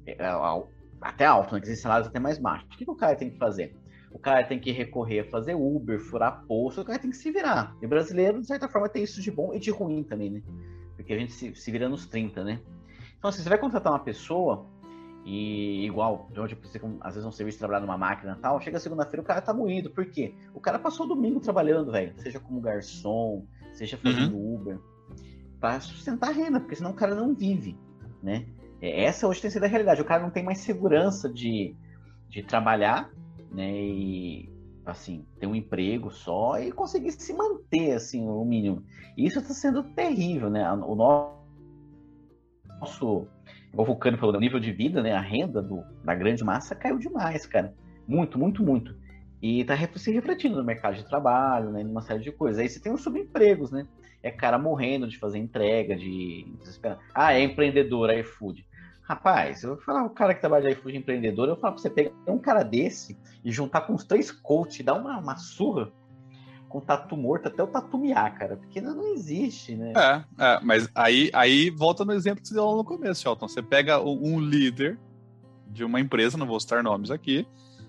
É, 0.07 0.13
é, 0.23 0.63
até 1.01 1.27
alto, 1.27 1.53
né? 1.53 1.61
Que 1.61 1.67
esses 1.67 1.83
salários 1.83 2.07
até 2.07 2.21
mais 2.21 2.39
baixos. 2.39 2.73
O 2.73 2.79
que, 2.79 2.85
que 2.85 2.91
o 2.93 2.95
cara 2.95 3.17
tem 3.17 3.29
que 3.29 3.39
fazer? 3.39 3.77
O 4.13 4.21
cara 4.21 4.45
tem 4.45 4.61
que 4.61 4.71
recorrer 4.71 5.21
a 5.21 5.31
fazer 5.31 5.57
Uber, 5.57 5.99
furar 5.99 6.45
poço, 6.47 6.81
o 6.81 6.85
cara 6.85 7.01
tem 7.01 7.11
que 7.11 7.17
se 7.17 7.33
virar. 7.33 7.77
E 7.83 7.87
brasileiro, 7.89 8.41
de 8.41 8.47
certa 8.47 8.69
forma, 8.69 8.89
tem 8.89 9.03
isso 9.03 9.21
de 9.21 9.33
bom 9.33 9.53
e 9.53 9.59
de 9.59 9.73
ruim 9.73 10.05
também, 10.05 10.31
né? 10.31 10.43
Porque 10.97 11.13
a 11.13 11.19
gente 11.19 11.33
se, 11.33 11.55
se 11.55 11.71
vira 11.71 11.89
nos 11.89 12.07
30, 12.07 12.45
né? 12.45 12.61
Então, 13.19 13.29
assim, 13.29 13.43
você 13.43 13.49
vai 13.49 13.59
contratar 13.59 13.93
uma 13.93 13.99
pessoa, 13.99 14.67
e 15.25 15.85
igual, 15.87 16.29
de 16.33 16.41
onde 16.41 16.55
você, 16.57 16.81
às 17.01 17.15
vezes, 17.15 17.27
um 17.27 17.31
serviço 17.31 17.59
trabalhar 17.59 17.81
numa 17.81 17.97
máquina 17.97 18.35
e 18.37 18.41
tal, 18.41 18.61
chega 18.61 18.81
segunda-feira 18.81 19.23
o 19.23 19.25
cara 19.25 19.41
tá 19.41 19.55
moído. 19.55 19.91
Por 19.91 20.07
quê? 20.07 20.35
O 20.53 20.61
cara 20.61 20.79
passou 20.79 21.07
o 21.07 21.09
domingo 21.09 21.39
trabalhando, 21.39 21.93
velho. 21.93 22.13
Seja 22.19 22.41
como 22.41 22.61
garçom, 22.61 23.47
seja 23.73 23.97
fazendo 23.97 24.37
uhum. 24.37 24.55
Uber. 24.57 24.79
Pra 25.61 25.79
sustentar 25.81 26.31
a 26.31 26.33
renda, 26.33 26.59
porque 26.59 26.75
senão 26.75 26.91
o 26.91 26.95
cara 26.95 27.15
não 27.15 27.35
vive, 27.35 27.79
né? 28.21 28.47
É, 28.81 29.05
essa 29.05 29.29
hoje 29.29 29.41
tem 29.41 29.51
sido 29.51 29.63
a 29.63 29.69
realidade. 29.69 30.03
O 30.03 30.05
cara 30.05 30.23
não 30.23 30.31
tem 30.31 30.43
mais 30.43 30.59
segurança 30.59 31.33
de, 31.33 31.77
de 32.29 32.43
trabalhar, 32.43 33.09
né? 33.53 33.73
E, 33.73 34.51
assim, 34.85 35.25
ter 35.39 35.47
um 35.47 35.55
emprego 35.55 36.11
só 36.11 36.59
e 36.59 36.73
conseguir 36.73 37.13
se 37.13 37.33
manter, 37.33 37.93
assim, 37.93 38.29
o 38.29 38.45
mínimo. 38.45 38.85
Isso 39.17 39.39
está 39.39 39.55
sendo 39.55 39.83
terrível, 39.83 40.51
né? 40.51 40.71
O 40.73 40.95
nosso 40.95 41.43
igual 43.73 43.87
Vulcano 43.87 44.19
falou, 44.19 44.37
o 44.37 44.41
nível 44.41 44.61
de 44.61 44.71
vida, 44.71 45.03
né, 45.03 45.13
a 45.13 45.21
renda 45.21 45.63
do, 45.63 45.83
da 46.05 46.15
grande 46.15 46.45
massa 46.45 46.75
caiu 46.75 46.99
demais, 46.99 47.47
cara. 47.47 47.75
Muito, 48.07 48.39
muito, 48.39 48.63
muito. 48.63 48.95
E 49.41 49.65
tá 49.65 49.77
se 49.97 50.13
refletindo 50.13 50.57
no 50.57 50.65
mercado 50.65 50.97
de 50.97 51.09
trabalho, 51.09 51.71
né, 51.71 51.83
numa 51.83 52.03
série 52.03 52.23
de 52.23 52.31
coisas. 52.31 52.61
Aí 52.61 52.69
você 52.69 52.81
tem 52.81 52.93
os 52.93 53.03
subempregos, 53.03 53.71
né? 53.71 53.87
É 54.23 54.31
cara 54.31 54.57
morrendo 54.57 55.09
de 55.09 55.19
fazer 55.19 55.39
entrega, 55.39 55.97
de 55.97 56.47
Ah, 57.13 57.33
é 57.33 57.43
empreendedor, 57.43 58.13
iFood. 58.15 58.65
Rapaz, 59.03 59.63
eu 59.63 59.77
falar 59.79 60.05
o 60.05 60.11
cara 60.11 60.35
que 60.35 60.41
trabalha 60.41 60.69
de 60.69 60.79
iFood 60.79 60.97
empreendedor, 60.97 61.49
eu 61.49 61.57
falo 61.57 61.75
pra 61.75 61.83
você 61.83 61.91
pegar 61.91 62.13
um 62.27 62.39
cara 62.39 62.63
desse 62.63 63.19
e 63.45 63.51
juntar 63.51 63.83
com 63.83 63.95
os 63.95 64.05
três 64.05 64.31
coach, 64.31 64.83
dar 64.83 64.95
uma, 64.95 65.19
uma 65.19 65.37
surra, 65.37 65.93
com 66.73 66.81
tatu 66.81 67.17
morto 67.17 67.49
até 67.49 67.63
o 67.63 67.67
tatu 67.67 67.99
miar, 67.99 68.35
cara, 68.35 68.57
porque 68.57 68.81
não, 68.81 69.13
existe, 69.13 69.77
né? 69.77 69.93
É, 69.95 70.25
é, 70.43 70.61
mas 70.63 70.89
aí, 70.95 71.31
aí 71.35 71.69
volta 71.69 72.03
no 72.05 72.13
exemplo 72.13 72.41
que 72.41 72.49
você 72.49 72.55
deu 72.55 72.77
no 72.77 72.85
começo, 72.85 73.21
Shelton. 73.21 73.47
Você 73.47 73.63
pega 73.63 74.01
um 74.01 74.41
líder 74.41 74.99
de 75.69 75.85
uma 75.85 76.01
empresa, 76.01 76.39
não 76.39 76.47
vou 76.47 76.59
citar 76.59 76.83
nomes 76.83 77.11
aqui, 77.11 77.47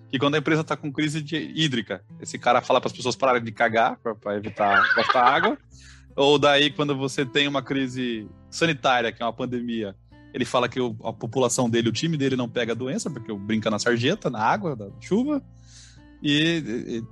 que 0.09 0.19
quando 0.19 0.35
a 0.35 0.39
empresa 0.39 0.61
está 0.61 0.75
com 0.75 0.91
crise 0.91 1.21
de 1.21 1.37
hídrica, 1.37 2.03
esse 2.19 2.37
cara 2.37 2.61
fala 2.61 2.81
para 2.81 2.89
as 2.89 2.93
pessoas 2.93 3.15
pararem 3.15 3.43
de 3.43 3.51
cagar 3.51 3.97
para 3.97 4.35
evitar 4.35 4.83
gastar 4.95 5.23
água, 5.23 5.57
ou 6.15 6.37
daí 6.37 6.69
quando 6.69 6.95
você 6.95 7.25
tem 7.25 7.47
uma 7.47 7.63
crise 7.63 8.27
sanitária, 8.49 9.11
que 9.11 9.23
é 9.23 9.25
uma 9.25 9.33
pandemia, 9.33 9.95
ele 10.33 10.45
fala 10.45 10.67
que 10.67 10.79
a 11.03 11.13
população 11.13 11.69
dele, 11.69 11.89
o 11.89 11.93
time 11.93 12.17
dele 12.17 12.35
não 12.35 12.49
pega 12.49 12.73
doença, 12.73 13.09
porque 13.09 13.31
brinca 13.33 13.69
na 13.69 13.77
sarjeta, 13.77 14.29
na 14.29 14.39
água, 14.39 14.75
da 14.75 14.89
chuva, 14.99 15.43
e, 16.21 16.63
e 16.87 17.03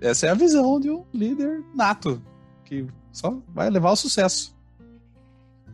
essa 0.00 0.26
é 0.26 0.30
a 0.30 0.34
visão 0.34 0.78
de 0.78 0.90
um 0.90 1.04
líder 1.12 1.64
nato, 1.74 2.22
que 2.64 2.86
só 3.12 3.36
vai 3.48 3.68
levar 3.68 3.88
ao 3.88 3.96
sucesso. 3.96 4.56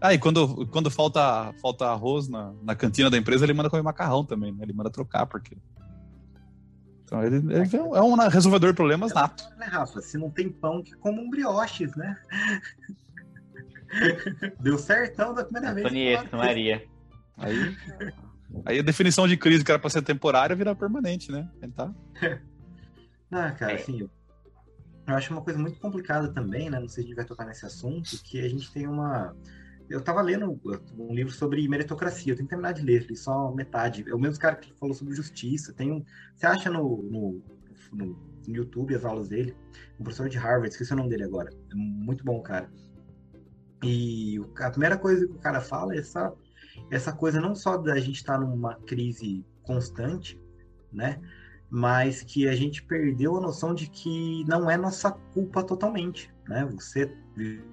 Ah, 0.01 0.15
e 0.15 0.19
quando, 0.19 0.67
quando 0.67 0.91
falta, 0.91 1.53
falta 1.61 1.87
arroz 1.87 2.29
na, 2.29 2.53
na 2.63 2.75
cantina 2.75 3.11
da 3.11 3.17
empresa, 3.17 3.45
ele 3.45 3.55
manda 3.55 3.71
comer 3.71 3.83
macarrão 3.83 4.25
também, 4.25 4.53
né? 4.53 4.59
Ele 4.63 4.73
manda 4.73 4.91
trocar, 4.91 5.27
porque. 5.27 5.57
Então, 7.05 7.23
ele, 7.23 7.37
ele 7.37 7.77
é 7.77 8.03
um 8.03 8.15
resolvedor 8.29 8.71
de 8.71 8.77
problemas 8.77 9.15
nato. 9.15 9.45
Né, 9.57 9.67
Rafa? 9.67 10.01
Se 10.03 10.19
não 10.19 10.29
tem 10.29 10.51
pão, 10.51 10.83
que 10.83 10.95
como 10.97 11.23
um 11.23 11.31
brioches, 11.31 11.95
né? 11.97 12.17
Deu 14.61 14.79
certão 14.79 15.35
da 15.35 15.45
primeira 15.45 15.75
vez. 15.75 15.87
Antonieta, 15.87 16.37
Maria. 16.37 16.85
Aí, 17.37 17.77
aí 18.65 18.79
a 18.79 18.83
definição 18.83 19.29
de 19.29 19.37
crise 19.37 19.65
que 19.65 19.71
era 19.71 19.79
para 19.79 19.91
ser 19.91 20.03
temporária 20.03 20.57
vira 20.57 20.75
permanente, 20.75 21.31
né? 21.31 21.49
Tentar. 21.61 21.93
Ah, 23.29 23.51
cara, 23.51 23.73
é. 23.73 23.75
assim, 23.75 24.09
eu 25.07 25.15
acho 25.15 25.33
uma 25.33 25.43
coisa 25.43 25.59
muito 25.59 25.79
complicada 25.79 26.33
também, 26.33 26.69
né? 26.69 26.81
Não 26.81 26.89
sei 26.89 26.95
se 26.95 27.01
a 27.01 27.03
gente 27.09 27.17
vai 27.17 27.25
tocar 27.25 27.45
nesse 27.45 27.65
assunto, 27.65 28.11
que 28.23 28.41
a 28.41 28.49
gente 28.49 28.73
tem 28.73 28.87
uma. 28.87 29.35
Eu 29.89 30.01
estava 30.01 30.21
lendo 30.21 30.61
um 30.99 31.15
livro 31.15 31.33
sobre 31.33 31.67
meritocracia, 31.69 32.33
eu 32.33 32.37
tenho 32.37 32.49
que 32.49 32.51
terminar 32.51 32.73
de 32.73 32.83
ler, 32.83 33.07
li 33.07 33.17
só 33.17 33.53
metade. 33.53 34.05
É 34.09 34.15
o 34.15 34.19
mesmo 34.19 34.41
cara 34.41 34.57
que 34.57 34.73
falou 34.75 34.95
sobre 34.95 35.15
justiça. 35.15 35.73
Tem 35.73 35.93
um. 35.93 36.05
Você 36.35 36.47
acha 36.47 36.71
no, 36.71 37.03
no, 37.03 37.43
no, 37.93 38.07
no 38.49 38.55
YouTube 38.57 38.97
as 38.97 39.05
aulas 39.05 39.29
dele? 39.29 39.57
Um 40.01 40.03
professor 40.03 40.29
de 40.29 40.39
Harvard, 40.39 40.69
esqueci 40.69 40.93
o 40.93 40.97
nome 40.97 41.11
dele 41.11 41.25
agora. 41.25 41.51
É 41.71 41.75
muito 41.75 42.25
bom, 42.25 42.41
cara. 42.43 42.69
E 43.87 44.41
a 44.59 44.71
primeira 44.71 44.97
coisa 44.97 45.27
que 45.27 45.33
o 45.33 45.39
cara 45.39 45.61
fala 45.61 45.95
é 45.95 45.99
essa, 45.99 46.33
essa 46.91 47.13
coisa 47.13 47.41
não 47.41 47.55
só 47.55 47.77
da 47.77 47.99
gente 47.99 48.17
estar 48.17 48.39
tá 48.39 48.41
numa 48.41 48.75
crise 48.75 49.45
constante, 49.63 50.41
né? 50.93 51.21
mas 51.71 52.23
que 52.23 52.49
a 52.49 52.55
gente 52.55 52.83
perdeu 52.83 53.37
a 53.37 53.41
noção 53.41 53.75
de 53.75 53.89
que 53.89 54.45
não 54.47 54.71
é 54.71 54.77
nossa 54.77 55.11
culpa 55.11 55.63
totalmente, 55.63 56.33
né? 56.49 56.65
Você 56.75 57.13
vive 57.35 57.65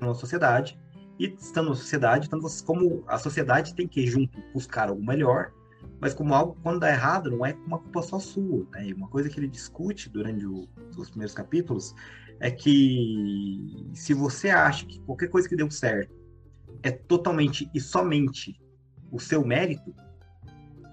numa 0.00 0.14
sociedade 0.14 0.78
e 1.18 1.34
estando 1.38 1.70
na 1.70 1.74
sociedade, 1.74 2.28
tanto 2.28 2.46
como 2.64 3.02
a 3.06 3.18
sociedade 3.18 3.74
tem 3.74 3.88
que 3.88 4.06
junto 4.06 4.38
buscar 4.52 4.90
algo 4.90 5.02
melhor, 5.02 5.50
mas 5.98 6.12
como 6.12 6.34
algo 6.34 6.58
quando 6.62 6.80
dá 6.80 6.90
errado 6.90 7.30
não 7.30 7.46
é 7.46 7.54
uma 7.66 7.78
culpa 7.78 8.02
só 8.02 8.18
sua, 8.18 8.66
né? 8.72 8.88
E 8.88 8.92
uma 8.92 9.08
coisa 9.08 9.30
que 9.30 9.40
ele 9.40 9.48
discute 9.48 10.10
durante 10.10 10.44
o, 10.44 10.68
os 10.96 11.08
primeiros 11.08 11.34
capítulos 11.34 11.94
é 12.40 12.50
que 12.50 13.90
se 13.94 14.12
você 14.12 14.50
acha 14.50 14.86
que 14.86 15.00
qualquer 15.00 15.28
coisa 15.28 15.48
que 15.48 15.56
deu 15.56 15.70
certo 15.70 16.14
é 16.82 16.90
totalmente 16.90 17.70
e 17.74 17.80
somente 17.80 18.60
o 19.10 19.18
seu 19.18 19.44
mérito, 19.44 19.94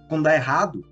quando 0.08 0.24
dá 0.24 0.36
errado, 0.36 0.88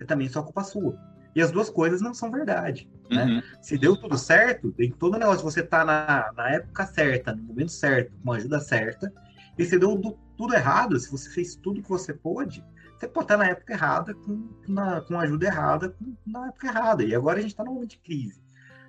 é 0.00 0.04
também 0.04 0.28
só 0.28 0.42
culpa 0.42 0.62
sua. 0.62 0.98
E 1.34 1.42
as 1.42 1.50
duas 1.50 1.68
coisas 1.68 2.00
não 2.00 2.14
são 2.14 2.30
verdade. 2.30 2.88
Né? 3.10 3.24
Uhum. 3.24 3.42
Se 3.60 3.76
deu 3.76 3.96
tudo 3.96 4.16
certo, 4.16 4.72
tem 4.72 4.90
todo 4.90 5.14
o 5.14 5.18
negócio, 5.18 5.42
você 5.42 5.62
tá 5.62 5.84
na, 5.84 6.32
na 6.36 6.50
época 6.50 6.86
certa, 6.86 7.34
no 7.34 7.42
momento 7.42 7.72
certo, 7.72 8.12
com 8.22 8.32
a 8.32 8.36
ajuda 8.36 8.60
certa, 8.60 9.12
e 9.58 9.64
se 9.64 9.78
deu 9.78 9.96
do, 9.96 10.16
tudo 10.36 10.54
errado, 10.54 10.98
se 10.98 11.10
você 11.10 11.28
fez 11.30 11.56
tudo 11.56 11.82
que 11.82 11.88
você 11.88 12.12
pôde, 12.12 12.64
você 12.98 13.08
pode 13.08 13.24
estar 13.24 13.36
na 13.36 13.48
época 13.48 13.72
errada, 13.72 14.14
com, 14.14 14.48
na, 14.68 15.00
com 15.00 15.18
ajuda 15.18 15.46
errada, 15.46 15.90
com, 15.90 16.14
na 16.26 16.48
época 16.48 16.68
errada. 16.68 17.04
E 17.04 17.14
agora 17.14 17.38
a 17.38 17.42
gente 17.42 17.50
está 17.50 17.64
num 17.64 17.74
momento 17.74 17.90
de 17.90 17.98
crise. 17.98 18.43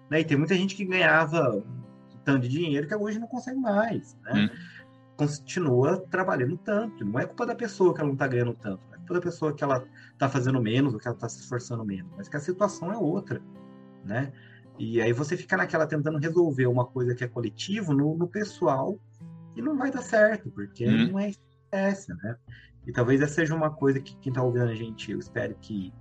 Né? 0.09 0.21
E 0.21 0.25
tem 0.25 0.37
muita 0.37 0.55
gente 0.55 0.75
que 0.75 0.85
ganhava 0.85 1.63
tanto 2.23 2.41
de 2.41 2.49
dinheiro 2.49 2.87
que 2.87 2.95
hoje 2.95 3.19
não 3.19 3.27
consegue 3.27 3.59
mais. 3.59 4.17
Né? 4.23 4.33
Uhum. 4.33 4.49
Continua 5.17 5.99
trabalhando 6.09 6.57
tanto. 6.57 7.05
Não 7.05 7.19
é 7.19 7.25
culpa 7.25 7.45
da 7.45 7.55
pessoa 7.55 7.93
que 7.93 7.99
ela 7.99 8.07
não 8.07 8.13
está 8.13 8.27
ganhando 8.27 8.53
tanto. 8.53 8.81
Não 8.87 8.95
é 8.95 8.97
culpa 8.97 9.13
da 9.15 9.21
pessoa 9.21 9.53
que 9.53 9.63
ela 9.63 9.85
está 10.13 10.27
fazendo 10.27 10.61
menos 10.61 10.93
ou 10.93 10.99
que 10.99 11.07
ela 11.07 11.15
está 11.15 11.29
se 11.29 11.39
esforçando 11.39 11.85
menos. 11.85 12.11
Mas 12.17 12.27
que 12.27 12.35
a 12.35 12.39
situação 12.39 12.91
é 12.91 12.97
outra 12.97 13.41
né? 14.05 14.31
E 14.77 15.01
aí 15.01 15.11
você 15.11 15.35
fica 15.35 15.57
naquela 15.57 15.87
tentando 15.87 16.17
resolver 16.17 16.67
uma 16.67 16.85
coisa 16.85 17.15
que 17.15 17.23
é 17.23 17.27
coletivo 17.27 17.93
no, 17.93 18.15
no 18.15 18.27
pessoal 18.27 18.99
e 19.55 19.61
não 19.61 19.77
vai 19.77 19.89
dar 19.89 20.01
certo, 20.01 20.49
porque 20.51 20.85
uhum. 20.85 21.11
não 21.11 21.19
é 21.19 21.31
essa, 21.71 22.13
né? 22.15 22.35
E 22.85 22.91
talvez 22.91 23.21
essa 23.21 23.33
seja 23.33 23.55
uma 23.55 23.71
coisa 23.71 23.99
que 23.99 24.15
quem 24.17 24.31
está 24.31 24.43
ouvindo 24.43 24.65
a 24.65 24.75
gente, 24.75 25.11
eu 25.11 25.17
espero 25.17 25.55
que 25.59 25.91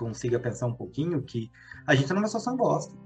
consiga 0.00 0.40
pensar 0.40 0.66
um 0.66 0.74
pouquinho, 0.74 1.22
que 1.22 1.50
a 1.86 1.94
gente 1.94 2.04
está 2.04 2.14
numa 2.14 2.26
situação 2.26 2.56
bosta. 2.56 2.96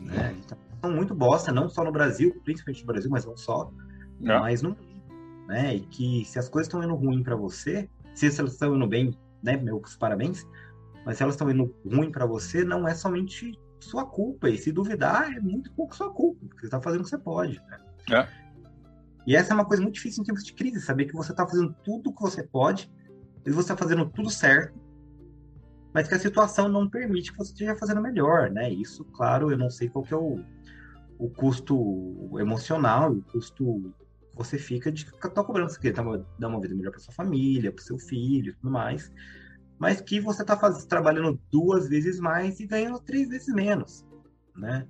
Né? 0.00 0.26
A 0.28 0.32
gente 0.32 0.46
tá 0.48 0.56
numa 0.82 0.96
muito 0.96 1.14
bosta, 1.14 1.52
não 1.52 1.68
só 1.68 1.84
no 1.84 1.92
Brasil, 1.92 2.40
principalmente 2.44 2.80
no 2.80 2.86
Brasil, 2.86 3.10
mas 3.10 3.24
não 3.24 3.36
só, 3.36 3.72
não. 4.18 4.40
mas 4.40 4.62
no 4.62 4.70
mundo. 4.70 5.02
Né? 5.46 5.76
E 5.76 5.80
que 5.80 6.24
se 6.24 6.38
as 6.38 6.48
coisas 6.48 6.66
estão 6.66 6.82
indo 6.82 6.94
ruim 6.94 7.22
para 7.22 7.36
você, 7.36 7.88
se 8.14 8.26
elas 8.26 8.52
estão 8.52 8.74
indo 8.74 8.86
bem, 8.86 9.16
né, 9.42 9.56
meus 9.56 9.96
parabéns, 9.96 10.46
mas 11.06 11.16
se 11.16 11.22
elas 11.22 11.34
estão 11.34 11.50
indo 11.50 11.74
ruim 11.84 12.10
para 12.10 12.26
você, 12.26 12.64
não 12.64 12.86
é 12.86 12.94
somente 12.94 13.58
sua 13.80 14.04
culpa. 14.04 14.48
E 14.48 14.58
se 14.58 14.72
duvidar, 14.72 15.32
é 15.32 15.40
muito 15.40 15.72
pouco 15.72 15.94
sua 15.94 16.12
culpa, 16.12 16.40
porque 16.46 16.60
você 16.60 16.66
está 16.66 16.80
fazendo 16.80 17.00
o 17.00 17.04
que 17.04 17.10
você 17.10 17.18
pode. 17.18 17.60
Né? 17.68 17.80
É. 18.12 18.28
E 19.26 19.36
essa 19.36 19.52
é 19.52 19.54
uma 19.54 19.64
coisa 19.64 19.82
muito 19.82 19.94
difícil 19.94 20.22
em 20.22 20.26
tempos 20.26 20.44
de 20.44 20.52
crise, 20.52 20.80
saber 20.80 21.06
que 21.06 21.14
você 21.14 21.32
está 21.32 21.46
fazendo 21.46 21.74
tudo 21.84 22.10
o 22.10 22.14
que 22.14 22.22
você 22.22 22.42
pode, 22.42 22.90
e 23.44 23.50
você 23.50 23.72
está 23.72 23.76
fazendo 23.76 24.08
tudo 24.08 24.30
certo, 24.30 24.81
mas 25.92 26.08
que 26.08 26.14
a 26.14 26.18
situação 26.18 26.68
não 26.68 26.88
permite 26.88 27.32
que 27.32 27.38
você 27.38 27.52
esteja 27.52 27.76
fazendo 27.76 28.00
melhor, 28.00 28.50
né? 28.50 28.70
Isso, 28.70 29.04
claro, 29.04 29.50
eu 29.50 29.58
não 29.58 29.70
sei 29.70 29.88
qual 29.88 30.04
que 30.04 30.14
é 30.14 30.16
o, 30.16 30.40
o 31.18 31.30
custo 31.30 32.38
emocional, 32.38 33.12
o 33.12 33.22
custo 33.22 33.92
que 34.30 34.36
você 34.36 34.58
fica 34.58 34.90
de 34.90 35.04
estar 35.04 35.28
tá 35.28 35.44
cobrando, 35.44 35.70
você 35.70 35.78
quer 35.78 35.92
dar 35.92 36.48
uma 36.48 36.60
vida 36.60 36.74
melhor 36.74 36.90
para 36.90 37.00
sua 37.00 37.12
família, 37.12 37.70
para 37.70 37.84
seu 37.84 37.98
filho 37.98 38.50
e 38.50 38.54
tudo 38.54 38.70
mais 38.70 39.12
mas 39.82 40.00
que 40.00 40.20
você 40.20 40.42
está 40.42 40.56
trabalhando 40.88 41.40
duas 41.50 41.88
vezes 41.88 42.20
mais 42.20 42.60
e 42.60 42.66
ganhando 42.68 43.00
três 43.00 43.28
vezes 43.28 43.52
menos, 43.52 44.06
né? 44.56 44.86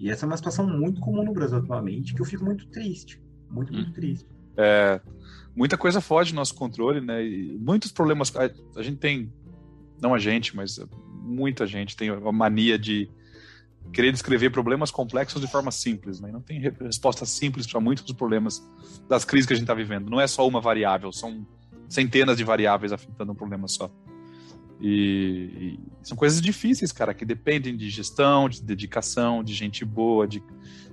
E 0.00 0.10
essa 0.10 0.24
é 0.24 0.26
uma 0.26 0.36
situação 0.36 0.66
muito 0.66 1.00
comum 1.00 1.22
no 1.22 1.32
Brasil 1.32 1.58
atualmente, 1.58 2.12
que 2.12 2.20
eu 2.20 2.26
fico 2.26 2.44
muito 2.44 2.66
triste, 2.66 3.22
muito, 3.48 3.72
muito 3.72 3.90
hum. 3.90 3.92
triste. 3.92 4.28
É, 4.56 5.00
muita 5.54 5.78
coisa 5.78 6.00
foge 6.00 6.32
do 6.32 6.34
nosso 6.34 6.56
controle, 6.56 7.00
né? 7.00 7.24
E 7.24 7.56
muitos 7.56 7.92
problemas, 7.92 8.34
a, 8.34 8.50
a 8.80 8.82
gente 8.82 8.98
tem, 8.98 9.32
não 10.02 10.12
a 10.12 10.18
gente, 10.18 10.54
mas 10.56 10.80
muita 11.22 11.66
gente 11.66 11.96
tem 11.96 12.10
a 12.10 12.32
mania 12.32 12.76
de 12.76 13.08
querer 13.92 14.12
descrever 14.12 14.50
problemas 14.50 14.90
complexos 14.90 15.40
de 15.40 15.46
forma 15.46 15.70
simples, 15.70 16.20
né? 16.20 16.30
Não 16.32 16.40
tem 16.40 16.60
resposta 16.60 17.24
simples 17.24 17.66
para 17.66 17.80
muitos 17.80 18.04
dos 18.04 18.14
problemas 18.14 18.62
das 19.08 19.24
crises 19.24 19.46
que 19.46 19.52
a 19.52 19.56
gente 19.56 19.64
está 19.64 19.74
vivendo. 19.74 20.10
Não 20.10 20.20
é 20.20 20.26
só 20.26 20.46
uma 20.46 20.60
variável, 20.60 21.12
são 21.12 21.46
centenas 21.88 22.36
de 22.36 22.44
variáveis 22.44 22.92
afetando 22.92 23.32
um 23.32 23.34
problema 23.34 23.68
só. 23.68 23.90
E, 24.80 25.78
e, 25.78 25.80
são 26.02 26.16
coisas 26.16 26.40
difíceis, 26.40 26.90
cara, 26.90 27.14
que 27.14 27.24
dependem 27.24 27.76
de 27.76 27.88
gestão, 27.88 28.48
de 28.48 28.60
dedicação, 28.62 29.44
de 29.44 29.54
gente 29.54 29.84
boa, 29.84 30.26
de, 30.26 30.42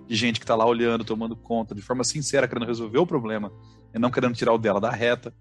de 0.07 0.15
gente 0.15 0.39
que 0.39 0.43
está 0.43 0.55
lá 0.55 0.65
olhando, 0.65 1.03
tomando 1.03 1.35
conta, 1.35 1.73
de 1.73 1.81
forma 1.81 2.03
sincera, 2.03 2.47
querendo 2.47 2.67
resolver 2.67 2.99
o 2.99 3.07
problema 3.07 3.51
e 3.93 3.97
não 3.97 4.11
querendo 4.11 4.35
tirar 4.35 4.53
o 4.53 4.59
dela 4.59 4.79
da 4.79 4.91
reta. 4.91 5.33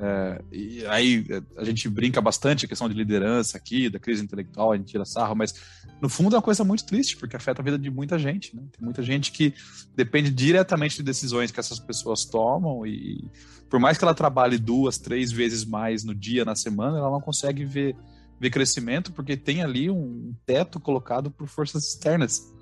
É, 0.00 0.42
e 0.52 0.86
aí 0.86 1.26
a 1.56 1.64
gente 1.64 1.88
brinca 1.88 2.20
bastante 2.20 2.64
a 2.64 2.68
questão 2.68 2.88
de 2.88 2.94
liderança 2.94 3.56
aqui, 3.56 3.90
da 3.90 3.98
crise 3.98 4.22
intelectual, 4.22 4.72
a 4.72 4.76
gente 4.76 4.86
tira 4.86 5.04
sarro, 5.04 5.34
mas 5.34 5.54
no 6.00 6.08
fundo 6.08 6.34
é 6.34 6.38
uma 6.38 6.42
coisa 6.42 6.62
muito 6.62 6.84
triste, 6.84 7.16
porque 7.16 7.34
afeta 7.34 7.60
a 7.60 7.64
vida 7.64 7.78
de 7.78 7.90
muita 7.90 8.18
gente. 8.18 8.54
Né? 8.54 8.62
Tem 8.70 8.84
muita 8.84 9.02
gente 9.02 9.32
que 9.32 9.52
depende 9.96 10.30
diretamente 10.30 10.96
de 10.96 11.02
decisões 11.02 11.50
que 11.50 11.58
essas 11.58 11.80
pessoas 11.80 12.24
tomam, 12.24 12.86
e 12.86 13.28
por 13.68 13.80
mais 13.80 13.98
que 13.98 14.04
ela 14.04 14.14
trabalhe 14.14 14.56
duas, 14.56 14.98
três 14.98 15.32
vezes 15.32 15.64
mais 15.64 16.04
no 16.04 16.14
dia, 16.14 16.44
na 16.44 16.54
semana, 16.54 16.98
ela 16.98 17.10
não 17.10 17.20
consegue 17.20 17.64
ver, 17.64 17.96
ver 18.38 18.50
crescimento, 18.50 19.12
porque 19.12 19.36
tem 19.36 19.62
ali 19.62 19.90
um 19.90 20.32
teto 20.46 20.78
colocado 20.78 21.30
por 21.30 21.48
forças 21.48 21.88
externas. 21.88 22.54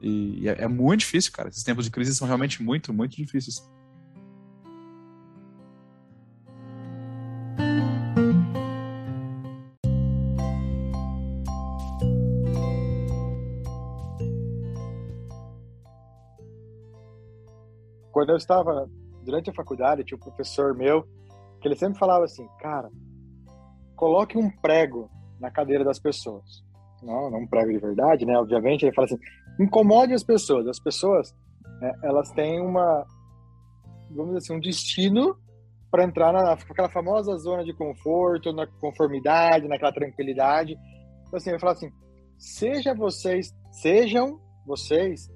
E 0.00 0.48
é, 0.48 0.62
é 0.64 0.68
muito 0.68 1.00
difícil, 1.00 1.30
cara. 1.30 1.48
Esses 1.48 1.62
tempos 1.62 1.84
de 1.84 1.92
crise 1.92 2.12
são 2.12 2.26
realmente 2.26 2.60
muito, 2.60 2.92
muito 2.92 3.16
difíceis. 3.16 3.62
Quando 18.22 18.30
eu 18.30 18.36
estava 18.36 18.88
durante 19.24 19.50
a 19.50 19.52
faculdade, 19.52 20.04
tinha 20.04 20.16
um 20.16 20.20
professor 20.20 20.76
meu 20.76 21.02
que 21.60 21.66
ele 21.66 21.74
sempre 21.74 21.98
falava 21.98 22.24
assim, 22.24 22.46
cara, 22.60 22.88
coloque 23.96 24.38
um 24.38 24.48
prego 24.48 25.10
na 25.40 25.50
cadeira 25.50 25.84
das 25.84 25.98
pessoas. 25.98 26.62
Não, 27.02 27.28
não 27.28 27.40
um 27.40 27.46
prego 27.48 27.72
de 27.72 27.80
verdade, 27.80 28.24
né? 28.24 28.38
Obviamente, 28.38 28.84
ele 28.84 28.94
fala 28.94 29.06
assim, 29.06 29.18
incomode 29.58 30.14
as 30.14 30.22
pessoas. 30.22 30.68
As 30.68 30.78
pessoas, 30.78 31.34
né, 31.80 31.92
elas 32.04 32.30
têm 32.30 32.60
uma, 32.60 33.04
vamos 34.10 34.34
dizer 34.34 34.38
assim, 34.38 34.54
um 34.54 34.60
destino 34.60 35.36
para 35.90 36.04
entrar 36.04 36.32
na, 36.32 36.44
naquela 36.44 36.88
famosa 36.88 37.36
zona 37.38 37.64
de 37.64 37.74
conforto, 37.74 38.52
na 38.52 38.68
conformidade, 38.68 39.66
naquela 39.66 39.92
tranquilidade. 39.92 40.76
Então, 41.26 41.38
assim, 41.38 41.50
eu 41.50 41.58
falo 41.58 41.72
assim, 41.72 41.90
seja 42.38 42.94
vocês, 42.94 43.52
sejam 43.72 44.40
vocês 44.64 45.28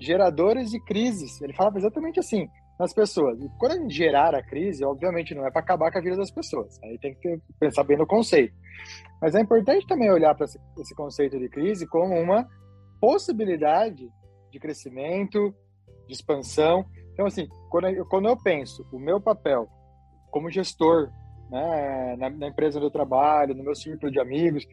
geradores 0.00 0.70
de 0.70 0.80
crises. 0.80 1.40
Ele 1.40 1.52
falava 1.52 1.78
exatamente 1.78 2.20
assim 2.20 2.48
nas 2.78 2.92
pessoas. 2.92 3.40
E 3.40 3.48
quando 3.58 3.72
a 3.72 3.78
gente 3.78 3.94
gerar 3.94 4.34
a 4.34 4.42
crise, 4.42 4.84
obviamente 4.84 5.34
não 5.34 5.46
é 5.46 5.50
para 5.50 5.60
acabar 5.60 5.92
com 5.92 5.98
a 5.98 6.02
vida 6.02 6.16
das 6.16 6.30
pessoas. 6.30 6.78
Aí 6.82 6.98
tem 6.98 7.14
que 7.14 7.38
pensar 7.58 7.84
bem 7.84 7.96
no 7.96 8.06
conceito. 8.06 8.54
Mas 9.20 9.34
é 9.34 9.40
importante 9.40 9.86
também 9.86 10.10
olhar 10.10 10.34
para 10.34 10.46
esse, 10.46 10.94
conceito 10.94 11.38
de 11.38 11.48
crise 11.48 11.86
como 11.86 12.14
uma 12.14 12.46
possibilidade 13.00 14.08
de 14.50 14.58
crescimento, 14.58 15.54
de 16.06 16.14
expansão. 16.14 16.84
Então, 17.12 17.26
assim, 17.26 17.46
quando 17.70 17.88
eu, 17.88 18.04
quando 18.06 18.28
eu 18.28 18.36
penso 18.36 18.86
o 18.92 18.98
meu 18.98 19.20
papel 19.20 19.68
como 20.30 20.50
gestor 20.50 21.10
né, 21.50 22.16
na, 22.18 22.30
na, 22.30 22.48
empresa 22.48 22.80
eu 22.80 22.90
trabalho, 22.90 23.54
no 23.54 23.62
meu 23.62 23.74
círculo 23.74 24.10
de 24.10 24.18
amigos, 24.18 24.66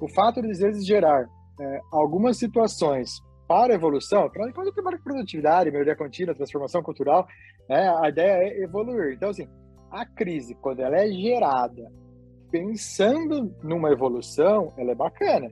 o 0.00 0.08
fato 0.08 0.42
de, 0.42 0.50
às 0.50 0.58
vezes, 0.58 0.84
gerar 0.84 1.24
é, 1.60 1.80
algumas 1.92 2.36
situações 2.36 3.20
para 3.46 3.72
a 3.72 3.76
evolução, 3.76 4.30
quando 4.30 4.66
eu 4.66 4.72
trabalho 4.72 4.98
com 4.98 5.04
produtividade, 5.04 5.70
melhoria 5.70 5.96
contínua, 5.96 6.34
transformação 6.34 6.82
cultural, 6.82 7.26
né, 7.68 7.94
a 8.02 8.08
ideia 8.08 8.42
é 8.42 8.62
evoluir. 8.62 9.14
Então, 9.14 9.30
assim, 9.30 9.48
a 9.90 10.06
crise, 10.06 10.54
quando 10.56 10.80
ela 10.80 10.96
é 10.96 11.08
gerada 11.10 11.90
pensando 12.50 13.54
numa 13.62 13.90
evolução, 13.90 14.72
ela 14.78 14.92
é 14.92 14.94
bacana. 14.94 15.50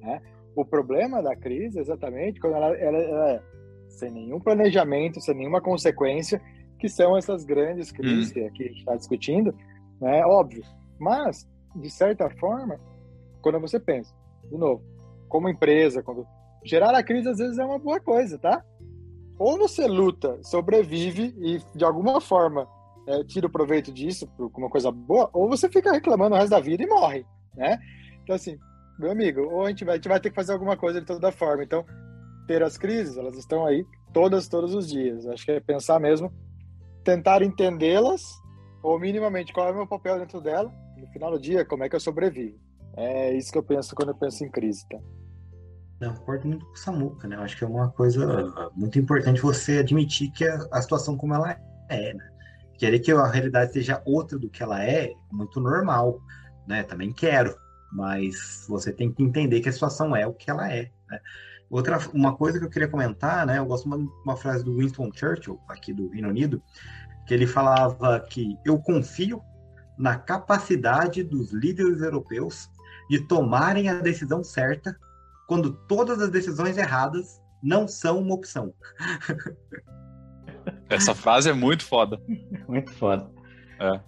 Né? 0.00 0.20
O 0.56 0.64
problema 0.64 1.22
da 1.22 1.36
crise, 1.36 1.78
exatamente, 1.78 2.40
quando 2.40 2.56
ela, 2.56 2.76
ela, 2.76 2.98
ela 2.98 3.30
é 3.32 3.42
sem 3.88 4.10
nenhum 4.10 4.40
planejamento, 4.40 5.20
sem 5.20 5.34
nenhuma 5.34 5.60
consequência, 5.60 6.40
que 6.78 6.88
são 6.88 7.16
essas 7.16 7.44
grandes 7.44 7.90
crises 7.90 8.30
hum. 8.30 8.50
que 8.54 8.64
a 8.64 8.66
gente 8.66 8.78
está 8.78 8.96
discutindo, 8.96 9.54
né? 10.00 10.24
Óbvio. 10.24 10.62
Mas, 10.98 11.48
de 11.76 11.90
certa 11.90 12.30
forma, 12.30 12.80
quando 13.42 13.60
você 13.60 13.78
pensa, 13.78 14.14
de 14.50 14.56
novo, 14.56 14.82
como 15.28 15.48
empresa, 15.48 16.02
quando 16.02 16.26
gerar 16.64 16.94
a 16.94 17.02
crise 17.02 17.28
às 17.28 17.38
vezes 17.38 17.58
é 17.58 17.64
uma 17.64 17.78
boa 17.78 18.00
coisa, 18.00 18.38
tá? 18.38 18.62
Ou 19.38 19.56
você 19.56 19.86
luta, 19.86 20.38
sobrevive 20.42 21.34
e 21.38 21.60
de 21.76 21.84
alguma 21.84 22.20
forma 22.20 22.66
é, 23.06 23.24
tira 23.24 23.46
o 23.46 23.50
proveito 23.50 23.92
disso 23.92 24.26
como 24.36 24.66
uma 24.66 24.70
coisa 24.70 24.90
boa, 24.90 25.30
ou 25.32 25.48
você 25.48 25.68
fica 25.68 25.92
reclamando 25.92 26.34
o 26.34 26.38
resto 26.38 26.50
da 26.50 26.60
vida 26.60 26.82
e 26.82 26.86
morre. 26.86 27.24
né? 27.54 27.78
Então, 28.22 28.36
assim, 28.36 28.58
meu 28.98 29.10
amigo, 29.10 29.40
ou 29.42 29.64
a 29.64 29.68
gente 29.70 29.84
vai, 29.84 29.94
a 29.94 29.96
gente 29.96 30.08
vai 30.08 30.20
ter 30.20 30.30
que 30.30 30.36
fazer 30.36 30.52
alguma 30.52 30.76
coisa 30.76 31.00
de 31.00 31.06
toda 31.06 31.32
forma. 31.32 31.62
Então, 31.62 31.84
ter 32.46 32.62
as 32.62 32.76
crises, 32.76 33.16
elas 33.16 33.36
estão 33.36 33.64
aí 33.64 33.84
todas, 34.12 34.48
todos 34.48 34.74
os 34.74 34.88
dias. 34.88 35.26
Acho 35.26 35.44
que 35.44 35.52
é 35.52 35.60
pensar 35.60 36.00
mesmo, 36.00 36.32
tentar 37.04 37.42
entendê-las, 37.42 38.22
ou 38.82 38.98
minimamente 38.98 39.52
qual 39.52 39.68
é 39.68 39.70
o 39.70 39.76
meu 39.76 39.86
papel 39.86 40.18
dentro 40.18 40.40
dela, 40.40 40.72
no 40.96 41.06
final 41.08 41.30
do 41.30 41.40
dia, 41.40 41.64
como 41.64 41.84
é 41.84 41.88
que 41.88 41.96
eu 41.96 42.00
sobrevivo. 42.00 42.58
É 42.96 43.34
isso 43.34 43.52
que 43.52 43.58
eu 43.58 43.62
penso 43.62 43.94
quando 43.94 44.10
eu 44.10 44.14
penso 44.14 44.44
em 44.44 44.50
crise, 44.50 44.86
tá? 44.88 44.98
Não, 46.00 46.14
concordo 46.14 46.46
muito 46.46 46.64
com 46.64 46.72
o 46.72 46.76
Samuca, 46.76 47.26
né? 47.26 47.36
Eu 47.36 47.42
acho 47.42 47.56
que 47.56 47.64
é 47.64 47.66
uma 47.66 47.90
coisa 47.90 48.70
muito 48.76 48.98
importante 48.98 49.40
você 49.40 49.78
admitir 49.78 50.30
que 50.30 50.44
a, 50.44 50.68
a 50.70 50.80
situação 50.80 51.16
como 51.16 51.34
ela 51.34 51.56
é, 51.88 52.14
né? 52.14 52.30
Querer 52.78 53.00
que 53.00 53.10
a 53.10 53.26
realidade 53.26 53.72
seja 53.72 54.00
outra 54.04 54.38
do 54.38 54.48
que 54.48 54.62
ela 54.62 54.82
é, 54.84 55.12
muito 55.32 55.60
normal, 55.60 56.20
né? 56.66 56.84
Também 56.84 57.12
quero, 57.12 57.56
mas 57.92 58.64
você 58.68 58.92
tem 58.92 59.12
que 59.12 59.22
entender 59.22 59.60
que 59.60 59.68
a 59.68 59.72
situação 59.72 60.14
é 60.14 60.24
o 60.24 60.32
que 60.32 60.48
ela 60.48 60.72
é, 60.72 60.90
né? 61.10 61.20
Outra, 61.68 61.98
uma 62.14 62.34
coisa 62.34 62.58
que 62.58 62.64
eu 62.64 62.70
queria 62.70 62.88
comentar, 62.88 63.44
né? 63.44 63.58
Eu 63.58 63.66
gosto 63.66 63.88
de 63.88 63.94
uma, 63.94 64.10
uma 64.24 64.36
frase 64.36 64.64
do 64.64 64.76
Winston 64.76 65.10
Churchill, 65.12 65.60
aqui 65.68 65.92
do 65.92 66.08
Reino 66.08 66.28
Unido, 66.28 66.62
que 67.26 67.34
ele 67.34 67.46
falava 67.46 68.20
que 68.20 68.56
eu 68.64 68.78
confio 68.78 69.42
na 69.98 70.16
capacidade 70.16 71.24
dos 71.24 71.52
líderes 71.52 72.00
europeus 72.00 72.70
de 73.10 73.20
tomarem 73.26 73.88
a 73.88 74.00
decisão 74.00 74.44
certa 74.44 74.96
quando 75.48 75.72
todas 75.88 76.20
as 76.20 76.30
decisões 76.30 76.76
erradas 76.76 77.42
não 77.60 77.88
são 77.88 78.20
uma 78.20 78.34
opção. 78.34 78.72
Essa 80.90 81.14
frase 81.14 81.48
é 81.48 81.54
muito 81.54 81.84
foda. 81.84 82.20
Muito 82.68 82.92
foda. 82.92 83.30
É. 83.80 84.00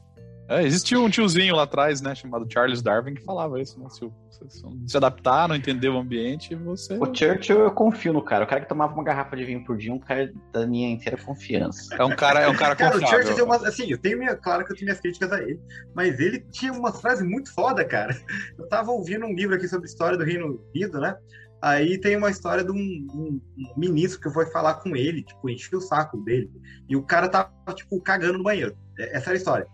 É, 0.50 0.64
existia 0.64 0.98
um 0.98 1.08
tiozinho 1.08 1.54
lá 1.54 1.62
atrás, 1.62 2.00
né, 2.00 2.12
chamado 2.14 2.44
Charles 2.52 2.82
Darwin, 2.82 3.14
que 3.14 3.22
falava 3.22 3.60
isso, 3.60 3.78
né? 3.78 3.88
Se 3.88 4.00
você 4.00 4.66
se 4.86 4.96
adaptar, 4.96 5.48
não 5.48 5.54
entender 5.54 5.88
o 5.88 5.96
ambiente, 5.98 6.54
você. 6.56 6.94
O 6.98 7.04
Churchill, 7.14 7.60
eu 7.60 7.70
confio 7.70 8.12
no 8.12 8.20
cara. 8.24 8.44
O 8.44 8.48
cara 8.48 8.60
que 8.62 8.68
tomava 8.68 8.92
uma 8.92 9.04
garrafa 9.04 9.36
de 9.36 9.44
vinho 9.44 9.64
por 9.64 9.76
dia, 9.76 9.92
um 9.94 9.98
cara 10.00 10.32
da 10.52 10.66
minha 10.66 10.90
inteira 10.90 11.16
confiança. 11.22 11.94
É 11.94 12.04
um 12.04 12.16
cara, 12.16 12.40
é 12.40 12.48
um 12.48 12.56
cara 12.56 12.74
Cara, 12.74 12.96
o 12.96 13.00
confiável. 13.00 13.18
Churchill 13.18 13.36
tem 13.36 13.44
uma, 13.44 13.56
assim, 13.68 13.90
eu 13.92 13.98
tenho 13.98 14.18
minha, 14.18 14.34
claro 14.34 14.64
que 14.64 14.72
eu 14.72 14.76
tenho 14.76 14.86
minhas 14.86 15.00
críticas 15.00 15.30
a 15.32 15.40
ele, 15.40 15.60
mas 15.94 16.18
ele 16.18 16.40
tinha 16.50 16.72
uma 16.72 16.92
frase 16.92 17.22
muito 17.22 17.54
foda, 17.54 17.84
cara. 17.84 18.16
Eu 18.58 18.66
tava 18.68 18.90
ouvindo 18.90 19.26
um 19.26 19.34
livro 19.34 19.54
aqui 19.54 19.68
sobre 19.68 19.86
a 19.86 19.90
história 19.90 20.18
do 20.18 20.24
Reino 20.24 20.60
Unido, 20.74 20.98
né? 20.98 21.16
Aí 21.62 21.98
tem 22.00 22.16
uma 22.16 22.30
história 22.30 22.64
de 22.64 22.72
um, 22.72 22.74
um- 22.76 23.40
um 23.58 23.78
ministro 23.78 24.18
que 24.20 24.30
foi 24.30 24.46
falar 24.46 24.74
com 24.76 24.96
ele, 24.96 25.22
tipo, 25.22 25.48
encheu 25.50 25.78
o 25.78 25.82
saco 25.82 26.16
dele. 26.24 26.50
E 26.88 26.96
o 26.96 27.02
cara 27.02 27.28
tava, 27.28 27.50
tipo, 27.74 28.00
cagando 28.00 28.38
no 28.38 28.44
banheiro. 28.44 28.74
É- 28.98 29.16
Essa 29.18 29.26
era 29.30 29.36
a 29.36 29.38
história. 29.38 29.66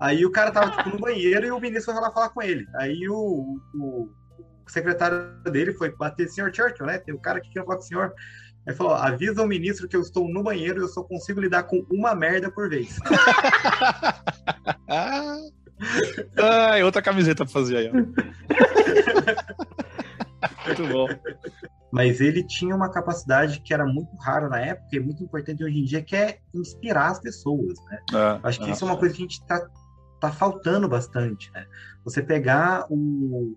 Aí 0.00 0.24
o 0.24 0.30
cara 0.30 0.50
tava, 0.50 0.70
tipo, 0.70 0.90
no 0.90 0.98
banheiro 1.00 1.46
e 1.46 1.50
o 1.50 1.60
ministro 1.60 1.92
foi 1.92 2.02
lá 2.02 2.10
falar 2.12 2.28
com 2.30 2.42
ele. 2.42 2.66
Aí 2.76 3.08
o, 3.08 3.58
o- 3.74 4.10
o 4.66 4.70
secretário 4.70 5.32
dele 5.50 5.72
foi 5.72 5.94
bater, 5.96 6.28
senhor 6.28 6.54
Churchill, 6.54 6.86
né? 6.86 6.98
Tem 6.98 7.14
o 7.14 7.18
cara 7.20 7.40
que 7.40 7.50
quer 7.50 7.64
falar 7.64 7.76
com 7.76 7.82
o 7.82 7.86
senhor. 7.86 8.12
Aí 8.66 8.74
falou, 8.74 8.92
avisa 8.94 9.42
o 9.42 9.46
ministro 9.46 9.88
que 9.88 9.96
eu 9.96 10.02
estou 10.02 10.28
no 10.28 10.42
banheiro 10.42 10.80
e 10.80 10.82
eu 10.82 10.88
só 10.88 11.02
consigo 11.02 11.40
lidar 11.40 11.62
com 11.64 11.84
uma 11.90 12.14
merda 12.14 12.50
por 12.50 12.68
vez. 12.68 12.98
Ah, 14.88 15.36
Ai, 16.36 16.82
outra 16.82 17.00
camiseta 17.00 17.44
pra 17.44 17.52
fazer 17.52 17.76
aí, 17.78 17.90
ó. 17.90 17.94
Muito 20.66 20.86
bom. 20.92 21.06
Mas 21.90 22.20
ele 22.20 22.44
tinha 22.44 22.76
uma 22.76 22.90
capacidade 22.90 23.60
que 23.60 23.72
era 23.72 23.86
muito 23.86 24.14
rara 24.18 24.46
na 24.48 24.60
época 24.60 24.88
e 24.94 25.00
muito 25.00 25.24
importante 25.24 25.64
hoje 25.64 25.78
em 25.78 25.84
dia, 25.84 26.02
que 26.02 26.14
é 26.14 26.38
inspirar 26.54 27.12
as 27.12 27.18
pessoas, 27.20 27.78
né? 27.86 27.98
É, 28.12 28.38
Acho 28.42 28.60
que 28.60 28.68
é. 28.68 28.72
isso 28.72 28.84
é 28.84 28.88
uma 28.88 28.98
coisa 28.98 29.14
que 29.14 29.22
a 29.22 29.24
gente 29.24 29.42
tá, 29.46 29.66
tá 30.20 30.32
faltando 30.32 30.88
bastante, 30.88 31.50
né? 31.52 31.66
Você 32.04 32.22
pegar 32.22 32.86
o, 32.90 33.56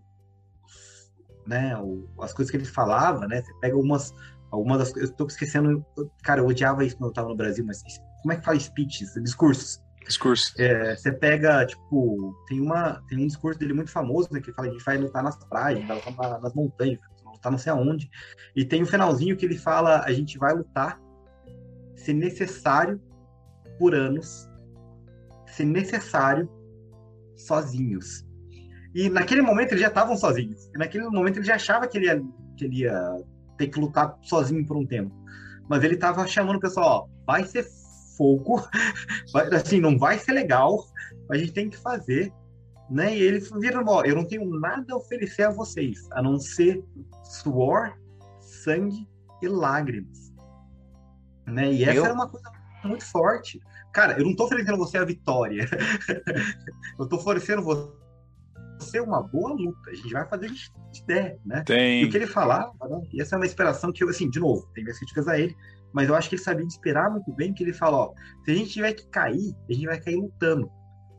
né, 1.46 1.78
o- 1.78 2.08
as 2.22 2.34
coisas 2.34 2.52
que 2.52 2.58
ele 2.58 2.66
falava, 2.66 3.28
né? 3.28 3.42
Você 3.42 3.54
pega 3.60 3.76
algumas, 3.76 4.14
algumas 4.52 4.80
das 4.80 4.92
coisas, 4.92 5.10
eu 5.10 5.16
tô 5.16 5.26
esquecendo, 5.28 5.86
cara, 6.24 6.42
eu 6.42 6.48
odiava 6.48 6.86
isso 6.86 6.98
quando 6.98 7.10
eu 7.10 7.14
tava 7.14 7.30
no 7.30 7.36
Brasil, 7.36 7.66
mas 7.66 7.82
como 8.22 8.34
é 8.34 8.38
que 8.38 8.46
fala 8.46 8.60
speeches, 8.60 9.14
discursos? 9.24 9.82
Discurso. 10.06 10.54
É, 10.60 10.96
você 10.96 11.12
pega, 11.12 11.66
tipo, 11.66 12.36
tem, 12.48 12.60
uma, 12.60 13.02
tem 13.08 13.24
um 13.24 13.28
discurso 13.28 13.60
dele 13.60 13.74
muito 13.74 13.92
famoso, 13.92 14.30
né, 14.32 14.42
que 14.42 14.52
fala 14.52 14.68
que 14.68 14.72
a 14.76 14.78
gente 14.78 14.86
vai 14.86 14.98
lutar 14.98 15.24
nas 15.24 15.38
praias, 15.46 15.86
vai 15.86 15.96
lutar 15.96 16.14
na- 16.14 16.40
nas 16.40 16.54
montanhas, 16.54 17.00
vai 17.24 17.34
lutar 17.34 17.52
não 17.52 17.60
sei 17.60 17.72
aonde. 17.72 18.10
E 18.56 18.66
tem 18.66 18.82
o 18.82 18.86
finalzinho 18.88 19.38
que 19.38 19.46
ele 19.46 19.58
fala, 19.58 20.02
a 20.04 20.12
gente 20.12 20.38
vai 20.38 20.54
lutar, 20.54 21.00
se 21.96 22.14
necessário, 22.14 23.02
por 23.78 23.94
anos, 23.94 24.50
se 25.62 25.66
necessário, 25.66 26.50
sozinhos. 27.36 28.26
E 28.94 29.10
naquele 29.10 29.42
momento 29.42 29.72
eles 29.72 29.82
já 29.82 29.88
estavam 29.88 30.18
sozinhos. 30.18 30.68
E 30.74 30.78
naquele 30.78 31.08
momento 31.10 31.38
ele 31.38 31.46
já 31.46 31.56
achava 31.56 31.88
que 31.88 31.98
ele 31.98 32.06
ia, 32.08 32.22
que 32.58 32.66
ele 32.66 32.78
ia 32.80 33.18
ter 33.58 33.68
que 33.68 33.80
lutar 33.80 34.18
sozinho 34.24 34.66
por 34.66 34.76
um 34.78 34.86
tempo. 34.86 35.14
Mas 35.70 35.84
ele 35.84 35.96
tava 35.96 36.26
chamando 36.28 36.58
o 36.58 36.60
pessoal, 36.60 37.08
ó, 37.08 37.26
vai 37.26 37.46
ser 37.46 37.66
fogo, 38.18 38.62
vai- 39.34 39.48
assim, 39.54 39.80
não 39.80 39.98
vai 39.98 40.18
ser 40.18 40.34
legal, 40.34 40.84
a 41.32 41.38
gente 41.38 41.54
tem 41.54 41.70
que 41.70 41.78
fazer, 41.78 42.34
né? 42.90 43.16
E 43.16 43.22
eles 43.22 43.50
viram, 43.60 43.84
ó, 43.88 44.04
eu 44.04 44.16
não 44.16 44.26
tenho 44.26 44.44
nada 44.60 44.94
a 44.94 44.98
oferecer 44.98 45.44
a 45.44 45.52
vocês, 45.52 45.98
a 46.12 46.22
não 46.22 46.38
ser 46.40 46.84
suor, 47.24 47.94
sangue 48.42 49.08
e 49.42 49.48
lágrimas, 49.48 50.34
né? 51.48 51.72
E 51.72 51.84
essa 51.84 51.94
Eu- 51.94 52.06
era 52.06 52.14
uma 52.14 52.28
coisa 52.28 52.52
muito 52.84 53.06
forte. 53.06 53.60
Cara, 53.94 54.18
eu 54.20 54.26
não 54.26 54.36
tô 54.36 54.46
oferecendo 54.46 54.78
você 54.78 54.98
a 54.98 55.06
vitória, 55.06 55.68
eu 57.00 57.08
tô 57.08 57.18
oferecendo 57.18 57.62
você 57.62 59.00
uma 59.00 59.22
boa 59.22 59.54
luta, 59.54 59.90
a 59.90 59.94
gente 59.94 60.12
vai 60.12 60.28
fazer 60.28 60.48
o 60.48 60.50
que 60.50 60.56
a 60.56 60.86
gente 60.86 61.06
der, 61.06 61.40
né? 61.46 61.60
E 61.60 61.64
Tem. 61.64 62.06
o 62.06 62.10
que 62.10 62.18
ele 62.18 62.28
falava, 62.28 62.74
né? 62.90 63.02
E 63.14 63.22
essa 63.22 63.36
é 63.36 63.38
uma 63.38 63.46
inspiração 63.46 63.92
que 63.92 64.04
eu, 64.04 64.10
assim, 64.10 64.30
de 64.30 64.40
novo, 64.40 64.68
tem 64.74 64.84
minhas 64.84 64.98
críticas 64.98 65.28
a 65.28 65.38
ele, 65.38 65.56
mas 65.94 66.10
eu 66.10 66.16
acho 66.16 66.30
que 66.30 66.36
ele 66.36 66.42
sabia 66.42 66.66
inspirar 66.66 67.10
muito 67.10 67.32
bem, 67.34 67.54
que 67.54 67.64
ele 67.64 67.74
fala, 67.74 67.98
ó, 67.98 68.14
se 68.44 68.52
a 68.52 68.56
gente 68.56 68.72
tiver 68.72 68.94
que 68.94 69.08
cair, 69.08 69.56
a 69.70 69.74
gente 69.74 69.86
vai 69.86 70.00
cair 70.00 70.16
lutando. 70.16 70.72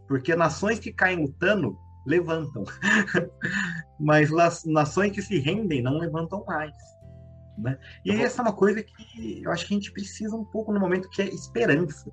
Porque 0.08 0.34
nações 0.34 0.78
que 0.78 0.92
caem 0.92 1.18
lutando, 1.18 1.76
levantam. 2.06 2.64
mas 4.00 4.30
nações 4.64 5.12
que 5.12 5.22
se 5.22 5.38
rendem 5.38 5.82
não 5.82 5.98
levantam 5.98 6.44
mais. 6.46 6.74
Né? 7.58 7.78
E 8.04 8.10
essa 8.10 8.40
é 8.40 8.44
uma 8.44 8.52
coisa 8.52 8.82
que 8.82 9.42
eu 9.42 9.50
acho 9.50 9.66
que 9.66 9.74
a 9.74 9.76
gente 9.76 9.92
precisa 9.92 10.34
um 10.34 10.44
pouco 10.44 10.72
no 10.72 10.80
momento, 10.80 11.08
que 11.10 11.22
é 11.22 11.26
esperança. 11.26 12.10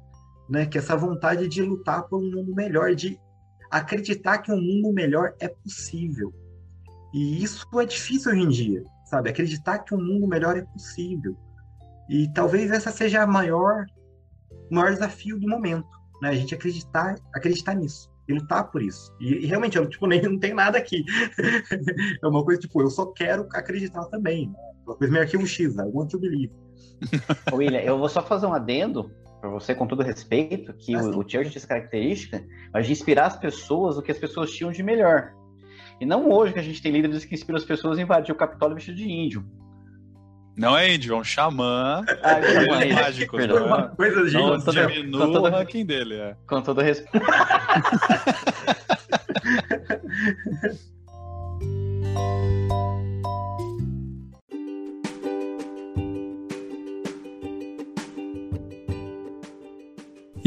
Né? 0.50 0.66
Que 0.66 0.78
essa 0.78 0.95
vontade 0.95 1.47
de 1.47 1.62
lutar 1.62 2.04
por 2.04 2.20
um 2.20 2.32
mundo 2.32 2.56
melhor, 2.56 2.95
de 2.95 3.20
acreditar 3.70 4.39
que 4.39 4.52
um 4.52 4.60
mundo 4.60 4.91
melhor 4.91 5.34
é 5.39 5.47
possível. 5.47 6.34
E 7.14 7.43
isso 7.43 7.68
é 7.80 7.86
difícil 7.86 8.32
hoje 8.32 8.41
em 8.41 8.50
dia, 8.50 8.84
sabe? 9.06 9.30
Acreditar 9.30 9.80
que 9.80 9.93
um 9.93 10.04
mundo 10.04 10.28
melhor 10.28 10.58
é 10.58 10.62
possível. 10.62 11.36
E 12.10 12.32
talvez 12.34 12.72
essa 12.72 12.91
seja 12.91 13.24
a 13.24 13.28
maior, 13.28 13.86
o 14.72 14.76
maior 14.76 14.91
desafio 14.91 15.39
do 15.39 15.47
momento, 15.47 15.88
né? 16.22 16.30
A 16.30 16.36
gente 16.36 16.56
acreditar, 16.56 17.16
acreditar 17.34 17.76
nisso 17.76 18.10
e 18.28 18.34
lutar 18.34 18.70
por 18.72 18.82
isso. 18.82 19.14
E, 19.20 19.43
e 19.43 19.45
realmente, 19.45 19.78
eu 19.78 19.88
tipo, 19.89 20.06
nem, 20.08 20.22
não 20.22 20.39
tem 20.39 20.54
nada 20.54 20.78
aqui. 20.78 21.04
é 22.22 22.28
uma 22.28 22.43
coisa 22.43 22.62
tipo, 22.62 22.82
eu 22.82 22.89
só 22.89 23.08
quero 23.08 23.47
acreditar 23.54 24.06
também. 24.06 24.47
Né? 24.47 24.56
Uma 24.86 24.95
coisa 24.95 25.12
meio 25.12 25.24
arquivo 25.24 25.45
X, 25.45 25.76
I 25.76 25.82
want 25.82 26.12
to 26.12 26.20
believe. 26.20 26.54
William, 27.52 27.82
eu 27.82 27.97
vou 27.97 28.10
só 28.10 28.22
fazer 28.22 28.45
um 28.45 28.54
adendo 28.54 29.12
para 29.39 29.49
você, 29.49 29.73
com 29.73 29.87
todo 29.87 30.03
respeito, 30.03 30.73
que 30.73 30.95
Ah, 30.95 31.01
o, 31.01 31.09
o 31.09 31.21
Churchill 31.21 31.43
tinha 31.43 31.57
essa 31.57 31.67
característica, 31.67 32.43
mas 32.73 32.85
de 32.85 32.91
inspirar 32.91 33.27
as 33.27 33.37
pessoas 33.37 33.97
o 33.97 34.01
que 34.01 34.11
as 34.11 34.17
pessoas 34.17 34.51
tinham 34.51 34.71
de 34.71 34.83
melhor. 34.83 35.33
E 35.99 36.05
não 36.05 36.29
hoje 36.29 36.53
que 36.53 36.59
a 36.59 36.63
gente 36.63 36.81
tem 36.81 36.91
líderes 36.91 37.25
que 37.25 37.35
inspiram 37.35 37.57
as 37.57 37.65
pessoas 37.65 37.97
a 37.97 38.01
invadir 38.01 38.31
o 38.31 38.37
Capitólio 38.37 38.75
vestido 38.75 38.97
de 38.97 39.09
índio. 39.09 39.45
Não 40.57 40.77
é 40.77 40.93
índio, 40.93 41.15
é 41.15 41.17
um 41.17 41.23
xamã. 41.23 42.03
Ah, 42.21 42.39
é 42.39 42.93
mágico, 42.93 43.37
Perdão. 43.37 43.59
né? 43.61 43.65
Uma 43.65 43.87
coisa 43.89 44.25
de 44.25 44.33
Não 44.33 44.57
diminua 44.57 45.27
o 45.27 45.49
ranking 45.49 45.85
dele, 45.85 46.15
é. 46.15 46.35
Com 46.47 46.61
todo 46.61 46.81
respeito. 46.81 47.25